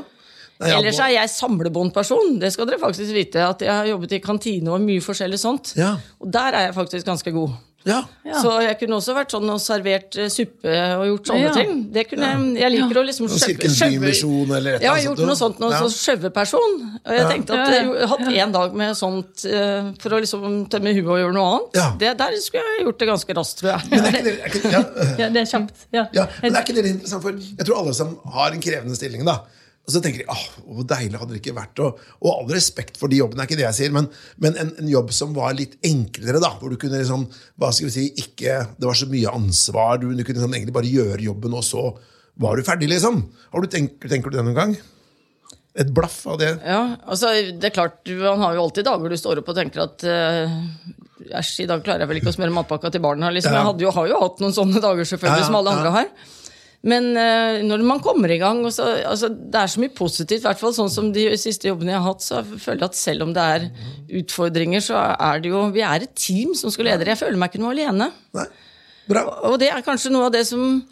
Nei, 0.60 0.70
ja, 0.74 0.80
Ellers 0.82 1.00
er 1.00 1.14
jeg 1.14 1.30
samlebåndperson. 1.32 2.36
Det 2.42 2.52
skal 2.52 2.68
dere 2.68 2.82
faktisk 2.82 3.14
vite. 3.16 3.40
At 3.48 3.62
jeg 3.64 3.72
har 3.72 3.88
jobbet 3.94 4.18
i 4.18 4.20
kantine 4.20 4.74
og 4.76 4.84
mye 4.84 5.00
forskjellig 5.04 5.40
sånt. 5.40 5.74
Ja. 5.80 5.94
Og 6.20 6.32
der 6.36 6.52
er 6.60 6.66
jeg 6.70 6.76
faktisk 6.76 7.08
ganske 7.08 7.32
god. 7.32 7.54
ja. 7.88 8.02
Så 8.44 8.52
jeg 8.62 8.76
kunne 8.82 8.98
også 9.00 9.14
vært 9.16 9.32
sånn 9.32 9.48
og 9.50 9.58
servert 9.64 10.18
eh, 10.20 10.28
suppe 10.30 10.74
og 11.00 11.06
gjort 11.08 11.30
sånne 11.32 11.46
Ja. 11.48 11.54
ting. 11.56 11.72
Det 11.96 12.04
kunne 12.10 12.28
jeg, 12.28 12.42
jeg 12.60 12.72
liker 12.74 13.00
å 13.00 13.04
liksom 13.08 13.30
skjøve- 13.32 13.56
Kirkens 13.56 13.80
eller 14.58 14.74
et 14.76 14.84
annet 14.84 15.06
gjort 15.06 15.22
noe 15.30 15.36
sånt, 15.40 15.60
noe 15.64 15.72
ja. 15.72 15.80
sånn 15.80 15.96
skjøveperson. 15.96 16.76
Og 17.06 17.14
jeg 17.16 17.22
Ja. 17.24 17.30
tenkte 17.32 17.56
at 17.56 17.72
jeg 17.74 18.08
hatt 18.12 18.20
én 18.44 18.52
dag 18.52 18.76
med 18.76 18.98
sånt 19.00 19.46
eh, 19.48 19.92
for 19.98 20.10
å 20.12 20.20
liksom 20.20 20.68
tømme 20.70 20.92
huet 20.94 21.08
og 21.08 21.20
gjøre 21.24 21.34
noe 21.34 21.48
annet. 21.56 21.80
Ja. 21.80 21.88
Det, 21.98 22.18
der 22.20 22.36
skulle 22.44 22.64
jeg 22.76 22.86
gjort 22.86 23.00
det 23.00 23.08
ganske 23.08 23.34
raskt, 23.40 23.60
tror 23.64 23.72
jeg. 23.72 23.90
Men 23.90 24.06
er 24.06 24.12
ikke 24.12 24.24
det, 24.28 24.36
er 24.44 24.50
ikke, 24.52 24.72
ja, 24.76 24.84
Ja, 25.24 25.30
det 25.30 25.42
er 25.46 25.50
kjapt. 25.56 25.88
Ja. 25.96 26.06
ja, 26.20 26.28
men 26.44 26.56
er 26.56 26.62
ikke 26.68 26.76
det 26.76 26.86
interessant? 26.86 27.24
For 27.24 27.32
jeg 27.32 27.66
tror 27.66 27.80
alle 27.80 27.94
som 27.96 28.18
har 28.36 28.52
en 28.52 28.60
krevende 28.62 29.00
stilling, 29.00 29.24
da, 29.26 29.40
og 29.88 29.94
så 29.96 30.02
tenker 30.04 30.22
de 30.22 30.30
åh, 30.30 30.44
hvor 30.68 30.86
deilig 30.86 31.18
hadde 31.18 31.34
det 31.34 31.40
ikke 31.40 31.56
vært. 31.58 31.80
Og, 31.82 32.02
og 32.22 32.30
all 32.30 32.52
respekt 32.54 33.00
for 33.02 33.10
de 33.10 33.18
jobbene, 33.18 33.42
er 33.42 33.50
ikke 33.50 33.58
det 33.58 33.66
jeg 33.66 33.78
sier, 33.80 33.96
men, 33.96 34.06
men 34.38 34.60
en, 34.62 34.70
en 34.84 34.92
jobb 34.92 35.10
som 35.16 35.34
var 35.34 35.56
litt 35.58 35.80
enklere, 35.88 36.42
da, 36.44 36.52
hvor 36.60 36.70
du 36.70 36.78
kunne 36.78 37.00
liksom, 37.02 37.26
hva 37.58 37.72
skal 37.74 37.90
vi 37.90 37.96
si, 37.96 38.06
ikke, 38.22 38.60
det 38.78 38.86
var 38.86 39.00
så 39.00 39.10
mye 39.10 39.34
ansvar, 39.34 39.98
du, 39.98 40.12
du 40.12 40.22
kunne 40.22 40.38
liksom 40.38 40.54
egentlig 40.54 40.78
bare 40.78 40.94
gjøre 40.94 41.26
jobben, 41.26 41.58
og 41.58 41.66
så 41.66 41.88
var 42.40 42.56
du 42.60 42.68
ferdig, 42.68 42.92
liksom. 42.94 43.24
Har 43.56 43.66
du 43.66 43.72
tenkt, 43.74 43.98
tenker 44.06 44.30
du 44.30 44.38
det 44.38 44.46
noen 44.46 44.60
gang? 44.62 44.78
Et 45.80 45.90
blaff 45.96 46.22
av 46.30 46.38
det? 46.42 46.54
Ja, 46.66 46.82
altså 47.10 47.34
det 47.50 47.70
er 47.70 47.76
klart, 47.76 48.02
Man 48.10 48.42
har 48.44 48.56
jo 48.58 48.64
alltid 48.68 48.88
dager 48.88 49.12
du 49.12 49.18
står 49.20 49.42
opp 49.42 49.52
og 49.52 49.58
tenker 49.58 49.84
at 49.86 50.06
Æsj, 51.30 51.64
i 51.64 51.68
dag 51.70 51.82
klarer 51.86 52.04
jeg 52.04 52.10
vel 52.10 52.20
ikke 52.22 52.32
å 52.32 52.36
smøre 52.36 52.54
matpakka 52.56 52.92
til 52.94 53.04
barna. 53.04 53.30
Liksom. 53.34 53.54
Ja. 53.54 53.66
Jeg 53.68 53.84
jo, 53.86 53.92
har 53.94 54.08
jo 54.10 54.20
hatt 54.24 54.42
noen 54.42 54.56
sånne 54.56 54.82
dager, 54.82 55.06
selvfølgelig, 55.06 55.44
Ja, 55.44 55.48
som 55.50 55.58
alle 55.60 55.74
andre 55.76 55.92
har. 55.94 56.08
Men 56.88 57.10
uh, 57.12 57.60
når 57.68 57.82
man 57.84 58.00
kommer 58.00 58.32
i 58.32 58.38
gang 58.40 58.62
og 58.64 58.72
så, 58.72 58.86
altså, 59.04 59.28
Det 59.28 59.60
er 59.60 59.68
så 59.68 59.82
mye 59.84 59.92
positivt, 59.92 60.46
i 60.46 60.48
hvert 60.48 60.62
fall 60.62 60.72
sånn 60.78 60.92
som 60.92 61.10
de 61.12 61.26
siste 61.36 61.68
jobbene 61.68 61.92
jeg 61.92 62.00
har 62.00 62.08
hatt. 62.08 62.24
Så 62.24 62.38
jeg 62.38 62.62
føler 62.64 62.86
jeg 62.86 62.92
at 62.94 63.00
selv 63.00 63.26
om 63.28 63.36
det 63.36 63.48
er 63.56 63.68
utfordringer, 64.22 64.86
så 64.86 65.04
er 65.12 65.44
det 65.44 65.52
jo 65.52 65.66
Vi 65.76 65.84
er 65.84 66.08
et 66.08 66.16
team 66.16 66.56
som 66.56 66.72
skal 66.72 66.92
lede 66.92 67.04
det. 67.04 67.14
Jeg 67.16 67.24
føler 67.26 67.42
meg 67.42 67.52
ikke 67.52 67.64
noe 67.66 67.76
alene. 67.76 68.10
Nei? 68.38 68.48
Bra. 69.10 69.26
Og 69.50 69.60
det 69.60 69.72
er 69.74 69.84
kanskje 69.84 70.14
noe 70.14 70.30
av 70.30 70.36
det 70.36 70.46
som 70.48 70.84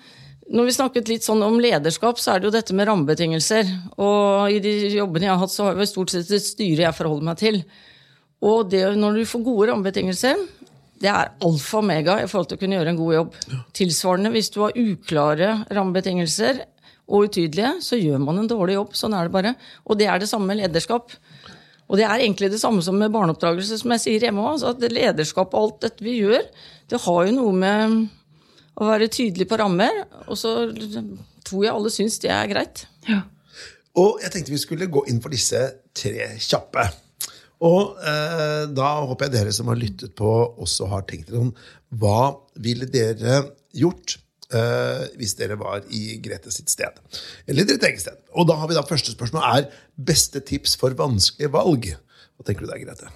Når 0.48 0.64
vi 0.64 0.74
snakket 0.76 1.10
litt 1.12 1.26
sånn 1.28 1.44
om 1.44 1.58
lederskap, 1.60 2.20
så 2.24 2.34
er 2.34 2.40
det 2.40 2.48
jo 2.48 2.56
dette 2.56 2.76
med 2.76 2.88
rammebetingelser. 2.88 3.68
Og 4.00 4.54
i 4.56 4.62
de 4.64 4.76
jobbene 4.96 5.28
jeg 5.28 5.34
har 5.34 5.42
hatt, 5.42 5.52
så 5.52 5.66
har 5.68 5.82
jeg 5.82 5.92
stort 5.92 6.14
sett 6.14 6.32
et 6.32 6.46
styre 6.46 6.86
jeg 6.86 6.96
forholder 6.96 7.28
meg 7.28 7.42
til. 7.42 7.58
Og 8.48 8.70
det, 8.72 8.86
når 8.96 9.20
du 9.20 9.26
får 9.28 9.44
gode 9.44 9.68
rammebetingelser, 9.72 10.40
det 11.02 11.10
er 11.12 11.34
alfa 11.46 11.78
og 11.78 11.84
omega 11.84 12.18
i 12.22 12.28
forhold 12.30 12.50
til 12.50 12.58
å 12.58 12.62
kunne 12.62 12.80
gjøre 12.80 12.94
en 12.94 13.00
god 13.00 13.14
jobb. 13.14 13.36
Tilsvarende, 13.78 14.32
hvis 14.34 14.50
du 14.54 14.62
har 14.64 14.80
uklare 14.82 15.52
rammebetingelser 15.78 16.64
og 17.08 17.30
utydelige, 17.30 17.76
så 17.86 18.00
gjør 18.00 18.24
man 18.24 18.42
en 18.42 18.50
dårlig 18.50 18.80
jobb. 18.80 18.98
Sånn 18.98 19.16
er 19.16 19.28
det 19.28 19.36
bare. 19.36 19.54
Og 19.86 20.00
det 20.00 20.10
er 20.10 20.20
det 20.22 20.30
samme 20.32 20.50
med 20.50 20.60
lederskap. 20.64 21.14
Og 21.88 22.00
det 22.00 22.04
er 22.04 22.20
egentlig 22.20 22.50
det 22.52 22.60
samme 22.60 22.84
som 22.84 22.98
med 23.00 23.14
barneoppdragelse, 23.14 23.80
som 23.80 23.94
jeg 23.96 24.04
sier 24.04 24.28
hjemme 24.28 24.44
òg. 24.44 24.66
At 24.68 24.84
lederskap 24.92 25.54
og 25.54 25.62
alt 25.62 25.82
dette 25.86 26.04
vi 26.04 26.18
gjør, 26.20 26.44
det 26.92 27.02
har 27.06 27.24
jo 27.30 27.38
noe 27.38 27.56
med 27.56 27.98
å 28.78 28.90
være 28.90 29.10
tydelig 29.14 29.48
på 29.50 29.60
rammer. 29.62 30.04
Og 30.28 30.36
så 30.40 30.58
tror 31.48 31.64
jeg 31.64 31.74
alle 31.74 31.94
syns 31.94 32.20
det 32.24 32.34
er 32.34 32.52
greit. 32.52 32.88
Og 33.98 34.20
jeg 34.22 34.34
tenkte 34.34 34.54
vi 34.54 34.62
skulle 34.62 34.92
gå 34.92 35.08
inn 35.10 35.22
for 35.24 35.34
disse 35.34 35.62
tre 35.98 36.34
kjappe. 36.44 36.90
Og 37.66 37.98
eh, 38.06 38.64
da 38.78 38.90
håper 39.10 39.28
jeg 39.28 39.34
dere 39.34 39.54
som 39.56 39.72
har 39.72 39.80
lyttet 39.80 40.14
på, 40.18 40.32
også 40.62 40.90
har 40.92 41.06
tenkt 41.10 41.32
dere 41.32 41.48
om 41.48 41.54
Hva 41.98 42.36
ville 42.62 42.86
dere 42.92 43.40
gjort 43.78 44.18
eh, 44.54 45.08
hvis 45.18 45.38
dere 45.40 45.58
var 45.60 45.86
i 45.90 46.20
Grete 46.24 46.54
sitt 46.54 46.70
sted? 46.74 47.02
Eller 47.50 47.66
ditt 47.66 47.84
eget 47.84 48.04
sted. 48.04 48.20
Og 48.38 48.50
da 48.50 48.60
har 48.60 48.70
vi 48.70 48.78
da 48.78 48.86
første 48.86 49.16
spørsmål 49.16 49.48
er 49.56 49.72
beste 49.98 50.44
tips 50.46 50.78
for 50.78 50.94
vanskelige 50.98 51.54
valg. 51.56 51.90
Hva 52.38 52.46
tenker 52.46 52.68
du 52.68 52.72
der, 52.74 52.84
Grete? 52.84 53.10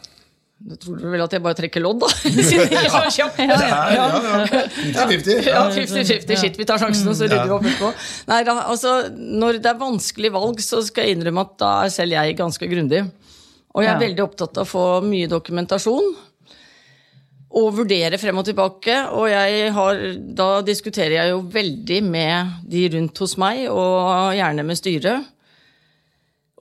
Du 0.61 0.75
tror 0.77 0.97
du 1.01 1.07
vel 1.09 1.21
at 1.23 1.33
jeg 1.33 1.41
bare 1.41 1.57
trekker 1.57 1.81
lodd, 1.81 2.03
da? 2.03 2.09
Siden 2.49 2.73
jeg 2.75 2.89
så 2.93 2.99
kjapp. 3.15 3.37
Det 3.37 3.47
er, 3.49 3.93
ja, 3.97 4.03
ja. 4.21 4.59
50-50. 4.77 5.47
Ja, 5.47 5.63
50-50. 5.73 6.35
Shit, 6.37 6.59
vi 6.59 6.67
tar 6.69 6.81
sjansen, 6.81 7.09
og 7.09 7.17
så 7.17 7.25
rydder 7.25 7.49
vi 7.49 7.55
opp 7.55 7.65
etterpå. 7.65 7.89
Nei, 8.29 8.41
da, 8.45 8.57
altså, 8.69 8.93
når 9.09 9.57
det 9.57 9.71
er 9.71 9.79
vanskelig 9.81 10.29
valg, 10.35 10.61
så 10.61 10.83
skal 10.85 11.09
jeg 11.09 11.17
innrømme 11.17 11.47
at 11.47 11.55
da 11.61 11.71
er 11.87 11.93
selv 11.95 12.13
jeg 12.13 12.37
ganske 12.37 12.69
grundig. 12.69 13.01
Og 13.73 13.83
jeg 13.83 13.91
er 13.93 13.99
Ja. 13.99 14.07
veldig 14.07 14.23
opptatt 14.25 14.57
av 14.57 14.67
å 14.67 14.71
få 14.71 14.85
mye 15.05 15.27
dokumentasjon. 15.31 16.15
Og 17.51 17.73
vurdere 17.75 18.17
frem 18.19 18.37
og 18.37 18.45
tilbake. 18.45 18.95
Og 19.11 19.27
jeg 19.29 19.71
har, 19.75 19.99
da 20.35 20.61
diskuterer 20.61 21.17
jeg 21.17 21.31
jo 21.31 21.41
veldig 21.41 22.03
med 22.03 22.47
de 22.67 22.89
rundt 22.89 23.17
hos 23.17 23.37
meg, 23.37 23.67
og 23.69 24.33
gjerne 24.37 24.63
med 24.65 24.77
styret. 24.79 25.25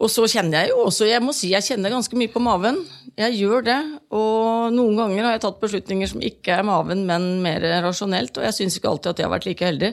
Og 0.01 0.09
så 0.09 0.25
kjenner 0.25 0.63
jeg 0.63 0.71
jo 0.71 0.87
også, 0.87 1.07
jeg 1.11 1.21
må 1.21 1.35
si 1.37 1.51
jeg 1.51 1.63
kjenner 1.63 1.93
ganske 1.93 2.17
mye 2.17 2.33
på 2.33 2.41
maven. 2.41 2.79
Jeg 3.21 3.37
gjør 3.37 3.63
det. 3.67 4.01
Og 4.17 4.73
noen 4.73 4.97
ganger 4.97 5.25
har 5.25 5.33
jeg 5.37 5.43
tatt 5.45 5.61
beslutninger 5.61 6.09
som 6.09 6.21
ikke 6.25 6.57
er 6.57 6.63
maven, 6.67 7.05
men 7.07 7.43
mer 7.45 7.61
rasjonelt. 7.85 8.33
Og 8.39 8.47
jeg 8.49 8.57
syns 8.57 8.79
ikke 8.79 8.89
alltid 8.89 9.11
at 9.13 9.19
jeg 9.19 9.29
har 9.29 9.35
vært 9.39 9.47
like 9.51 9.67
heldig. 9.69 9.93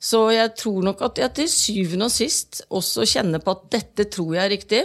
Så 0.00 0.24
jeg 0.34 0.56
tror 0.58 0.82
nok 0.82 1.00
at 1.06 1.16
jeg 1.22 1.34
til 1.38 1.48
syvende 1.48 2.10
og 2.10 2.12
sist 2.12 2.64
også 2.68 3.06
kjenner 3.08 3.40
på 3.40 3.54
at 3.54 3.70
dette 3.70 4.10
tror 4.10 4.34
jeg 4.34 4.44
er 4.44 4.52
riktig. 4.52 4.82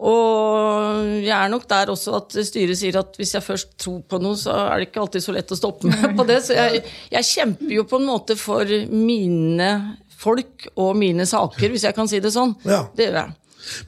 Og 0.00 1.08
jeg 1.20 1.34
er 1.36 1.50
nok 1.52 1.66
der 1.68 1.92
også 1.92 2.14
at 2.20 2.36
styret 2.48 2.78
sier 2.80 2.96
at 3.02 3.18
hvis 3.20 3.34
jeg 3.36 3.44
først 3.44 3.74
tror 3.80 3.98
på 4.08 4.20
noe, 4.22 4.38
så 4.40 4.54
er 4.62 4.80
det 4.80 4.88
ikke 4.88 5.02
alltid 5.02 5.26
så 5.26 5.34
lett 5.36 5.52
å 5.52 5.58
stoppe 5.58 5.90
meg 5.90 6.14
på 6.16 6.24
det. 6.28 6.38
Så 6.46 6.56
jeg, 6.56 6.84
jeg 7.12 7.28
kjemper 7.34 7.74
jo 7.74 7.84
på 7.90 8.00
en 8.00 8.08
måte 8.08 8.38
for 8.40 8.72
mine 8.88 9.70
folk 10.20 10.70
og 10.80 10.96
mine 11.00 11.26
saker, 11.28 11.72
hvis 11.72 11.86
jeg 11.88 11.96
kan 11.96 12.08
si 12.08 12.20
det 12.22 12.32
sånn. 12.32 12.56
Ja. 12.68 12.86
Det 12.96 13.08
gjør 13.10 13.22
jeg. 13.22 13.36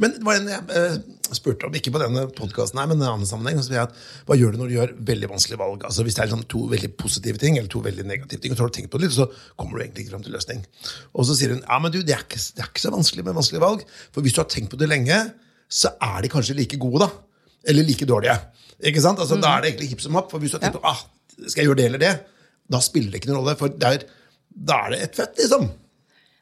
Men 0.03 0.15
det 0.17 0.25
var 0.27 0.39
en 0.39 0.51
jeg 0.51 0.77
eh, 0.77 0.97
spurte 1.33 1.69
om, 1.69 1.77
ikke 1.77 1.93
på 1.95 2.01
denne 2.03 2.27
podkasten, 2.37 2.81
men 2.91 2.99
i 3.01 3.05
en 3.05 3.15
annen 3.15 3.29
sammenheng. 3.29 3.61
Så 3.65 3.77
at, 3.81 3.95
hva 4.29 4.37
gjør 4.39 4.55
du 4.55 4.61
når 4.61 4.71
du 4.71 4.77
gjør 4.77 4.95
veldig 5.13 5.31
vanskelige 5.33 5.61
valg? 5.63 5.87
Altså 5.89 6.05
Hvis 6.07 6.19
det 6.19 6.25
er 6.25 6.31
liksom 6.31 6.45
to 6.53 6.67
veldig 6.73 6.91
positive 7.01 7.41
ting 7.41 7.57
eller 7.59 7.71
to 7.73 7.83
veldig 7.85 8.05
negative 8.09 8.43
ting, 8.43 8.53
og 8.53 8.59
så 8.59 8.67
har 8.67 8.73
du 8.73 8.77
tenkt 8.79 8.93
på 8.93 9.01
det 9.01 9.09
litt, 9.09 9.17
så 9.17 9.29
kommer 9.57 9.79
du 9.79 9.87
egentlig 9.87 10.07
ikke 10.07 10.17
fram 10.17 10.27
til 10.27 10.37
løsning. 10.37 10.67
Og 11.17 11.29
så 11.29 11.39
sier 11.39 11.57
hun 11.57 11.65
ja, 11.65 11.81
men 11.83 11.95
du, 11.95 12.03
det 12.05 12.17
er, 12.17 12.27
ikke, 12.27 12.43
det 12.57 12.65
er 12.65 12.69
ikke 12.69 12.85
så 12.85 12.95
vanskelig 12.95 13.27
med 13.29 13.39
vanskelige 13.41 13.65
valg. 13.65 13.87
For 14.13 14.25
hvis 14.25 14.37
du 14.37 14.43
har 14.43 14.51
tenkt 14.53 14.75
på 14.75 14.81
det 14.81 14.91
lenge, 14.93 15.23
så 15.73 15.95
er 16.05 16.19
de 16.25 16.31
kanskje 16.33 16.57
like 16.59 16.79
gode, 16.81 17.07
da. 17.07 17.11
Eller 17.73 17.87
like 17.87 18.07
dårlige. 18.09 18.35
Ikke 18.83 19.03
sant? 19.05 19.21
Altså, 19.23 19.39
Da 19.41 19.57
er 19.57 19.63
det 19.65 19.73
egentlig 19.73 19.93
hipp 19.95 20.03
som 20.05 20.19
happ. 20.19 20.31
For 20.33 20.43
hvis 20.43 20.53
du 20.53 20.59
har 20.59 20.65
tenkt 20.67 20.81
ja. 20.83 20.93
ah, 20.93 21.01
skal 21.47 21.63
jeg 21.63 21.71
gjøre 21.71 21.81
det 21.81 21.87
eller 21.91 22.03
det, 22.03 22.13
da 22.73 22.81
spiller 22.83 23.13
det 23.13 23.23
ikke 23.23 23.31
noen 23.31 23.41
rolle. 23.41 23.55
For 23.61 23.73
der, 23.85 24.05
da 24.53 24.81
er 24.87 24.95
det 24.95 25.01
et 25.07 25.21
fett, 25.21 25.39
liksom. 25.41 25.71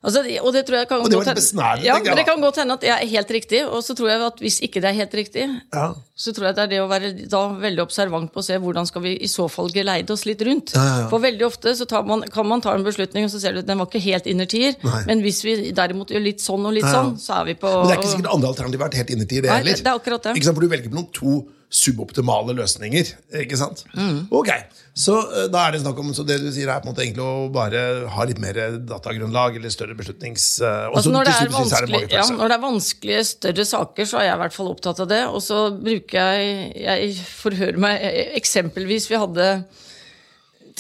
Altså, 0.01 0.22
og 0.40 0.55
det 0.57 0.62
tror 0.64 0.78
jeg 0.78 0.88
kan 0.88 1.03
Og 1.05 1.11
det 1.12 1.18
var 1.18 1.26
litt 1.28 1.36
besnærende, 1.36 1.84
ja, 1.84 1.98
men 2.01 2.16
det 2.16 2.22
kan 2.24 2.40
godt 2.40 2.57
hende 2.57 2.72
at 2.72 2.80
det 2.80 2.88
er 2.88 3.03
helt 3.11 3.32
riktig. 3.36 3.59
Og 3.68 3.82
så 3.84 3.92
tror 3.98 4.09
jeg 4.09 4.22
at 4.24 4.38
hvis 4.40 4.57
ikke 4.64 4.80
det 4.80 4.88
er 4.88 4.96
helt 4.96 5.12
riktig, 5.18 5.42
Ja. 5.76 5.90
så 6.16 6.32
tror 6.32 6.46
jeg 6.48 6.57
det 6.57 6.62
er 6.62 6.70
det 6.72 6.78
å 6.80 6.86
være 6.88 7.11
da 7.28 7.40
veldig 7.61 7.82
observant 7.84 8.32
på 8.32 8.40
å 8.40 8.46
se 8.46 8.57
hvordan 8.57 8.88
skal 8.88 9.03
vi 9.05 9.12
i 9.20 9.28
så 9.28 9.44
fall 9.53 9.68
geleide 9.68 10.09
oss 10.16 10.24
litt 10.24 10.40
rundt. 10.48 10.72
Ja, 10.72 10.86
ja. 11.03 11.09
For 11.12 11.20
veldig 11.20 11.44
ofte 11.51 11.74
så 11.76 11.84
tar 11.84 12.09
man, 12.09 12.24
kan 12.32 12.48
man 12.48 12.64
ta 12.64 12.72
en 12.72 12.86
beslutning, 12.88 13.28
og 13.28 13.30
så 13.34 13.42
ser 13.44 13.53
du 13.53 13.61
at 13.61 13.68
den 13.68 13.76
var 13.76 13.90
ikke 13.92 14.01
helt 14.09 14.24
innertier. 14.24 14.72
Men 15.07 15.20
hvis 15.20 15.44
vi 15.44 15.59
derimot 15.76 16.09
gjør 16.16 16.24
litt 16.24 16.40
sånn 16.40 16.64
og 16.64 16.72
litt 16.72 16.88
sånn, 16.88 17.18
så 17.20 17.42
er 17.42 17.51
vi 17.53 17.59
på 17.61 17.68
Men 17.68 17.88
det 17.92 17.96
er 17.98 18.01
ikke 18.01 18.14
sikkert 18.16 18.32
andre 18.32 18.48
alternativer 18.55 18.80
har 18.80 18.88
vært 18.88 19.01
helt 19.05 19.11
innertid, 19.18 19.42
det 19.44 19.53
heller. 19.53 19.76
det 19.84 19.86
er 19.92 20.01
akkurat 20.01 20.22
det. 20.30 20.36
Ikke 20.40 20.48
sant? 20.48 20.57
For 20.57 20.64
du 20.64 20.72
velger 20.72 20.88
på 20.88 20.96
noen 20.96 21.12
to 21.12 21.42
suboptimale 21.70 22.54
løsninger. 22.58 23.12
Ikke 23.44 23.58
sant? 23.58 23.84
Mm. 23.94 24.24
Ok, 24.34 24.48
Så 24.92 25.14
eh, 25.22 25.46
da 25.52 25.68
er 25.68 25.76
det 25.76 25.82
snakk 25.84 25.98
om 26.02 26.08
Så 26.14 26.24
det 26.26 26.40
du 26.42 26.48
sier, 26.50 26.66
er 26.66 26.82
på 26.82 26.88
en 26.88 26.92
måte 26.92 27.04
egentlig 27.04 27.22
å 27.22 27.44
bare 27.54 27.82
ha 28.10 28.24
litt 28.26 28.40
mer 28.42 28.58
datagrunnlag 28.88 29.56
eller 29.60 29.70
større 29.70 29.94
beslutnings... 29.98 30.48
eh, 30.66 30.88
Altså 30.90 31.12
når, 31.14 31.30
det 31.30 31.36
er 31.36 31.46
er 31.46 31.86
det 31.86 32.00
ja, 32.16 32.24
når 32.34 32.50
det 32.50 32.56
er 32.56 32.64
vanskelige, 32.64 33.20
større 33.28 33.66
saker, 33.70 34.08
så 34.10 34.18
er 34.18 34.26
jeg 34.26 34.38
i 34.38 34.42
hvert 34.42 34.56
fall 34.56 34.72
opptatt 34.72 35.04
av 35.04 35.10
det. 35.12 35.20
Og 35.30 35.44
så 35.46 35.60
bruker 35.76 36.18
jeg 36.18 36.74
Jeg 36.82 37.14
forhører 37.38 37.78
meg 37.86 38.02
Eksempelvis, 38.40 39.06
vi 39.10 39.20
hadde 39.22 39.46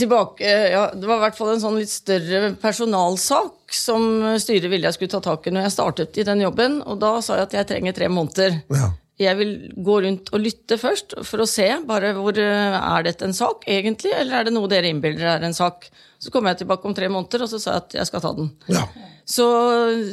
tilbake 0.00 0.50
ja, 0.72 0.82
Det 0.94 1.06
var 1.06 1.20
i 1.20 1.24
hvert 1.26 1.38
fall 1.38 1.52
en 1.54 1.62
sånn 1.62 1.78
litt 1.78 1.92
større 1.92 2.54
personalsak 2.62 3.74
som 3.74 4.02
styret 4.42 4.70
ville 4.72 4.88
jeg 4.88 4.96
skulle 4.96 5.12
ta 5.12 5.20
tak 5.22 5.46
i 5.46 5.52
når 5.54 5.68
jeg 5.68 5.74
startet 5.76 6.18
i 6.18 6.26
den 6.26 6.42
jobben. 6.42 6.80
Og 6.82 6.98
da 7.02 7.12
sa 7.22 7.38
jeg 7.38 7.46
at 7.46 7.56
jeg 7.60 7.70
trenger 7.70 7.94
tre 7.94 8.10
måneder. 8.10 8.58
Ja. 8.74 8.90
Jeg 9.20 9.36
vil 9.36 9.50
gå 9.76 9.98
rundt 10.06 10.30
og 10.32 10.40
lytte 10.40 10.78
først, 10.80 11.18
for 11.28 11.42
å 11.44 11.48
se 11.48 11.66
bare 11.88 12.14
hvor 12.16 12.38
eh, 12.40 12.76
er 12.78 13.04
dette 13.04 13.26
en 13.26 13.36
sak 13.36 13.66
egentlig, 13.68 14.14
eller 14.16 14.38
er 14.38 14.48
det 14.48 14.54
noe 14.56 14.70
dere 14.70 14.88
innbiller 14.88 15.34
er 15.34 15.44
en 15.44 15.56
sak. 15.56 15.90
Så 16.20 16.32
kom 16.32 16.48
jeg 16.48 16.62
tilbake 16.62 16.88
om 16.88 16.96
tre 16.96 17.08
måneder, 17.12 17.44
og 17.44 17.52
så 17.52 17.60
sa 17.60 17.74
jeg 17.74 17.84
at 17.84 17.98
jeg 18.00 18.08
skal 18.08 18.24
ta 18.24 18.32
den. 18.36 18.48
Ja. 18.72 18.86
Så, 19.28 19.46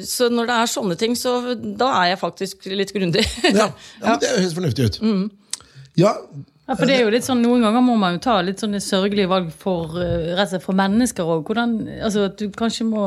så 0.07 0.27
når 0.31 0.51
det 0.51 0.59
er 0.59 0.71
sånne 0.71 0.99
ting, 0.99 1.15
så 1.19 1.39
da 1.55 1.89
er 2.01 2.11
jeg 2.13 2.21
faktisk 2.21 2.67
litt 2.73 2.93
grundig. 2.95 3.23
Ja. 3.47 3.71
ja, 3.71 4.03
men 4.03 4.21
Det 4.23 4.35
høres 4.35 4.55
fornuftig 4.59 4.91
ut. 4.91 5.01
Mm. 5.01 5.25
Ja, 5.97 6.13
Ja, 6.67 6.75
for 6.75 6.83
det 6.83 6.97
er 6.97 7.05
jo 7.05 7.11
litt 7.13 7.23
sånn, 7.23 7.39
Noen 7.39 7.61
ganger 7.63 7.79
må 7.79 7.93
man 7.95 8.17
jo 8.17 8.25
ta 8.25 8.41
litt 8.43 8.59
sånne 8.59 8.81
sørgelige 8.83 9.29
valg 9.31 9.53
for, 9.55 9.95
eh, 10.03 10.33
rett 10.35 10.49
og 10.49 10.51
slett 10.51 10.65
for 10.65 10.75
mennesker 10.75 11.29
òg. 11.31 11.53
Altså 11.55 12.25
at 12.27 12.35
du 12.41 12.49
kanskje 12.51 12.83
må 12.89 13.05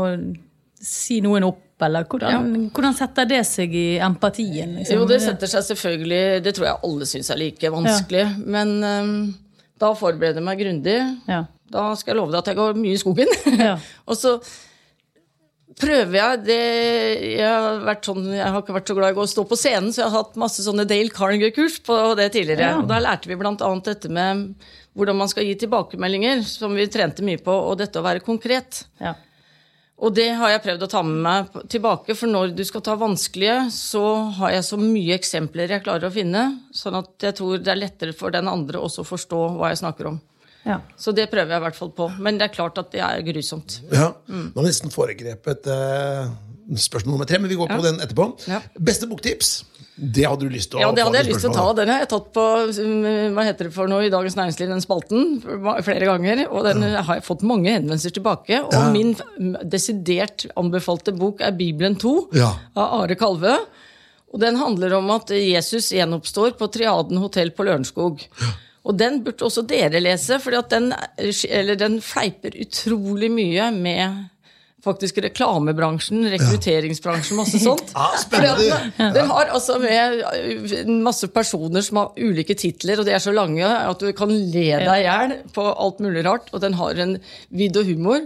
si 0.81 1.21
noen 1.25 1.45
opp, 1.47 1.67
eller 1.85 2.05
hvordan, 2.09 2.51
hvordan 2.77 2.97
setter 2.97 3.29
det 3.29 3.41
seg 3.49 3.73
i 3.77 3.87
empatien? 4.05 4.75
Liksom? 4.79 4.99
Jo, 4.99 5.07
det 5.09 5.21
setter 5.25 5.49
seg 5.49 5.65
selvfølgelig 5.71 6.43
Det 6.45 6.53
tror 6.57 6.67
jeg 6.67 6.81
alle 6.91 7.07
syns 7.09 7.31
er 7.33 7.41
like 7.41 7.71
vanskelig. 7.73 8.25
Men 8.45 8.75
um, 8.85 9.15
da 9.81 9.95
forbereder 9.97 10.43
jeg 10.43 10.49
meg 10.49 10.61
grundig. 10.61 10.97
Ja. 11.31 11.45
Da 11.71 11.87
skal 11.97 12.13
jeg 12.13 12.19
love 12.21 12.35
deg 12.35 12.43
at 12.43 12.51
jeg 12.51 12.59
går 12.59 12.81
mye 12.81 12.97
i 12.97 13.01
skogen. 13.01 13.39
Ja. 13.61 13.79
og 14.11 14.19
så 14.19 14.37
prøver 15.81 16.17
jeg 16.19 16.43
det 16.45 16.61
jeg 17.39 17.49
har, 17.49 17.97
sånn, 18.05 18.27
jeg 18.35 18.45
har 18.45 18.61
ikke 18.61 18.77
vært 18.77 18.91
så 18.91 18.97
glad 18.99 19.17
i 19.17 19.23
å 19.23 19.31
stå 19.31 19.47
på 19.49 19.57
scenen, 19.57 19.95
så 19.95 20.03
jeg 20.03 20.13
har 20.13 20.27
hatt 20.27 20.37
masse 20.41 20.65
sånne 20.67 20.85
Dale 20.89 21.13
Carnegie-kurs 21.15 21.79
på 21.87 21.97
det 22.19 22.29
tidligere. 22.35 22.75
Ja. 22.75 22.83
Og 22.83 22.91
da 22.91 23.01
lærte 23.01 23.31
vi 23.31 23.39
bl.a. 23.41 23.57
dette 23.87 24.13
med 24.13 24.51
hvordan 24.99 25.21
man 25.23 25.31
skal 25.31 25.47
gi 25.47 25.57
tilbakemeldinger, 25.63 26.43
som 26.45 26.75
vi 26.77 26.89
trente 26.93 27.25
mye 27.25 27.41
på, 27.41 27.55
og 27.55 27.79
dette 27.81 28.01
å 28.01 28.05
være 28.05 28.25
konkret. 28.27 28.85
Ja. 29.01 29.15
Og 30.01 30.15
det 30.17 30.31
har 30.41 30.55
jeg 30.55 30.63
prøvd 30.65 30.85
å 30.87 30.89
ta 30.89 31.03
med 31.05 31.19
meg 31.27 31.69
tilbake, 31.69 32.15
for 32.17 32.33
når 32.33 32.55
du 32.57 32.63
skal 32.65 32.85
ta 32.85 32.95
vanskelige, 32.97 33.67
så 33.75 34.05
har 34.39 34.55
jeg 34.55 34.67
så 34.71 34.79
mye 34.81 35.19
eksempler 35.19 35.75
jeg 35.75 35.85
klarer 35.85 36.09
å 36.09 36.15
finne, 36.15 36.45
sånn 36.73 36.97
at 37.03 37.29
jeg 37.29 37.37
tror 37.37 37.61
det 37.61 37.75
er 37.75 37.83
lettere 37.83 38.17
for 38.17 38.33
den 38.33 38.49
andre 38.49 38.81
også 38.81 39.05
å 39.05 39.11
forstå 39.11 39.43
hva 39.59 39.75
jeg 39.75 39.83
snakker 39.83 40.09
om. 40.15 40.21
Ja. 40.67 40.81
Så 41.01 41.15
det 41.17 41.31
prøver 41.33 41.55
jeg 41.55 41.61
i 41.63 41.65
hvert 41.65 41.77
fall 41.79 41.91
på. 41.97 42.11
Men 42.21 42.37
det 42.39 42.51
er 42.51 42.55
klart 42.55 42.79
at 42.79 42.91
det 42.93 43.01
er 43.01 43.23
grusomt. 43.25 43.81
ja. 43.93 44.13
Mm. 44.29 44.53
Nå 44.55 44.61
har 44.61 44.67
nesten 44.69 44.93
foregrepet 44.93 45.67
uh, 45.73 46.29
spørsmål 46.77 47.17
nummer 47.17 47.27
tre, 47.27 47.39
men 47.41 47.49
vi 47.51 47.57
går 47.57 47.69
på 47.73 47.79
Ja. 47.81 47.87
den 47.91 48.01
etterpå. 48.05 48.27
Ja. 48.49 48.61
Beste 48.79 49.09
boktips? 49.11 49.65
Det 50.01 50.25
hadde 50.25 50.47
du 50.47 50.53
lyst 50.53 50.71
til 50.71 50.79
å 50.79 50.81
ta? 50.81 50.87
Ja, 50.87 50.93
det 50.97 51.03
hadde 51.05 51.19
jeg 51.21 51.27
lyst 51.29 51.43
til 51.45 51.51
å 51.51 51.57
ta. 51.57 51.65
Den 51.77 51.91
har 51.93 51.99
jeg 52.05 52.09
tatt 52.09 52.29
på 52.33 52.45
um, 52.85 53.35
hva 53.37 53.43
heter 53.45 53.69
det 53.69 53.75
for 53.75 53.89
noe, 53.91 54.05
i 54.07 54.13
Dagens 54.13 54.37
Næringsliv, 54.39 54.69
den 54.73 54.81
spalten, 54.85 55.27
flere 55.85 56.07
ganger. 56.09 56.47
Og 56.49 56.65
den 56.69 56.85
har 56.97 57.19
jeg 57.19 57.25
fått 57.27 57.43
mange 57.45 57.69
henvendelser 57.75 58.15
tilbake. 58.17 58.63
Og 58.65 58.73
Ja. 58.73 58.87
min 58.95 59.13
mm, 59.17 59.57
desidert 59.69 60.47
anbefalte 60.57 61.13
bok 61.17 61.41
er 61.45 61.53
Bibelen 61.53 61.97
2 62.01 62.29
Ja. 62.37 62.55
av 62.77 63.01
Are 63.03 63.15
Kalve. 63.17 63.59
Og 64.33 64.41
den 64.41 64.57
handler 64.57 64.93
om 65.01 65.11
at 65.11 65.29
Jesus 65.35 65.91
gjenoppstår 65.93 66.53
på 66.57 66.69
Triaden 66.71 67.19
hotell 67.19 67.51
på 67.51 67.65
Lørenskog. 67.67 68.23
Og 68.89 68.97
den 68.97 69.21
burde 69.25 69.45
også 69.45 69.65
dere 69.69 70.01
lese, 70.01 70.39
for 70.41 70.57
den, 70.71 70.93
den 71.79 71.99
fleiper 72.05 72.55
utrolig 72.63 73.29
mye 73.33 73.71
med 73.77 74.23
faktisk 74.81 75.19
reklamebransjen, 75.21 76.23
rekrutteringsbransjen, 76.33 77.37
masse 77.37 77.61
sånt. 77.61 77.91
Ja, 78.33 78.55
den, 78.57 79.13
den 79.13 79.29
har 79.29 79.51
altså 79.53 79.77
med 79.83 80.23
masse 81.05 81.29
personer 81.29 81.85
som 81.85 82.01
har 82.01 82.15
ulike 82.17 82.57
titler, 82.57 83.03
og 83.03 83.09
de 83.09 83.13
er 83.13 83.21
så 83.21 83.35
lange 83.37 83.67
at 83.67 84.01
du 84.01 84.09
kan 84.17 84.33
le 84.33 84.65
deg 84.71 84.89
i 84.95 85.05
hjel 85.05 85.37
på 85.53 85.67
alt 85.69 86.01
mulig 86.01 86.25
rart. 86.25 86.49
Og 86.55 86.65
den 86.65 86.79
har 86.81 87.03
en 87.05 87.19
vidd 87.53 87.77
og 87.77 87.93
humor. 87.93 88.25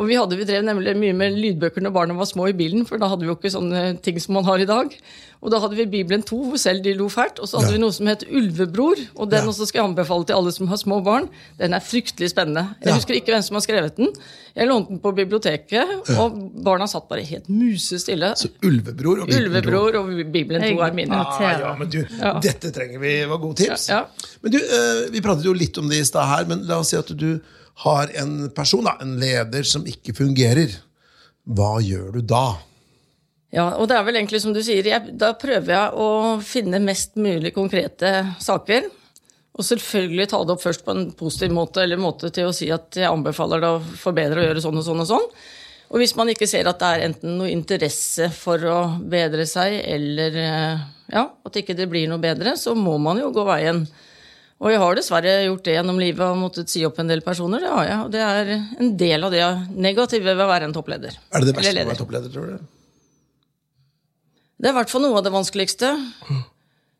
Og 0.00 0.06
vi, 0.08 0.14
hadde, 0.16 0.38
vi 0.40 0.44
drev 0.48 0.62
nemlig 0.64 0.94
mye 0.96 1.12
med 1.12 1.34
lydbøker 1.36 1.82
når 1.84 1.92
barna 1.92 2.14
var 2.16 2.24
små 2.24 2.46
i 2.48 2.54
bilen, 2.56 2.86
for 2.88 2.96
da 2.96 3.10
hadde 3.12 3.26
vi 3.26 3.28
jo 3.28 3.34
ikke 3.36 3.50
sånne 3.52 4.00
ting 4.00 4.16
som 4.24 4.32
man 4.38 4.46
har 4.46 4.62
i 4.62 4.64
dag. 4.64 4.94
Og 5.42 5.50
da 5.52 5.58
hadde 5.60 5.76
vi 5.76 5.84
Bibelen 5.84 6.22
2, 6.24 6.38
hvor 6.48 6.56
selv 6.62 6.80
de 6.84 6.94
lo 6.96 7.10
fælt. 7.12 7.40
Og 7.42 7.48
så 7.50 7.58
hadde 7.58 7.72
Ja. 7.72 7.76
vi 7.76 7.82
noe 7.82 7.92
som 7.92 8.06
het 8.08 8.22
Ulvebror, 8.24 8.96
og 9.20 9.28
den 9.28 9.42
Ja. 9.44 9.50
også 9.50 9.66
skal 9.68 9.82
jeg 9.82 9.88
anbefale 9.90 10.24
til 10.24 10.34
alle 10.38 10.52
som 10.52 10.66
har 10.68 10.76
små 10.80 11.02
barn. 11.04 11.28
Den 11.58 11.74
er 11.74 11.80
fryktelig 11.80 12.30
spennende. 12.30 12.74
Jeg 12.80 12.88
Ja. 12.88 12.94
husker 12.94 13.14
ikke 13.14 13.32
hvem 13.34 13.42
som 13.42 13.54
har 13.56 13.60
skrevet 13.60 13.96
den. 13.96 14.08
Jeg 14.56 14.68
lånte 14.68 14.88
den 14.88 14.98
på 15.00 15.12
biblioteket, 15.14 16.08
og 16.18 16.40
barna 16.64 16.86
satt 16.86 17.08
bare 17.10 17.20
helt 17.26 17.48
musestille. 17.50 18.32
Så 18.36 18.48
Ulvebror 18.64 19.20
og 19.22 19.26
Bibelen 19.28 19.50
Ulvebror 19.52 19.94
og 20.00 20.32
Bibelen 20.32 20.62
2 20.62 20.80
er 20.80 20.92
mine. 20.94 21.12
Ah, 21.14 21.58
ja, 21.60 21.74
men 21.76 21.88
du, 21.90 22.06
Ja. 22.18 22.38
Dette 22.40 22.70
trenger 22.72 22.98
vi. 22.98 23.24
Var 23.26 23.38
gode 23.38 23.56
tips. 23.56 23.88
Ja, 23.88 23.94
ja. 23.94 24.04
Men 24.42 24.52
du, 24.52 24.58
eh, 24.58 25.10
Vi 25.12 25.20
pratet 25.20 25.44
jo 25.44 25.52
litt 25.52 25.76
om 25.76 25.88
det 25.88 25.98
i 26.00 26.04
stad 26.04 26.24
her, 26.26 26.44
men 26.46 26.66
la 26.66 26.78
oss 26.78 26.88
si 26.90 26.96
at 26.96 27.08
du 27.14 27.40
har 27.84 28.12
en 28.20 28.50
person, 28.54 28.84
da, 28.84 28.96
en 29.00 29.16
leder, 29.20 29.66
som 29.66 29.86
ikke 29.88 30.14
fungerer. 30.16 30.74
Hva 31.42 31.78
gjør 31.82 32.18
du 32.18 32.20
da? 32.22 32.44
Ja, 33.52 33.66
og 33.76 33.88
det 33.90 33.98
er 33.98 34.04
vel 34.06 34.16
egentlig 34.16 34.40
som 34.44 34.54
du 34.54 34.62
sier, 34.64 34.86
jeg, 34.86 35.14
da 35.20 35.34
prøver 35.36 35.74
jeg 35.74 35.96
å 36.00 36.10
finne 36.44 36.80
mest 36.80 37.18
mulig 37.20 37.52
konkrete 37.56 38.12
saker. 38.40 38.86
Og 39.52 39.66
selvfølgelig 39.68 40.30
ta 40.30 40.38
det 40.40 40.54
opp 40.54 40.62
først 40.62 40.84
på 40.86 40.94
en 40.94 41.10
positiv 41.16 41.52
måte, 41.52 41.82
eller 41.82 42.00
måte 42.00 42.30
til 42.32 42.48
å 42.48 42.54
si 42.56 42.70
at 42.72 42.96
jeg 42.96 43.10
anbefaler 43.10 43.60
det 43.60 43.72
å 43.74 43.82
forbedre 44.00 44.40
og 44.40 44.48
gjøre 44.48 44.62
sånn 44.64 44.80
og 44.80 44.86
sånn 44.86 45.02
og 45.04 45.10
sånn. 45.10 45.26
Og 45.92 46.00
hvis 46.00 46.14
man 46.16 46.30
ikke 46.32 46.48
ser 46.48 46.70
at 46.70 46.80
det 46.80 46.88
er 46.88 47.04
enten 47.10 47.34
noe 47.36 47.50
interesse 47.52 48.30
for 48.32 48.62
å 48.64 48.78
bedre 49.12 49.44
seg, 49.48 49.76
eller 49.84 50.38
eh, 50.40 50.86
ja, 51.12 51.26
at 51.28 51.58
ikke 51.60 51.76
det 51.76 51.90
blir 51.92 52.08
noe 52.08 52.22
bedre, 52.22 52.54
så 52.56 52.72
må 52.72 52.96
man 52.96 53.20
jo 53.20 53.28
gå 53.36 53.44
veien. 53.44 53.84
Og 54.62 54.70
jeg 54.70 54.78
har 54.78 54.94
dessverre 54.94 55.32
gjort 55.48 55.64
det 55.66 55.74
gjennom 55.74 55.98
livet 55.98 56.22
og 56.22 56.38
måttet 56.38 56.70
si 56.70 56.84
opp 56.86 57.00
en 57.02 57.10
del 57.10 57.24
personer. 57.26 57.64
Det 57.64 57.72
har 57.72 57.88
jeg, 57.88 57.98
og 58.04 58.12
det 58.14 58.22
er 58.22 58.52
en 58.54 58.92
del 59.00 59.26
av 59.26 59.34
det 59.34 59.42
negative 59.74 60.36
ved 60.36 60.44
å 60.44 60.52
være 60.52 60.68
en 60.70 60.76
toppleder. 60.76 61.18
Er 61.34 61.42
det 61.42 61.50
det 61.50 61.56
verste 61.56 61.74
med 61.74 61.82
å 61.82 61.90
være 61.90 62.02
toppleder, 62.04 62.30
tror 62.30 62.52
du? 62.52 62.70
Det 64.62 64.70
er 64.70 64.76
i 64.76 64.78
hvert 64.78 64.92
fall 64.92 65.02
noe 65.02 65.18
av 65.18 65.26
det 65.26 65.34
vanskeligste. 65.34 65.90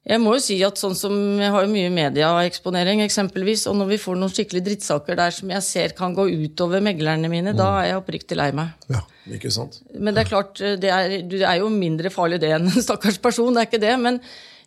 Jeg 0.02 0.18
må 0.18 0.32
jo 0.34 0.42
si 0.42 0.56
at 0.66 0.80
sånn 0.80 0.96
som 0.98 1.12
Jeg 1.38 1.52
har 1.54 1.62
jo 1.62 1.70
mye 1.70 1.90
medieeksponering, 1.94 3.04
eksempelvis. 3.04 3.68
Og 3.70 3.76
når 3.78 3.92
vi 3.92 3.98
får 4.02 4.18
noen 4.18 4.32
skikkelig 4.34 4.64
drittsaker 4.66 5.20
der 5.20 5.34
som 5.36 5.52
jeg 5.54 5.62
ser 5.62 5.94
kan 5.94 6.16
gå 6.16 6.26
utover 6.26 6.82
meglerne 6.82 7.30
mine, 7.30 7.54
da 7.54 7.68
er 7.78 7.92
jeg 7.92 8.00
oppriktig 8.00 8.38
lei 8.40 8.50
meg. 8.58 8.74
Ja, 8.90 9.04
ikke 9.38 9.52
sant? 9.54 9.78
Men 9.94 10.16
det 10.16 10.24
er 10.24 10.32
klart, 10.32 10.58
det 10.58 10.90
er, 10.90 11.20
du 11.22 11.38
er 11.38 11.60
jo 11.62 11.70
mindre 11.70 12.10
farlig 12.10 12.42
det 12.42 12.50
enn 12.56 12.66
en 12.66 12.86
stakkars 12.88 13.22
person, 13.22 13.54
det 13.54 13.62
er 13.62 13.70
ikke 13.70 13.84
det. 13.86 13.94
Men 14.02 14.18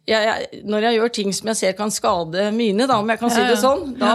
jeg, 0.08 0.28
jeg, 0.30 0.62
når 0.70 0.86
jeg 0.89 0.99
gjør 0.99 1.14
ting 1.18 1.34
som 1.34 1.49
jeg 1.51 1.60
ser 1.62 1.74
kan 1.78 1.91
skade 1.93 2.51
mine, 2.53 2.86
da, 2.88 2.99
om 3.01 3.10
jeg 3.10 3.20
kan 3.24 3.34
si 3.34 3.41
det 3.49 3.58
sånn, 3.62 3.95
da, 3.97 4.12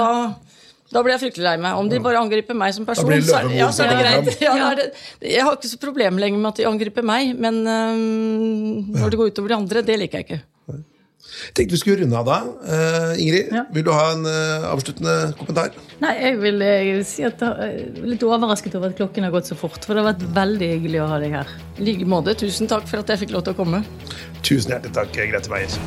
da 0.91 1.03
blir 1.07 1.14
jeg 1.16 1.22
fryktelig 1.24 1.47
lei 1.49 1.57
meg. 1.62 1.78
Om 1.78 1.88
de 1.91 1.99
bare 2.03 2.18
angriper 2.22 2.57
meg 2.59 2.74
som 2.74 2.86
person, 2.86 3.11
så, 3.22 3.41
er- 3.43 3.57
ja, 3.59 3.70
så 3.74 3.84
er 3.86 3.93
det 3.95 3.99
greit. 4.05 4.30
Ja, 4.47 4.55
er 4.70 4.78
det, 4.80 4.86
jeg 5.22 5.43
har 5.47 5.59
ikke 5.59 5.70
så 5.72 5.80
problem 5.82 6.18
lenger 6.22 6.38
med 6.43 6.53
at 6.55 6.62
de 6.62 6.68
angriper 6.70 7.07
meg, 7.07 7.34
men 7.38 7.61
um, 7.66 8.95
når 8.97 9.11
det 9.14 9.20
går 9.20 9.34
utover 9.34 9.53
de 9.55 9.59
andre, 9.62 9.82
det 9.86 9.99
liker 10.05 10.22
jeg 10.22 10.28
ikke. 10.30 10.41
Tenkte 11.55 11.72
vi 11.72 11.78
skulle 11.78 12.03
runde 12.03 12.16
av 12.18 12.26
da. 12.26 12.36
Uh, 12.66 13.12
Ingrid, 13.22 13.53
Ja. 13.55 13.62
vil 13.72 13.84
du 13.86 13.91
ha 13.95 14.11
en 14.12 14.24
uh, 14.26 14.66
avsluttende 14.72 15.12
kommentar? 15.38 15.70
Nei, 16.03 16.11
jeg 16.18 16.38
vil 16.43 16.64
eh, 16.66 16.91
si 17.07 17.22
at 17.24 17.41
jeg 17.45 17.70
er 17.95 18.09
litt 18.11 18.24
overrasket 18.26 18.74
over 18.76 18.91
at 18.91 18.99
klokken 18.99 19.24
har 19.24 19.32
gått 19.32 19.49
så 19.49 19.57
fort. 19.57 19.78
For 19.86 19.95
det 19.97 20.03
har 20.03 20.11
vært 20.11 20.24
veldig 20.36 20.68
hyggelig 20.74 21.01
å 21.05 21.07
ha 21.12 21.20
deg 21.22 21.36
her. 21.38 21.53
I 21.78 21.86
like 21.86 22.09
måte. 22.09 22.34
Tusen 22.41 22.68
takk 22.68 22.88
for 22.91 23.01
at 23.05 23.12
jeg 23.14 23.22
fikk 23.22 23.34
lov 23.36 23.45
til 23.47 23.55
å 23.55 23.59
komme. 23.62 23.82
Tusen 24.43 24.74
hjertelig 24.74 24.95
takk, 24.97 25.12
Grete 25.14 25.53
Meier. 25.53 25.78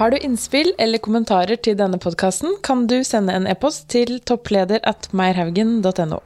Har 0.00 0.10
du 0.10 0.16
innspill 0.16 0.72
eller 0.80 0.98
kommentarer 1.04 1.60
til 1.60 1.76
denne 1.76 2.00
podkasten, 2.00 2.56
kan 2.64 2.86
du 2.88 3.02
sende 3.04 3.34
en 3.36 3.48
e-post 3.50 3.90
til 3.92 4.16
toppleder 4.24 4.80
at 4.88 5.10
meierhaugen.no. 5.12 6.22